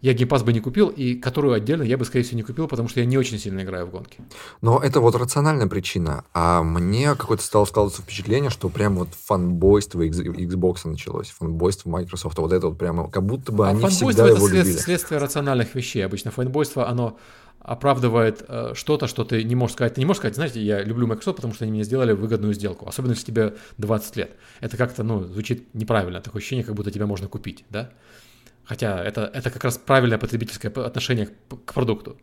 [0.00, 2.88] я геймпас бы не купил, и которую отдельно я бы, скорее всего, не купил, потому
[2.88, 4.18] что я не очень сильно играю в гонки.
[4.62, 6.24] Но это вот рациональная причина.
[6.32, 12.52] А мне какое-то стало складываться впечатление, что прям вот фанбойство Xbox началось, фанбойство Microsoft, вот
[12.52, 14.78] это вот прямо, как будто бы а они всегда это его след, любили.
[14.78, 16.04] следствие рациональных вещей.
[16.04, 17.18] Обычно фанбойство, оно
[17.60, 19.94] оправдывает э, что-то, что ты не можешь сказать.
[19.94, 22.88] Ты не можешь сказать, знаете, я люблю Microsoft, потому что они мне сделали выгодную сделку,
[22.88, 24.30] особенно если тебе 20 лет.
[24.60, 27.90] Это как-то, ну, звучит неправильно, такое ощущение, как будто тебя можно купить, да?
[28.64, 31.32] Хотя это, это как раз правильное потребительское отношение к,
[31.64, 32.16] к продукту.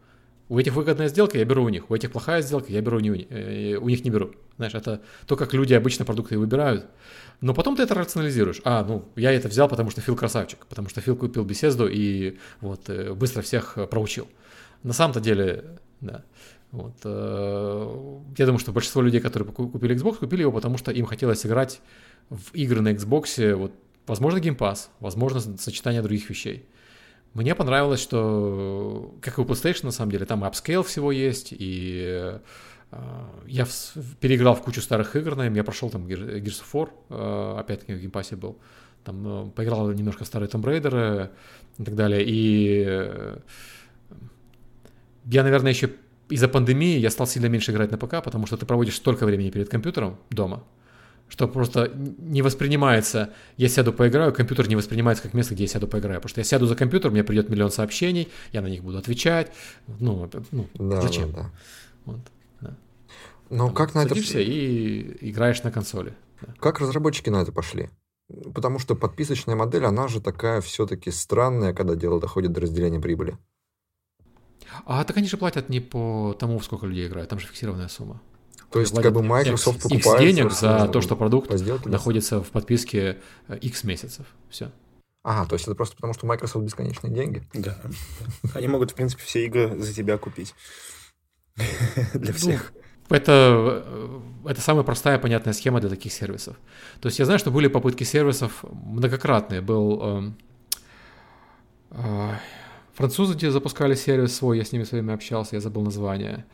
[0.49, 1.89] У этих выгодная сделка, я беру у них.
[1.91, 4.31] У этих плохая сделка, я беру не у, них, э, у них не беру.
[4.55, 6.85] Знаешь, это то, как люди обычно продукты выбирают.
[7.41, 8.61] Но потом ты это рационализируешь.
[8.63, 12.37] А, ну, я это взял, потому что Фил красавчик, потому что Фил купил беседу и
[12.61, 14.27] вот э, быстро всех э, проучил.
[14.83, 16.23] На самом-то деле, да.
[16.71, 21.45] Вот, я думаю, что большинство людей, которые купили Xbox, купили его, потому что им хотелось
[21.45, 21.79] играть
[22.29, 23.71] в игры на Xbox, вот,
[24.05, 26.67] возможно, Game Pass, возможно, сочетание других вещей.
[27.33, 31.49] Мне понравилось, что, как и у PlayStation, на самом деле, там и upscale всего есть,
[31.51, 32.39] и
[32.91, 32.99] э,
[33.45, 33.67] я
[34.19, 37.99] переиграл в кучу старых игр на я прошел там Gears of War, э, опять-таки в
[37.99, 38.57] геймпассе был,
[39.03, 41.29] там э, поиграл немножко в старые Tomb Raider
[41.77, 43.37] и так далее, и э,
[45.29, 45.91] я, наверное, еще
[46.29, 49.49] из-за пандемии я стал сильно меньше играть на ПК, потому что ты проводишь столько времени
[49.49, 50.63] перед компьютером дома,
[51.29, 55.87] что просто не воспринимается, я сяду поиграю, компьютер не воспринимается как место, где я сяду
[55.87, 58.97] поиграю, потому что я сяду за компьютер, мне придет миллион сообщений, я на них буду
[58.97, 59.51] отвечать,
[59.99, 61.31] ну, ну да, зачем?
[61.31, 61.51] Да, да.
[62.05, 62.19] Вот,
[62.61, 62.77] да.
[63.49, 64.15] Но Там как на это...
[64.15, 66.13] и играешь на консоли.
[66.41, 66.53] Да.
[66.59, 67.89] Как разработчики на это пошли?
[68.53, 73.37] Потому что подписочная модель, она же такая все-таки странная, когда дело доходит до разделения прибыли.
[74.85, 78.21] А так они же платят не по тому, сколько людей играют, там же фиксированная сумма.
[78.71, 80.21] То есть, как бы Microsoft X, покупает...
[80.21, 81.49] X денег за то, что продукт
[81.85, 83.19] находится в подписке
[83.49, 84.25] X э, месяцев.
[84.49, 84.71] Все.
[85.23, 87.43] Ага, то есть это просто потому, что Microsoft бесконечные деньги?
[87.53, 87.77] Да.
[88.53, 90.53] Они могут, в принципе, все игры за тебя купить.
[92.13, 92.73] Для ну, всех.
[93.09, 96.57] Это, э, это самая простая понятная схема для таких сервисов.
[96.99, 99.61] То есть я знаю, что были попытки сервисов многократные.
[99.61, 100.31] Был э,
[101.91, 102.31] э,
[102.97, 106.45] французы, где запускали сервис свой, я с ними своими общался, я забыл название.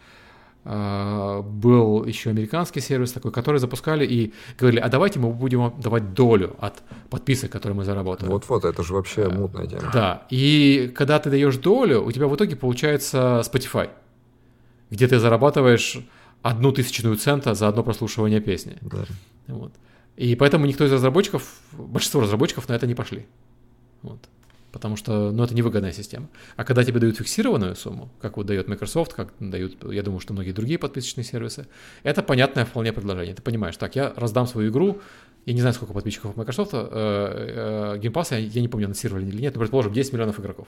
[0.66, 6.14] А, был еще американский сервис такой, который запускали и говорили, а давайте мы будем давать
[6.14, 8.30] долю от подписок, которые мы заработали.
[8.30, 9.90] Вот-вот, это же вообще мутная тема.
[9.94, 13.90] Да, и когда ты даешь долю, у тебя в итоге получается Spotify,
[14.90, 16.00] где ты зарабатываешь
[16.42, 18.78] одну тысячную цента за одно прослушивание песни.
[18.82, 19.06] Да.
[19.48, 19.72] Вот.
[20.18, 23.26] И поэтому никто из разработчиков, большинство разработчиков на это не пошли.
[24.02, 24.20] Вот
[24.74, 26.28] потому что, ну, это невыгодная система.
[26.58, 30.34] А когда тебе дают фиксированную сумму, как вот дает Microsoft, как дают, я думаю, что
[30.34, 31.68] многие другие подписочные сервисы,
[32.02, 33.36] это понятное вполне предложение.
[33.36, 35.00] Ты понимаешь, так, я раздам свою игру,
[35.46, 36.78] я не знаю, сколько подписчиков Microsoft, э,
[37.96, 40.68] э, Game Pass, я, я не помню, анонсировали или нет, но, предположим, 10 миллионов игроков.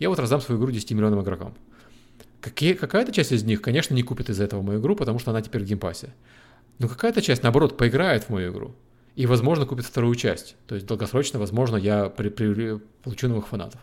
[0.00, 1.54] Я вот раздам свою игру 10 миллионам игрокам.
[2.40, 5.62] Какая-то часть из них, конечно, не купит из-за этого мою игру, потому что она теперь
[5.62, 6.12] в Game Pass е.
[6.80, 8.74] Но какая-то часть, наоборот, поиграет в мою игру
[9.16, 10.56] и, возможно, купит вторую часть.
[10.66, 13.80] То есть долгосрочно, возможно, я при, при, получу новых фанатов.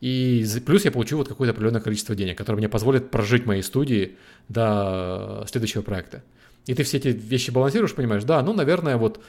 [0.00, 4.16] И плюс я получу вот какое-то определенное количество денег, которое мне позволит прожить моей студии
[4.48, 6.22] до следующего проекта.
[6.66, 9.22] И ты все эти вещи балансируешь, понимаешь, да, ну, наверное, вот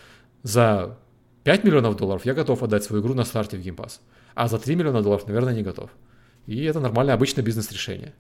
[0.43, 0.97] за
[1.43, 3.99] 5 миллионов долларов я готов отдать свою игру на старте в Game Pass,
[4.33, 5.89] а за 3 миллиона долларов, наверное, не готов.
[6.47, 8.13] И это нормальное, обычное бизнес-решение.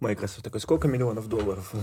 [0.00, 1.72] Microsoft такой, сколько миллионов долларов?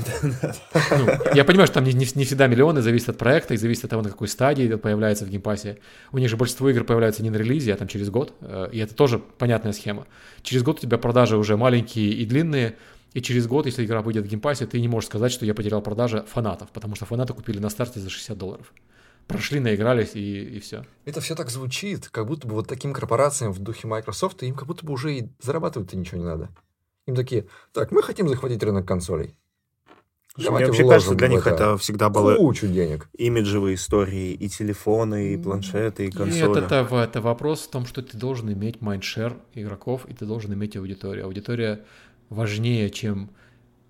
[0.91, 3.85] Ну, я понимаю, что там не, не, не всегда миллионы, зависит от проекта и зависит
[3.85, 5.79] от того, на какой стадии это появляется в Game Pass е.
[6.11, 8.79] У них же большинство игр появляются не на релизе, а там через год, э, и
[8.79, 10.07] это тоже понятная схема.
[10.41, 12.75] Через год у тебя продажи уже маленькие и длинные,
[13.13, 15.45] и через год, если игра выйдет в Game Pass е, ты не можешь сказать, что
[15.45, 18.73] я потерял продажи фанатов, потому что фанаты купили на старте за 60 долларов.
[19.27, 20.85] Прошли, наигрались и, и все.
[21.05, 24.67] Это все так звучит, как будто бы вот таким корпорациям в духе Microsoft, им как
[24.67, 26.49] будто бы уже и зарабатывать-то ничего не надо.
[27.07, 29.35] Им такие, так, мы хотим захватить рынок консолей.
[30.33, 33.09] Слушай, мне вообще кажется, для них это всегда было кучу денег.
[33.17, 36.47] Имиджевые истории, и телефоны, и планшеты, и консоли.
[36.47, 40.53] Нет, это, это вопрос в том, что ты должен иметь майндшер игроков, и ты должен
[40.53, 41.25] иметь аудиторию.
[41.25, 41.81] Аудитория
[42.29, 43.31] важнее, чем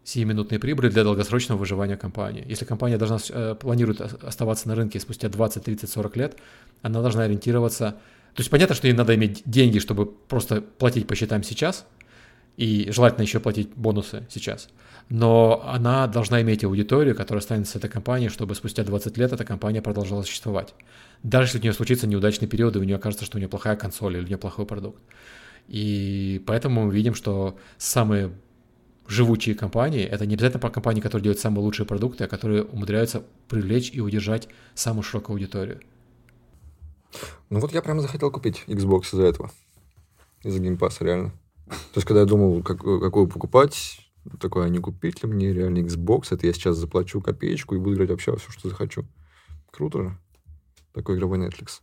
[0.03, 2.43] сиюминутные прибыли для долгосрочного выживания компании.
[2.47, 6.37] Если компания должна, э, планирует оставаться на рынке спустя 20, 30, 40 лет,
[6.81, 7.99] она должна ориентироваться...
[8.33, 11.85] То есть понятно, что ей надо иметь деньги, чтобы просто платить по счетам сейчас–
[12.57, 14.69] и желательно еще платить бонусы сейчас.
[15.09, 19.43] Но она должна иметь аудиторию, которая останется с этой компанией, чтобы спустя 20 лет эта
[19.43, 20.73] компания продолжала существовать.
[21.23, 23.75] Даже если у нее случится неудачный период, и у нее окажется, что у нее плохая
[23.75, 25.01] консоль или у нее плохой продукт.
[25.67, 28.31] И поэтому мы видим, что самые
[29.07, 33.91] живучие компании, это не обязательно компании, которые делают самые лучшие продукты, а которые умудряются привлечь
[33.93, 35.81] и удержать самую широкую аудиторию.
[37.49, 39.51] Ну вот я прямо захотел купить Xbox из-за этого.
[40.43, 41.33] Из-за Game Pass а, реально.
[41.71, 43.99] То есть, когда я думал, как, какую покупать,
[44.39, 47.95] такое, а не купить ли мне реально Xbox, это я сейчас заплачу копеечку и буду
[47.95, 49.05] играть вообще все, что захочу.
[49.71, 50.17] Круто же.
[50.93, 51.81] Такой игровой Netflix.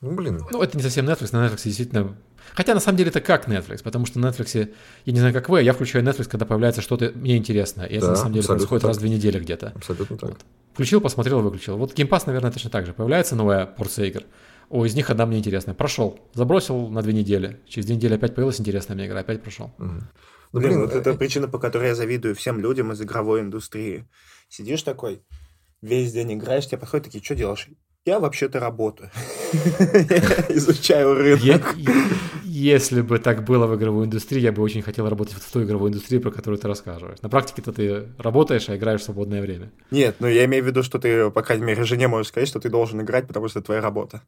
[0.00, 0.40] Ну, блин.
[0.50, 2.16] Ну, это не совсем Netflix, на Netflix действительно
[2.54, 4.70] Хотя на самом деле это как Netflix, потому что на Netflix,
[5.04, 7.86] я не знаю, как вы, я включаю Netflix, когда появляется что-то мне интересное.
[7.86, 8.88] И это Да, на самом деле происходит так.
[8.88, 9.72] раз в две недели где-то.
[9.74, 10.30] Абсолютно так.
[10.30, 10.38] Вот.
[10.72, 11.76] Включил, посмотрел, выключил.
[11.76, 12.92] Вот Game Pass, наверное, точно так же.
[12.92, 14.22] Появляется новая порция игр.
[14.70, 15.74] О, из них одна мне интересная.
[15.74, 16.18] Прошел.
[16.34, 17.60] Забросил на две недели.
[17.66, 19.20] Через две недели опять появилась интересная мне игра.
[19.20, 19.72] Опять прошел.
[19.78, 20.08] Мгм.
[20.52, 23.40] Ну, Блин, блин, вот это э, причина, по которой я завидую всем людям из игровой
[23.40, 24.06] индустрии.
[24.48, 25.22] Сидишь такой,
[25.82, 27.68] весь день играешь, тебе подходят такие, что делаешь?
[28.06, 29.10] Я вообще-то работаю.
[30.48, 31.76] Изучаю рынок.
[32.44, 35.90] Если бы так было в игровой индустрии, я бы очень хотел работать в той игровой
[35.90, 37.20] индустрии, про которую ты рассказываешь.
[37.20, 39.70] На практике-то ты работаешь, а играешь в свободное время.
[39.90, 42.60] Нет, ну я имею в виду, что ты, по крайней мере, жене можешь сказать, что
[42.60, 44.22] ты должен играть, потому что это твоя работа.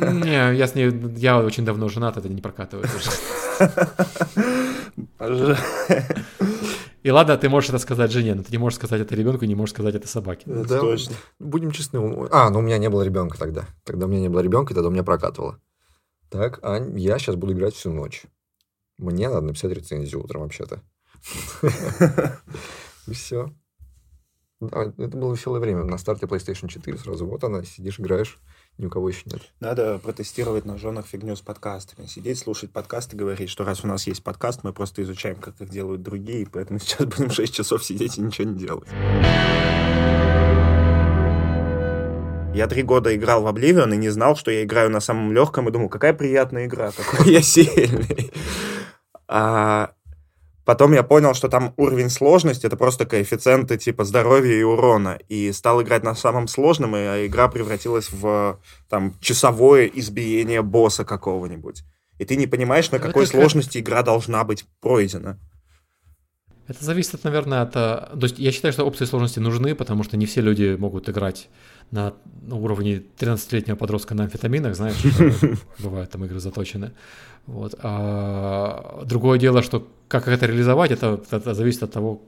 [0.00, 2.90] Не, я с ней, я очень давно женат, это не прокатывает.
[5.20, 5.58] уже.
[7.02, 9.54] И ладно, ты можешь это сказать жене, но ты не можешь сказать это ребенку, не
[9.54, 10.42] можешь сказать это собаке.
[10.46, 11.14] Да, точно.
[11.38, 12.28] Будем честны.
[12.30, 13.66] А, ну у меня не было ребенка тогда.
[13.84, 15.60] Тогда у меня не было ребенка, и тогда у меня прокатывало.
[16.28, 18.24] Так, а я сейчас буду играть всю ночь.
[18.98, 20.82] Мне надо написать рецензию утром вообще-то.
[23.06, 23.54] И все.
[24.60, 25.84] это было веселое время.
[25.84, 28.38] На старте PlayStation 4 сразу вот она, сидишь, играешь,
[28.78, 29.42] ни у кого еще нет.
[29.60, 32.06] Надо протестировать на женах фигню с подкастами.
[32.06, 35.68] Сидеть, слушать подкасты, говорить, что раз у нас есть подкаст, мы просто изучаем, как их
[35.68, 38.88] делают другие, поэтому сейчас будем 6 часов сидеть и ничего не делать.
[42.54, 45.68] Я три года играл в Oblivion и не знал, что я играю на самом легком,
[45.68, 48.32] и думал, какая приятная игра, какой я сильный.
[49.28, 49.92] А
[50.68, 55.18] потом я понял, что там уровень сложности это просто коэффициенты типа здоровья и урона.
[55.30, 58.58] И стал играть на самом сложном, и игра превратилась в
[58.90, 61.84] там часовое избиение босса какого-нибудь.
[62.18, 65.38] И ты не понимаешь, на Это какой как- сложности игра должна быть пройдена.
[66.66, 67.74] Это зависит, наверное, от...
[67.74, 71.08] э, То есть я считаю, что опции сложности нужны, потому что не все люди могут
[71.08, 71.48] играть
[71.90, 72.14] на,
[72.50, 74.96] уровне 13-летнего подростка на амфетаминах, знаешь,
[75.78, 76.92] бывают там игры заточены.
[77.46, 77.74] Вот.
[77.82, 82.22] А другое дело, что как это реализовать, это, это зависит от того,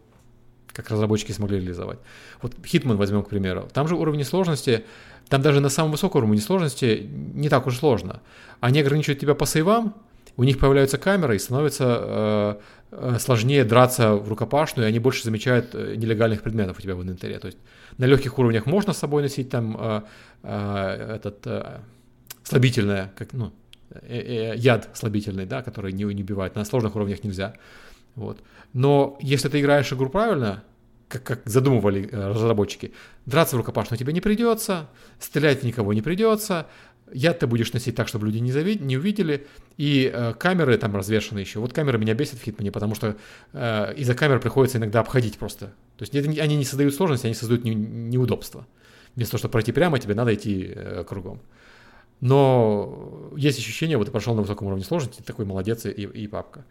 [0.73, 1.99] как разработчики смогли реализовать.
[2.43, 3.69] Вот Hitman возьмем, к примеру.
[3.73, 4.85] Там же уровни сложности,
[5.29, 8.21] там даже на самом высоком уровне сложности не так уж сложно.
[8.61, 9.95] Они ограничивают тебя по сейвам,
[10.37, 12.55] у них появляются камеры, и становится э,
[12.93, 17.03] э, сложнее драться в рукопашную, и они больше замечают э, нелегальных предметов у тебя в
[17.03, 17.39] инвентаре.
[17.39, 17.59] То есть
[18.01, 20.03] на легких уровнях можно с собой носить там э,
[20.43, 21.81] э, этот э,
[22.43, 23.53] слабительное, как, ну,
[23.91, 26.57] э, э, яд слабительный, да, который не, не убивает.
[26.57, 27.53] На сложных уровнях нельзя.
[28.17, 28.39] Вот.
[28.73, 30.63] Но если ты играешь игру правильно,
[31.09, 32.93] как, как задумывали э, разработчики,
[33.27, 36.67] драться в рукопашную тебе не придется, стрелять никого не придется,
[37.13, 39.47] яд ты будешь носить так, чтобы люди не, зави- не увидели,
[39.77, 41.61] и э, камеры там развешаны еще.
[41.61, 43.17] Вот камеры меня бесят в Хитмане, потому что
[43.53, 45.67] э, из-за камер приходится иногда обходить просто.
[45.97, 48.67] То есть они не создают сложности, они создают не- неудобства.
[49.17, 51.41] Вместо того, чтобы пройти прямо, тебе надо идти э, кругом.
[52.21, 56.65] Но есть ощущение, вот ты прошел на высоком уровне сложности, такой молодец и, и папка.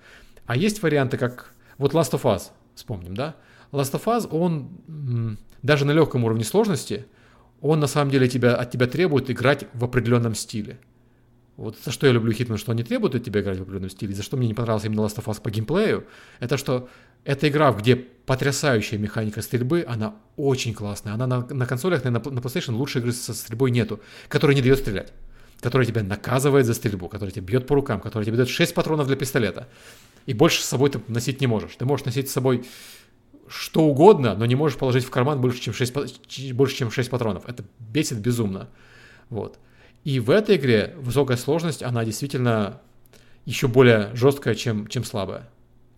[0.45, 1.53] А есть варианты, как...
[1.78, 3.36] Вот Last of Us, вспомним, да?
[3.72, 7.06] Last of Us, он даже на легком уровне сложности,
[7.61, 10.80] он на самом деле тебя, от тебя требует играть в определенном стиле.
[11.57, 13.90] Вот за что я люблю Hitman, что он не требует от тебя играть в определенном
[13.90, 16.06] стиле, за что мне не понравился именно Last of Us по геймплею,
[16.40, 16.90] это что
[17.26, 21.14] эта игра, где потрясающая механика стрельбы, она очень классная.
[21.14, 23.99] Она на, на консолях, на, на PlayStation лучшей игры со стрельбой нету,
[24.30, 25.11] которая не дает стрелять
[25.61, 29.07] которая тебя наказывает за стрельбу, которая тебя бьет по рукам, которая тебе дает 6 патронов
[29.07, 29.68] для пистолета.
[30.26, 31.76] И больше с собой ты носить не можешь.
[31.76, 32.65] Ты можешь носить с собой
[33.49, 36.91] что угодно, но не можешь положить в карман больше, чем 6, па- ч- больше, чем
[36.91, 37.43] 6 патронов.
[37.47, 38.69] Это бесит безумно.
[39.30, 39.59] Вот.
[40.03, 42.80] И в этой игре высокая сложность, она действительно
[43.45, 45.49] еще более жесткая, чем, чем слабая,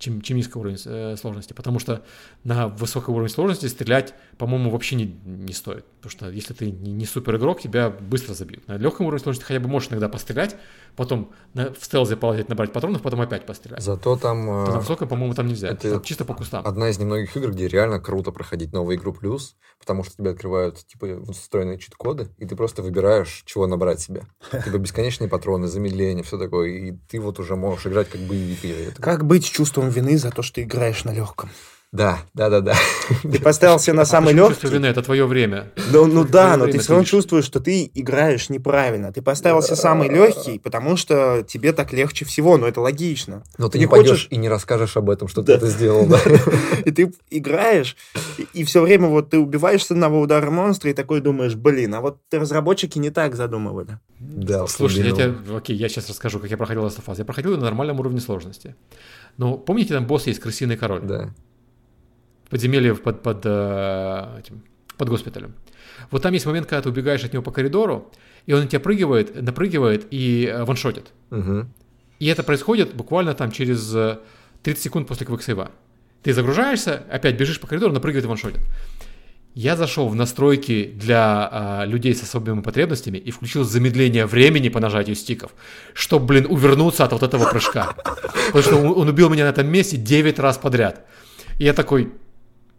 [0.02, 1.54] чем, чем низкий уровень э, сложности.
[1.54, 2.04] Потому что
[2.44, 5.86] на высоком уровне сложности стрелять, по-моему, вообще не, не стоит.
[6.02, 8.68] Потому что если ты не, не супер игрок, тебя быстро забьют.
[8.68, 10.56] На легком уровне сложности хотя бы можешь иногда пострелять,
[10.96, 13.82] потом на, в стелзе полазить, набрать патронов, потом опять пострелять.
[13.84, 15.70] Зато там э, на высоком, по-моему, там нельзя.
[15.70, 16.66] это- Там чисто по кустам.
[16.66, 20.78] одна из немногих игр, где реально круто проходить новую игру плюс, потому что тебе открывают
[20.88, 24.24] типа встроенные чит-коды, и ты просто выбираешь, чего набрать себе.
[24.66, 28.96] Типа бесконечные патроны, замедление, все такое, и ты вот уже можешь играть как боевик.
[29.00, 31.50] Как быть с чувством вины за то, что играешь на легком?
[31.94, 32.74] Да, да, да, да.
[33.22, 34.78] Ты поставил себе на самый Почему чувство легкий.
[34.78, 35.74] вины, это твое время.
[35.92, 39.12] Ну, ну да, Твое но ты все равно чувствуешь, что ты играешь неправильно.
[39.12, 43.44] Ты поставил себе самый легкий, потому что тебе так легче всего, но это логично.
[43.58, 45.48] Но ты Ты не пойдешь хочешь- и не расскажешь об этом, что Да.
[45.52, 46.18] ты это сделал, да.
[46.86, 47.98] И ты играешь,
[48.54, 52.00] и, все время вот ты убиваешь с одного удара монстра и такой думаешь, блин, а
[52.00, 54.00] вот разработчики не так задумывали.
[54.18, 57.16] Да, Слушай, я тебе, окей, я сейчас расскажу, как я проходил Last of Us.
[57.18, 58.76] Я проходил на нормальном уровне сложности.
[59.42, 61.02] Но помните, там босс есть крысиный король?
[61.02, 61.34] Да.
[62.52, 64.62] Подземелье под, под э, этим
[64.98, 65.56] под госпиталем.
[66.12, 68.12] Вот там есть момент, когда ты убегаешь от него по коридору,
[68.46, 71.08] и он на тебя прыгивает, напрыгивает и э, ваншотит.
[71.32, 71.74] Мгм.
[72.20, 74.20] И это происходит буквально там через э,
[74.62, 75.72] 30 секунд после квиксейва.
[76.22, 78.62] Ты загружаешься, опять бежишь по коридору, напрыгивает и ваншотит.
[79.54, 84.80] Я зашел в настройки для а, людей с особыми потребностями и включил замедление времени по
[84.80, 85.52] нажатию стиков,
[85.94, 87.94] чтобы, блин, увернуться от вот этого прыжка.
[88.48, 91.06] Потому что он, он убил меня на этом месте 9 раз подряд.
[91.60, 92.14] И я такой,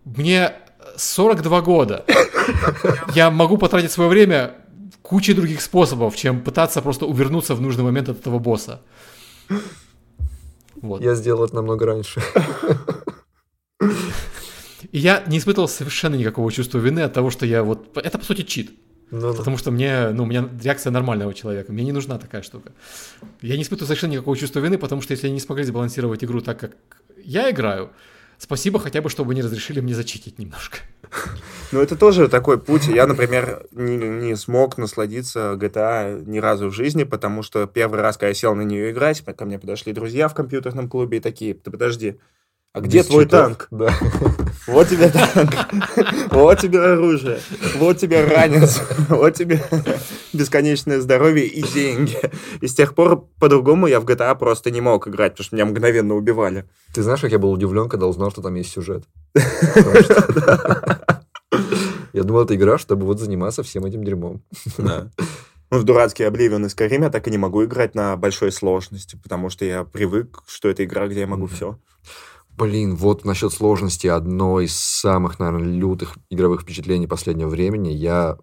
[0.04, 0.54] мне
[0.96, 2.04] 42 года.
[3.14, 4.54] Я могу потратить свое время
[5.02, 8.80] кучей других способов, чем пытаться просто увернуться в нужный момент от этого босса.
[10.80, 11.02] Вот.
[11.02, 12.22] Я сделал это намного раньше.
[14.92, 17.96] И я не испытывал совершенно никакого чувства вины от того, что я вот...
[17.96, 18.70] Это, по сути, чит.
[19.10, 21.72] Ну, Потому что мне, ну, у меня реакция нормального человека.
[21.72, 22.72] Мне не нужна такая штука.
[23.40, 26.40] Я не испытываю совершенно никакого чувства вины, потому что если они не смогли сбалансировать игру
[26.40, 26.76] так, как
[27.22, 27.90] я играю,
[28.38, 30.78] спасибо хотя бы, чтобы они разрешили мне зачитить немножко.
[31.72, 32.86] Ну, это тоже такой путь.
[32.86, 38.16] Я, например, не, не смог насладиться GTA ни разу в жизни, потому что первый раз,
[38.16, 41.54] когда я сел на нее играть, ко мне подошли друзья в компьютерном клубе и такие,
[41.54, 42.18] ты подожди,
[42.72, 43.40] а где без твой читов.
[43.40, 43.68] танк?
[43.70, 43.94] Да.
[44.68, 45.50] Вот тебе танк,
[46.30, 47.40] вот тебе оружие,
[47.78, 49.60] вот тебе ранец, вот тебе
[50.32, 52.16] бесконечное здоровье и деньги.
[52.60, 55.66] И с тех пор по-другому я в GTA просто не мог играть, потому что меня
[55.66, 56.64] мгновенно убивали.
[56.94, 59.02] Ты знаешь, как я был удивлен, когда узнал, что там есть сюжет?
[62.12, 64.42] Я думал, это игра, чтобы вот заниматься всем этим дерьмом.
[64.76, 69.18] Ну, в дурацкий Oblivion и Skyrim я так и не могу играть на большой сложности,
[69.22, 71.78] потому что я привык, что это игра, где я могу все.
[72.56, 77.88] Блин, вот насчет сложности одно из самых, наверное, лютых игровых впечатлений последнего времени.
[77.88, 78.38] Я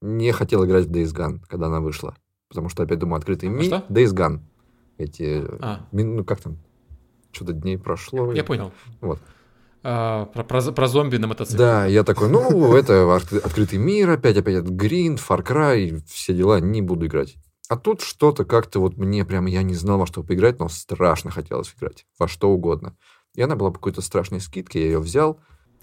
[0.00, 2.14] не хотел играть в Days Gone, когда она вышла.
[2.48, 3.64] Потому что, опять думаю, открытый мир.
[3.64, 3.84] что?
[3.88, 4.40] Days Gone.
[4.98, 5.44] Эти...
[5.60, 6.58] А, мин- Ну, как там?
[7.32, 8.32] Что-то дней прошло.
[8.32, 8.72] я понял.
[9.00, 9.18] Вот.
[9.82, 11.58] А, про, про- про зомби на мотоцикле.
[11.58, 16.34] Да, я такой, ну, это от- открытый мир, опять, опять этот Гринд, Far Cry, все
[16.34, 17.36] дела, не буду играть.
[17.68, 21.30] А тут что-то как-то вот мне прям, я не знал, во что поиграть, но страшно
[21.30, 22.06] хотелось играть.
[22.18, 22.96] Во что угодно.
[23.38, 25.38] И она была по какой-то страшной скидке, я ее взял.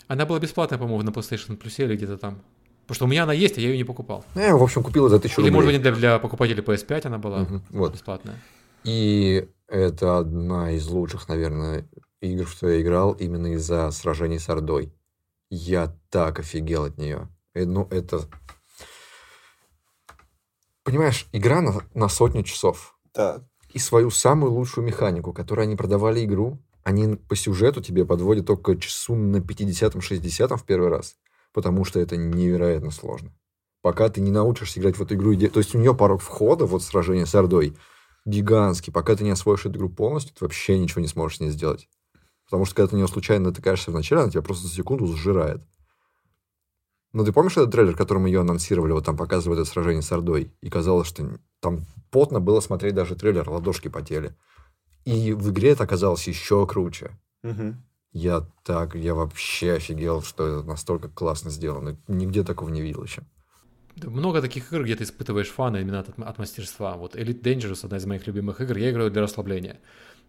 [0.10, 2.42] Она была бесплатная, по-моему, на PlayStation Plus или где-то там.
[2.82, 4.26] Потому что у меня она есть, а я ее не покупал.
[4.36, 5.78] Ну, Я, в общем, купил за тысячу Или, может рублей.
[5.78, 7.94] быть, для, для покупателей PS5 она была Мгм, Вот.
[7.94, 8.36] бесплатная.
[8.84, 11.88] И это одна из лучших, наверное,
[12.20, 14.94] игр, что я играл, именно из-за сражений с Ордой.
[15.50, 17.30] Я так офигел от нее.
[17.54, 18.20] Ну, это...
[20.84, 23.00] Понимаешь, игра на, на сотню часов.
[23.14, 23.44] Так.
[23.70, 28.78] И свою самую лучшую механику, которой они продавали игру, они по сюжету тебе подводят только
[28.78, 31.16] часу на 50-60 в первый раз.
[31.52, 33.34] Потому что это невероятно сложно.
[33.82, 36.84] Пока ты не научишься играть в эту игру, то есть у нее порог входа, вот
[36.84, 37.76] сражение с Ордой,
[38.26, 38.94] гигантский.
[38.94, 41.90] Пока ты не освоишь эту игру полностью, ты вообще ничего не сможешь с ней сделать.
[42.46, 45.64] Потому что когда ты на нее случайно натыкаешься вначале, она тебя просто за секунду сжирает.
[47.14, 50.54] Но ты помнишь этот трейлер, которым ее анонсировали, вот там показывают это сражение с Ордой,
[50.62, 54.36] и казалось, что там потно было смотреть даже трейлер, ладошки потели.
[55.06, 57.12] И в игре это оказалось еще круче.
[58.12, 61.98] Я так, я вообще офигел, что это настолько классно сделано.
[62.08, 63.24] Нигде такого не видел еще.
[63.98, 66.96] Да Много таких игр, где ты испытываешь фан именно от, от мастерства.
[66.96, 69.80] Вот Elite Dangerous, одна из моих любимых игр, я играю для расслабления.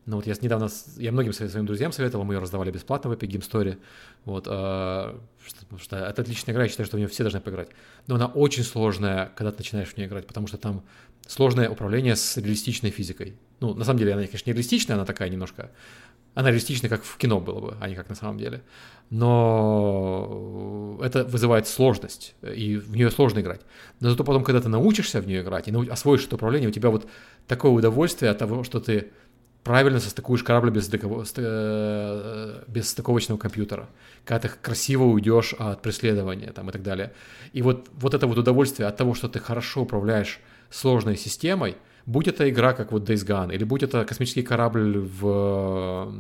[0.05, 3.13] Ну вот я недавно, я многим своим своим друзьям советовал, мы ее раздавали бесплатно в
[3.13, 3.77] Epic Game Store.
[4.25, 7.41] Вот, а, что, потому что это отличная игра, я считаю, что в нее все должны
[7.41, 7.71] поиграть.
[8.07, 10.85] Но она очень сложная, когда ты начинаешь в нее играть, потому что там
[11.27, 13.37] сложное управление с реалистичной физикой.
[13.61, 15.71] Ну, на самом деле, она, конечно, не реалистичная, она такая немножко...
[16.35, 18.63] Она реалистичная, как в кино было бы, а не как на самом деле.
[19.11, 23.63] Но это вызывает сложность, и в нее сложно играть.
[24.01, 26.91] Но зато потом, когда ты научишься в нее играть и освоишь это управление, у тебя
[26.91, 27.09] вот
[27.47, 29.13] такое удовольствие от того, что ты
[29.65, 33.89] правильно состыкуешь корабль без, стыково- ст- э, без стыковочного компьютера,
[34.25, 37.13] когда ты красиво уйдешь от преследования там, и так далее.
[37.53, 41.77] И вот, вот это вот удовольствие от того, что ты хорошо управляешь сложной системой,
[42.07, 46.13] будь это игра, как вот Days Gone, или будь это космический корабль в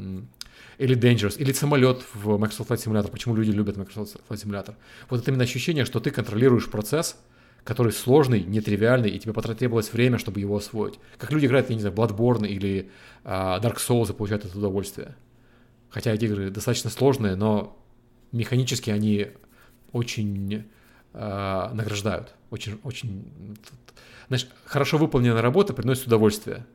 [0.78, 3.10] или Dangerous, или самолет в Microsoft Flight Simulator.
[3.10, 4.74] Почему люди любят Microsoft Flight Simulator?
[5.08, 7.16] Вот это именно ощущение, что ты контролируешь процесс,
[7.64, 10.98] который сложный, нетривиальный, и тебе потребовалось время, чтобы его освоить.
[11.18, 12.90] Как люди играют, я не знаю, Bloodborne или
[13.24, 15.16] а, Dark Souls и получают это удовольствие.
[15.88, 17.82] Хотя эти игры достаточно сложные, но
[18.32, 19.28] механически они
[19.92, 20.66] очень
[21.18, 22.34] а, награждают.
[22.50, 23.56] Очень, очень...
[24.28, 26.66] Знаешь, хорошо выполненная работа приносит удовольствие.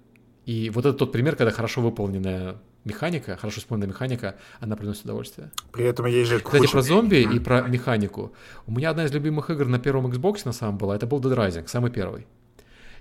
[0.45, 5.51] И вот это тот пример, когда хорошо выполненная механика, хорошо исполненная механика, она приносит удовольствие.
[5.72, 8.34] При этом есть же Кстати, куча- про зомби и про механику.
[8.65, 11.35] У меня одна из любимых игр на первом Xbox на самом была, это был Dead
[11.35, 12.26] Rising, самый первый.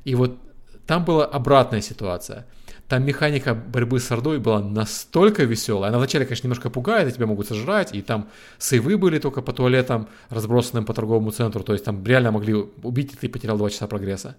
[0.04, 0.38] И вот
[0.86, 2.46] там была обратная ситуация.
[2.90, 5.90] Там механика борьбы с Ордой была настолько веселая.
[5.90, 9.52] Она вначале, конечно, немножко пугает, и тебя могут сожрать, и там сейвы были только по
[9.52, 12.52] туалетам, разбросанным по торговому центру, то есть там реально могли
[12.82, 14.36] убить, и ты потерял 2 часа прогресса.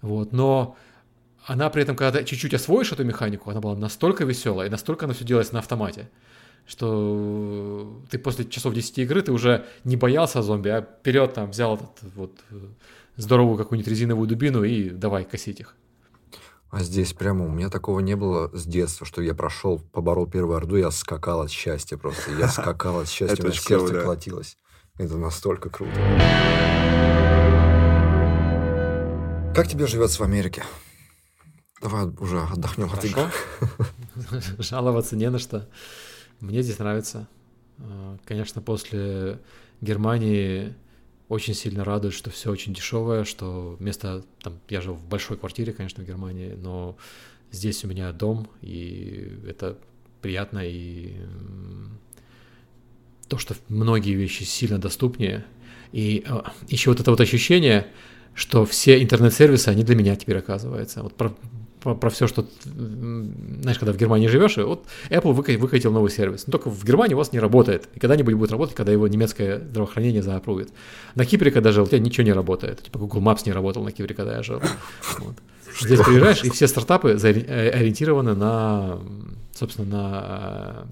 [0.00, 0.76] Вот, но
[1.44, 5.06] она при этом, когда ты чуть-чуть освоишь эту механику, она была настолько веселая, и настолько
[5.06, 6.08] она все делалось на автомате,
[6.68, 11.74] что ты после часов 10 игры ты уже не боялся зомби, а вперед там взял
[11.74, 12.60] этот вот э,
[13.16, 15.74] здоровую какую-нибудь резиновую дубину и давай косить их.
[16.70, 20.56] А здесь прямо у меня такого не было с детства, что я прошел, поборол первую
[20.56, 22.30] орду, я скакал от счастья просто.
[22.32, 24.58] Я скакал от счастья, у меня сердце колотилось.
[24.98, 25.94] Это настолько круто.
[29.54, 30.62] Как тебе живется в Америке?
[31.80, 33.32] Давай уже отдохнем от игр.
[34.58, 35.68] Жаловаться не на что.
[36.40, 37.28] Мне здесь нравится.
[37.78, 39.40] А, конечно, после
[39.80, 40.74] Германии
[41.28, 45.72] очень сильно радует, что все очень дешевое, что место, там, я жил в большой квартире,
[45.72, 46.96] конечно, в Германии, но
[47.52, 49.76] здесь у меня дом, и это
[50.22, 51.14] приятно, и
[53.28, 55.44] то, что многие вещи сильно доступнее,
[55.92, 57.86] и а, еще вот это вот ощущение,
[58.34, 61.02] что все интернет-сервисы, они для меня теперь оказываются.
[61.02, 61.14] Вот
[61.80, 66.46] про, про, все, что, знаешь, когда в Германии живешь, и вот Apple выкатил новый сервис.
[66.46, 67.88] Но только в Германии у вас не работает.
[67.94, 70.70] И когда-нибудь будет работать, когда его немецкое здравоохранение заапрувит.
[71.14, 72.82] На Кипре, когда жил, у тебя ничего не работает.
[72.82, 74.60] Типа Google Maps не работал на Кипре, когда я жил.
[75.18, 75.34] Вот.
[75.80, 78.98] Здесь приезжаешь, и все стартапы э, ориентированы на,
[79.54, 80.86] собственно, на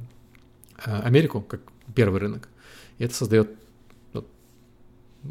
[0.84, 1.60] э, Америку, как
[1.94, 2.48] первый рынок.
[2.98, 3.50] И это создает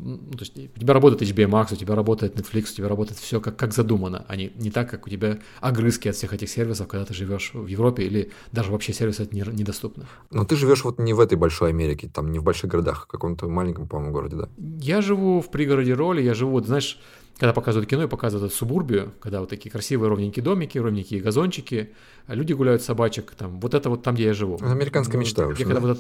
[0.01, 3.19] ну, то есть у тебя работает HBO Max, у тебя работает Netflix, у тебя работает
[3.19, 6.49] все как, как задумано, а не, не так, как у тебя огрызки от всех этих
[6.49, 10.05] сервисов, когда ты живешь в Европе или даже вообще сервисы не, недоступны.
[10.31, 13.05] Но ты живешь вот не в этой большой Америке, там не в больших городах, а
[13.05, 14.49] в каком-то маленьком, по-моему, городе, да?
[14.57, 16.99] Я живу в пригороде роли, я живу, вот, знаешь,
[17.38, 21.89] когда показывают кино и показывают субурбию, когда вот такие красивые ровненькие домики, ровненькие газончики,
[22.27, 24.57] люди гуляют собачек, там, вот это вот там, где я живу.
[24.61, 25.88] Американская мечта, я когда да?
[25.88, 25.99] вот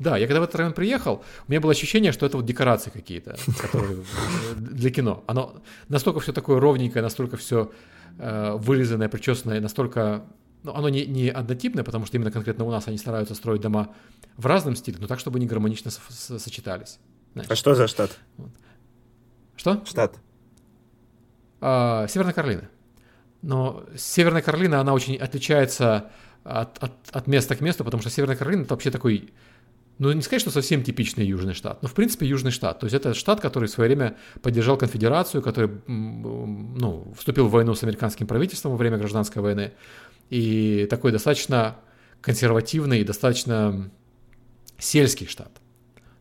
[0.00, 2.90] да, я когда в этот район приехал, у меня было ощущение, что это вот декорации
[2.90, 4.02] какие-то, которые
[4.56, 5.22] для кино.
[5.26, 7.70] Оно настолько все такое ровненькое, настолько все
[8.18, 10.24] э, вырезанное, причесанное, настолько
[10.62, 13.94] ну, оно не, не однотипное, потому что именно конкретно у нас они стараются строить дома
[14.36, 16.98] в разном стиле, но так, чтобы они гармонично со- сочетались.
[17.32, 17.50] Знаешь.
[17.50, 18.10] А что за штат?
[18.36, 18.50] Вот.
[19.56, 19.82] Что?
[19.86, 20.16] Штат.
[21.60, 22.68] А, Северная Каролина.
[23.42, 26.10] Но Северная Каролина, она очень отличается
[26.44, 29.32] от, от, от места к месту, потому что Северная Каролина это вообще такой
[30.00, 32.80] ну, не сказать, что совсем типичный Южный штат, но, в принципе, Южный штат.
[32.80, 37.74] То есть это штат, который в свое время поддержал конфедерацию, который ну, вступил в войну
[37.74, 39.72] с американским правительством во время гражданской войны.
[40.30, 41.76] И такой достаточно
[42.22, 43.90] консервативный и достаточно
[44.78, 45.52] сельский штат,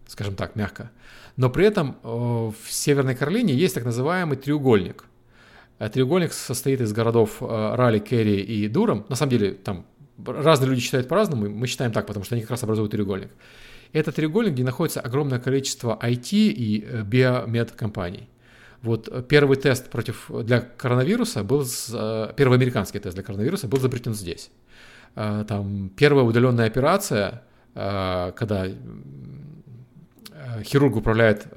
[0.07, 0.91] скажем так, мягко.
[1.37, 5.05] Но при этом в Северной Каролине есть так называемый треугольник.
[5.77, 9.05] Э, треугольник состоит из городов э, Ралли, Керри и Дуром.
[9.07, 9.85] На самом деле там
[10.25, 13.31] разные люди считают по-разному, мы считаем так, потому что они как раз образуют треугольник.
[13.91, 18.29] Это треугольник, где находится огромное количество IT и э, биомед компаний.
[18.83, 23.79] Вот э, первый тест против, для коронавируса был, э, первый американский тест для коронавируса был
[23.79, 24.51] изобретен здесь.
[25.15, 27.43] Там первая удаленная операция,
[27.73, 28.67] когда
[30.61, 31.47] хирург управляет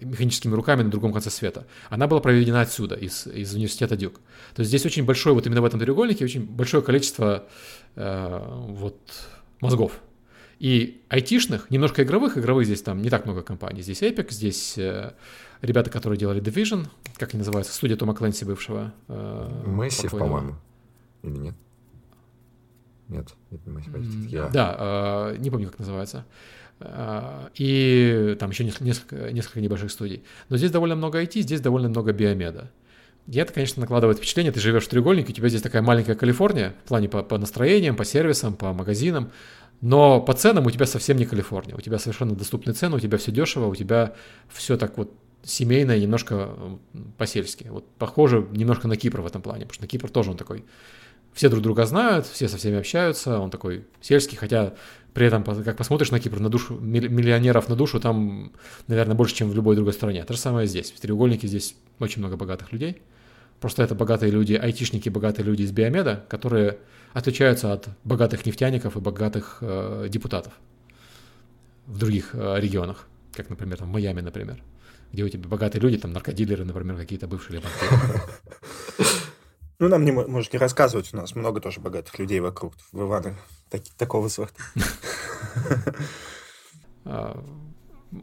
[0.00, 4.14] механическими руками на другом конце света, она была проведена отсюда, из, из университета Дюк.
[4.54, 7.46] То есть здесь очень большое, вот именно в этом треугольнике, очень большое количество
[7.94, 8.98] вот,
[9.60, 10.00] мозгов.
[10.60, 13.80] И айтишных, немножко игровых, игровых здесь там не так много компаний.
[13.80, 15.14] Здесь Epic, здесь э,
[15.62, 18.92] ребята, которые делали Division, как они называются, студия Тома Кленси бывшего.
[19.08, 20.56] Э, Массив, по-моему.
[21.22, 21.54] Или нет?
[23.08, 24.30] Нет, нет, не Массив.
[24.30, 24.48] Я...
[24.48, 24.76] Да,
[25.32, 26.26] э, не помню, как называется.
[26.80, 30.24] Э, и там еще несколько, несколько небольших студий.
[30.50, 32.70] Но здесь довольно много IT, здесь довольно много биомеда.
[33.26, 34.52] И это, конечно, накладывает впечатление.
[34.52, 37.96] Ты живешь в треугольнике, у тебя здесь такая маленькая Калифорния в плане по, по настроениям,
[37.96, 39.30] по сервисам, по магазинам.
[39.80, 41.74] Но по ценам у тебя совсем не Калифорния.
[41.74, 44.14] У тебя совершенно доступные цены, у тебя все дешево, у тебя
[44.48, 45.12] все так вот
[45.42, 46.50] семейно, немножко
[47.16, 47.68] по-сельски.
[47.70, 50.64] Вот похоже немножко на Кипр в этом плане, потому что на Кипр тоже он такой,
[51.32, 54.74] все друг друга знают, все со всеми общаются, он такой сельский, хотя
[55.14, 58.52] при этом, как посмотришь на Кипр, на душу, миллионеров на душу, там,
[58.86, 60.24] наверное, больше, чем в любой другой стране.
[60.24, 60.92] То же самое здесь.
[60.92, 63.02] В треугольнике здесь очень много богатых людей.
[63.60, 66.78] Просто это богатые люди, айтишники, богатые люди из биомеда, которые
[67.12, 70.52] отличаются от богатых нефтяников и богатых э, депутатов
[71.86, 74.62] в других э, регионах, как, например, там, в Майами, например,
[75.12, 77.62] где у тебя богатые люди, там наркодилеры, например, какие-то бывшие.
[79.82, 83.38] Ну, нам не можете рассказывать, у нас много тоже богатых людей вокруг, в Иване,
[83.70, 84.62] так, такого сорта.
[87.06, 87.42] А,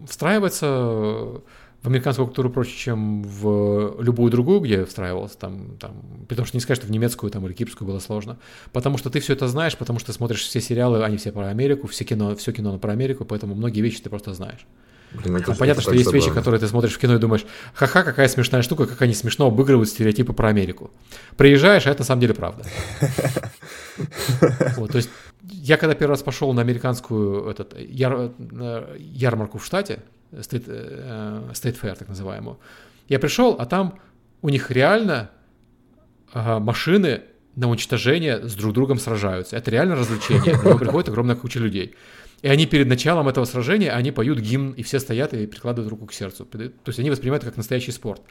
[0.07, 1.41] встраивается
[1.88, 5.93] в американскую культуру проще, чем в любую другую, где я встраивался, там, там,
[6.27, 8.38] потому что не сказать, что в немецкую там, или кипрскую было сложно,
[8.73, 11.47] потому что ты все это знаешь, потому что ты смотришь все сериалы, они все про
[11.47, 14.65] Америку, все кино, все кино про Америку, поэтому многие вещи ты просто знаешь.
[15.14, 16.26] Блин, это, Понятно, что есть забавно.
[16.26, 19.47] вещи, которые ты смотришь в кино и думаешь, ха-ха, какая смешная штука, как они смешно
[19.47, 20.91] обыгрывают стереотипы про Америку.
[21.38, 22.64] Приезжаешь, а это на самом деле правда.
[24.76, 25.09] Вот, то есть
[25.41, 28.31] я когда первый раз пошел на американскую этот, яр,
[28.99, 32.59] ярмарку в штате, Э, State Fair так называемую,
[33.07, 33.99] я пришел, а там
[34.41, 35.31] у них реально
[36.33, 37.21] машины
[37.55, 39.55] на уничтожение с друг другом сражаются.
[39.55, 40.55] Это реально развлечение.
[40.57, 41.95] На него приходит огромная куча людей.
[42.43, 46.05] И они перед началом этого сражения, они поют гимн, и все стоят и прикладывают руку
[46.05, 46.45] к сердцу.
[46.45, 48.21] То есть они воспринимают это как настоящий спорт.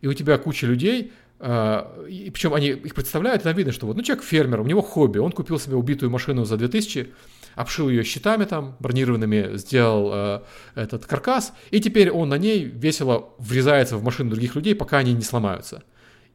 [0.00, 3.86] И у тебя куча людей, э, и причем они их представляют, и там видно, что
[3.86, 7.12] вот, ну, человек фермер, у него хобби, он купил себе убитую машину за 2000,
[7.54, 10.40] обшил ее щитами там бронированными, сделал э,
[10.74, 15.12] этот каркас, и теперь он на ней весело врезается в машину других людей, пока они
[15.12, 15.82] не сломаются.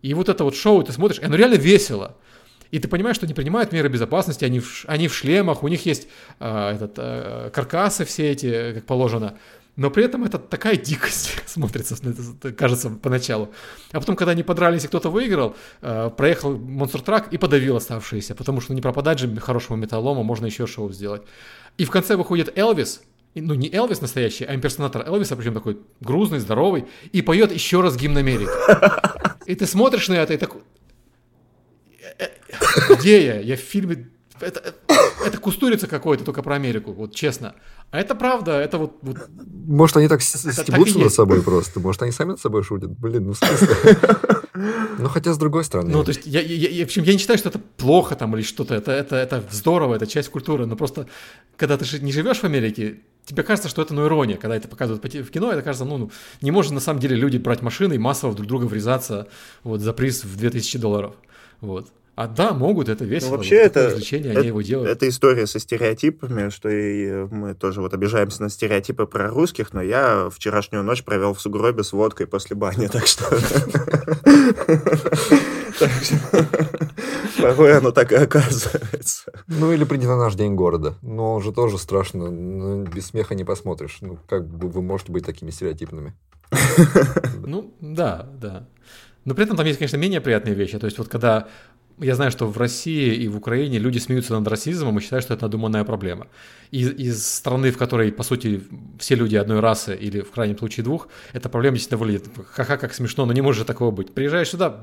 [0.01, 2.15] И вот это вот шоу ты смотришь, оно реально весело.
[2.71, 5.85] И ты понимаешь, что они принимают меры безопасности, они в, они в шлемах, у них
[5.85, 6.07] есть
[6.39, 9.37] э, этот, э, каркасы все эти, как положено.
[9.79, 11.95] Но при этом это такая дикость смотрится,
[12.51, 13.49] кажется, поначалу.
[13.93, 18.35] А потом, когда они подрались и кто-то выиграл, э, проехал монстр трак и подавил оставшиеся,
[18.35, 21.21] потому что ну, не пропадать же хорошему металлому, можно еще шоу сделать.
[21.77, 23.01] И в конце выходит Элвис,
[23.35, 27.95] ну не Элвис настоящий, а имперсонатор Элвиса, причем такой грузный, здоровый, и поет еще раз
[27.95, 28.51] гимн Америки.
[29.45, 30.59] И ты смотришь на это и такой,
[32.89, 33.39] где я?
[33.39, 34.09] Я в фильме...
[34.41, 34.75] Это,
[35.25, 37.55] это кустурица какой-то только про Америку, вот честно.
[37.91, 38.97] А это правда, это вот...
[39.01, 39.17] вот...
[39.67, 41.79] Может, они так стебутся над собой просто?
[41.79, 42.91] Может, они сами над собой шутят?
[42.99, 43.97] Блин, ну смысле?
[44.97, 45.91] Ну, хотя с другой стороны.
[45.91, 48.35] Ну, то есть, я, я, я, в общем, я не считаю, что это плохо там
[48.35, 48.75] или что-то.
[48.75, 50.65] Это, это, это здорово, это часть культуры.
[50.65, 51.07] Но просто,
[51.55, 55.03] когда ты не живешь в Америке, тебе кажется, что это ну ирония, когда это показывают
[55.03, 56.11] в кино, это кажется, ну, ну
[56.41, 59.27] не может на самом деле люди брать машины и массово друг друга врезаться
[59.63, 61.15] вот за приз в 2000 долларов.
[61.61, 61.89] Вот.
[62.19, 63.29] А да, могут, это весело.
[63.29, 64.91] Ну, вообще вот это, развлечение, это, они его делают.
[64.91, 69.81] Это история со стереотипами, что и мы тоже вот обижаемся на стереотипы про русских, но
[69.81, 73.23] я вчерашнюю ночь провел в сугробе с водкой после бани, так что...
[77.41, 79.31] Порой оно так и оказывается.
[79.47, 80.95] Ну, или приди на наш день города.
[81.01, 82.29] Но он же тоже страшно.
[82.29, 83.99] Ну, без смеха не посмотришь.
[84.01, 86.13] Ну, как бы вы можете быть такими стереотипными?
[87.45, 88.67] Ну, да, да.
[89.25, 90.79] Но при этом там есть, конечно, менее приятные вещи.
[90.79, 91.47] То есть вот когда
[92.01, 95.33] я знаю, что в России и в Украине люди смеются над расизмом и считают, что
[95.33, 96.27] это надуманная проблема.
[96.71, 98.61] Из, из страны, в которой, по сути,
[98.97, 102.93] все люди одной расы или, в крайнем случае, двух, эта проблема действительно выглядит ха-ха, как
[102.93, 104.13] смешно, но не может же такого быть.
[104.13, 104.81] Приезжаешь сюда,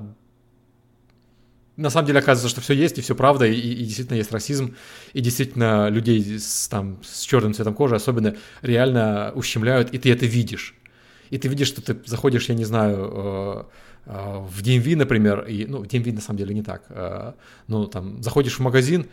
[1.77, 4.77] на самом деле оказывается, что все есть, и все правда, и, и действительно есть расизм,
[5.13, 10.27] и действительно людей с, там, с черным цветом кожи особенно реально ущемляют, и ты это
[10.27, 10.75] видишь.
[11.31, 13.65] И ты видишь, что ты заходишь, я не знаю, э,
[14.07, 16.87] в DMV, например, и, ну, в DMV на самом деле не так,
[17.67, 19.07] ну, там, заходишь в магазин,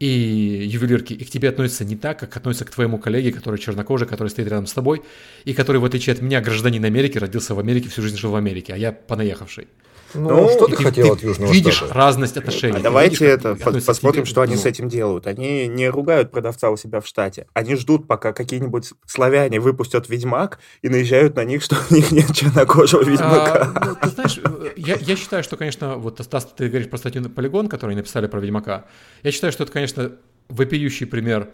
[0.00, 4.08] и ювелирки, и к тебе относятся не так, как относятся к твоему коллеге, который чернокожий,
[4.08, 5.02] который стоит рядом с тобой,
[5.44, 8.34] и который, в отличие от меня, гражданин Америки, родился в Америке, всю жизнь жил в
[8.34, 9.68] Америке, а я понаехавший.
[10.14, 11.94] Ну, ну что ты, ты хотел ты от Южного видишь Штата?
[11.94, 12.76] разность отношений.
[12.76, 15.26] А давайте видишь, это по посмотрим, что они с этим делают.
[15.26, 17.46] Они не ругают продавца у себя в штате.
[17.54, 22.34] Они ждут, пока какие-нибудь славяне выпустят Ведьмак и наезжают на них, что у них нет
[22.34, 23.72] чернокожего Ведьмака.
[23.74, 24.40] А, ну, ты знаешь,
[24.76, 28.40] я, я считаю, что, конечно, вот Стас, ты говоришь про статью Полигон, которую написали про
[28.40, 28.86] Ведьмака.
[29.22, 30.12] Я считаю, что это, конечно,
[30.48, 31.50] вопиющий пример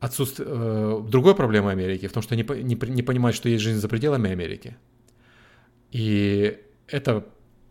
[0.00, 3.78] отсутствия э, другой проблемы Америки, в том, что они не, не понимают, что есть жизнь
[3.78, 4.76] за пределами Америки.
[5.92, 6.58] И
[6.88, 7.24] это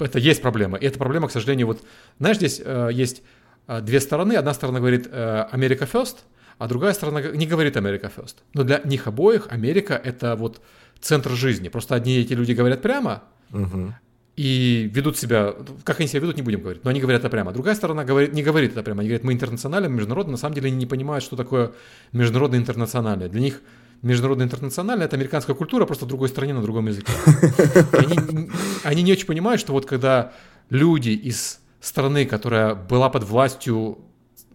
[0.03, 0.77] это есть проблема.
[0.77, 1.81] И эта проблема, к сожалению, вот,
[2.19, 3.23] знаешь, здесь э, есть
[3.67, 4.33] э, две стороны.
[4.33, 6.17] Одна сторона говорит э, Америка first,
[6.57, 8.35] а другая сторона не говорит Америка first.
[8.53, 10.61] Но для них обоих Америка это вот
[10.99, 11.69] центр жизни.
[11.69, 13.93] Просто одни эти люди говорят прямо, угу.
[14.35, 17.51] и ведут себя, как они себя ведут, не будем говорить, но они говорят это прямо.
[17.51, 20.67] Другая сторона говорит, не говорит это прямо, они говорят, мы интернациональны, международно, на самом деле
[20.67, 21.71] они не понимают, что такое
[22.11, 23.29] международное интернациональное.
[23.29, 23.61] Для них
[24.01, 27.11] международная интернациональная, это американская культура, просто в другой стране, на другом языке.
[27.91, 28.49] Они,
[28.83, 30.33] они не очень понимают, что вот когда
[30.69, 33.99] люди из страны, которая была под властью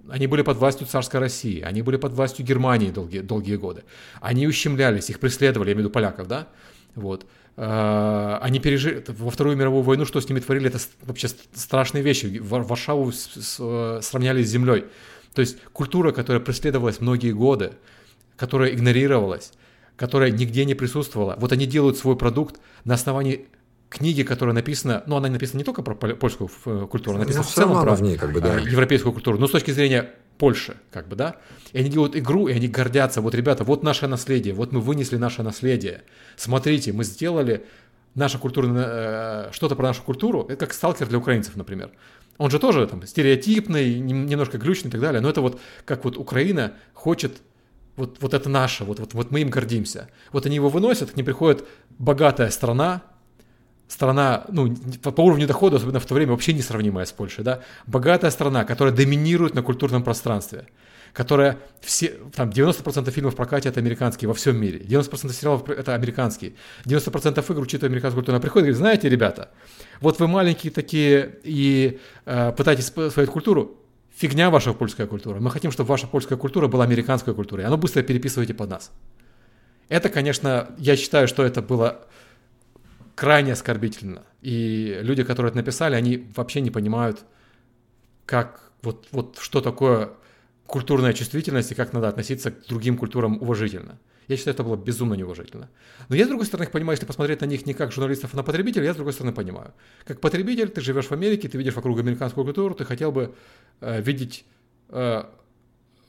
[0.09, 3.83] они были под властью царской России, они были под властью Германии долгие, долгие годы.
[4.21, 6.47] Они ущемлялись, их преследовали, я имею в виду поляков, да?
[6.95, 7.27] Вот.
[7.57, 12.39] А, они пережили во Вторую мировую войну, что с ними творили, это вообще страшные вещи.
[12.41, 14.85] Варшаву сравняли с землей.
[15.35, 17.73] То есть культура, которая преследовалась многие годы,
[18.37, 19.53] которая игнорировалась,
[19.97, 21.37] которая нигде не присутствовала.
[21.39, 23.47] Вот они делают свой продукт на основании
[23.89, 27.83] книги, которая написана, она написана не только про польскую э, культуру, она написана в целом
[27.83, 28.59] про в ней, как бы, да.
[28.59, 31.37] Э, европейскую культуру, но с точки зрения Польши, как бы, да,
[31.73, 35.17] и они делают игру, и они гордятся, вот, ребята, вот наше наследие, вот мы вынесли
[35.17, 36.03] наше наследие,
[36.37, 37.65] смотрите, мы сделали
[38.15, 41.91] наша культурная, э, что-то про нашу культуру, это как сталкер для украинцев, например.
[42.39, 46.19] Он же тоже там стереотипный, немножко глючный и так далее, но это вот как вот
[46.19, 47.41] Украина хочет
[47.97, 50.09] вот, вот это наше, вот, вот, вот мы им гордимся.
[50.33, 51.67] Вот они его выносят, к ним приходит
[51.99, 53.03] богатая страна,
[53.89, 58.31] страна, ну, по уровню дохода, особенно в то время, вообще несравнимая с Польшей, да, богатая
[58.31, 60.67] страна, которая доминирует на культурном пространстве,
[61.13, 65.95] которая все, там, 90% фильмов в прокате это американские во всем мире, 90% сериалов это
[65.95, 66.55] американские,
[66.85, 68.35] 90% игр учитывая американскую культуру.
[68.35, 69.51] Она приходит и говорит, знаете, ребята,
[70.01, 73.86] вот вы маленькие такие и э, пытаетесь свою культуру,
[74.17, 75.41] фигня ваша польская культура.
[75.41, 77.67] Мы хотим, чтобы ваша польская культура была американской культурой.
[77.67, 78.91] Оно быстро переписывайте под нас.
[79.89, 82.07] Это, конечно, я считаю, что это было
[83.15, 84.23] крайне оскорбительно.
[84.41, 87.25] И люди, которые это написали, они вообще не понимают,
[88.25, 90.11] как вот, вот что такое
[90.67, 93.99] культурная чувствительность и как надо относиться к другим культурам уважительно.
[94.29, 95.69] Я считаю, это было безумно неуважительно.
[96.09, 98.43] Но я, с другой стороны, понимаю, если посмотреть на них не как журналистов, а на
[98.43, 99.73] потребителей, я, с другой стороны, понимаю.
[100.05, 103.35] Как потребитель, ты живешь в Америке, ты видишь вокруг американскую культуру, ты хотел бы
[103.81, 104.45] э, видеть
[104.89, 105.25] э,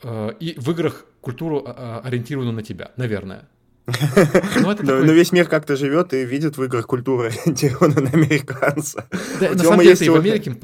[0.02, 3.48] э, и в играх культуру э, ориентированную на тебя, наверное.
[4.61, 5.06] Но, такой...
[5.06, 9.07] но весь мир как-то живет и видит в играх культуру ориентированную на американца.
[9.39, 10.57] Да, на самом деле, и в Америке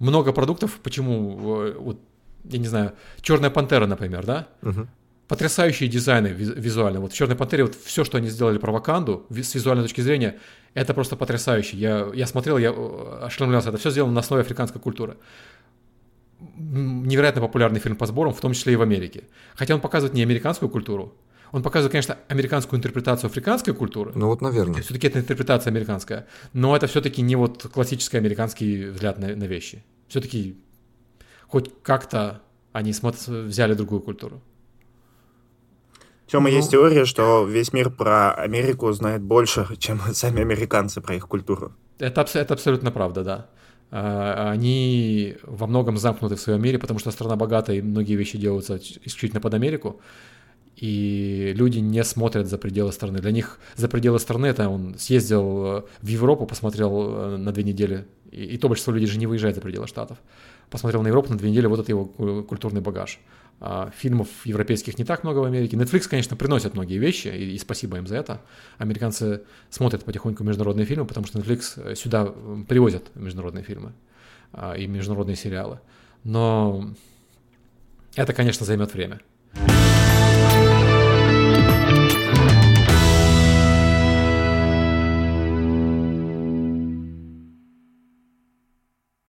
[0.00, 2.00] много продуктов, почему, э, вот,
[2.44, 4.48] я не знаю, Черная пантера, например, да?
[4.62, 4.88] Угу
[5.32, 7.00] потрясающие дизайны визуально.
[7.00, 10.38] Вот в «Черной пантере» вот все, что они сделали про Ваканду, с визуальной точки зрения,
[10.74, 11.78] это просто потрясающе.
[11.78, 13.70] Я, я смотрел, я э, ошеломлялся.
[13.70, 15.16] Это все сделано на основе африканской культуры.
[16.38, 19.24] Невероятно популярный фильм по сборам, в том числе и в Америке.
[19.54, 21.16] Хотя он показывает не американскую культуру,
[21.50, 24.12] он показывает, конечно, американскую интерпретацию африканской культуры.
[24.14, 24.82] Ну вот, наверное.
[24.82, 26.26] Все-таки это интерпретация американская.
[26.52, 29.82] Но это все-таки не вот классический американский взгляд на, на вещи.
[30.08, 30.58] Все-таки
[31.48, 32.42] хоть как-то
[32.72, 34.42] они взяли другую культуру.
[36.32, 36.56] Тема, ну...
[36.56, 41.72] есть теория, что весь мир про Америку знает больше, чем сами американцы про их культуру.
[41.98, 43.46] Это, это абсолютно правда, да.
[43.90, 48.38] А, они во многом замкнуты в своем мире, потому что страна богатая, и многие вещи
[48.38, 50.00] делаются исключительно под Америку.
[50.74, 53.18] И люди не смотрят за пределы страны.
[53.18, 57.62] Для них за пределы страны это он съездил э, в Европу, посмотрел э, на две
[57.62, 58.06] недели.
[58.30, 60.16] И, и то большинство людей же не выезжает за пределы Штатов.
[60.70, 63.20] Посмотрел на Европу на две недели, вот это его культурный багаж.
[63.64, 65.76] А, фильмов европейских не так много в Америке.
[65.76, 68.40] Netflix, конечно, приносит многие вещи, и, и спасибо им за это.
[68.78, 72.26] Американцы смотрят потихоньку международные фильмы, потому что Netflix э, сюда
[72.66, 73.92] привозят международные фильмы
[74.76, 75.78] и международные сериалы.
[76.24, 76.92] Но
[78.16, 79.20] это, конечно, займет время.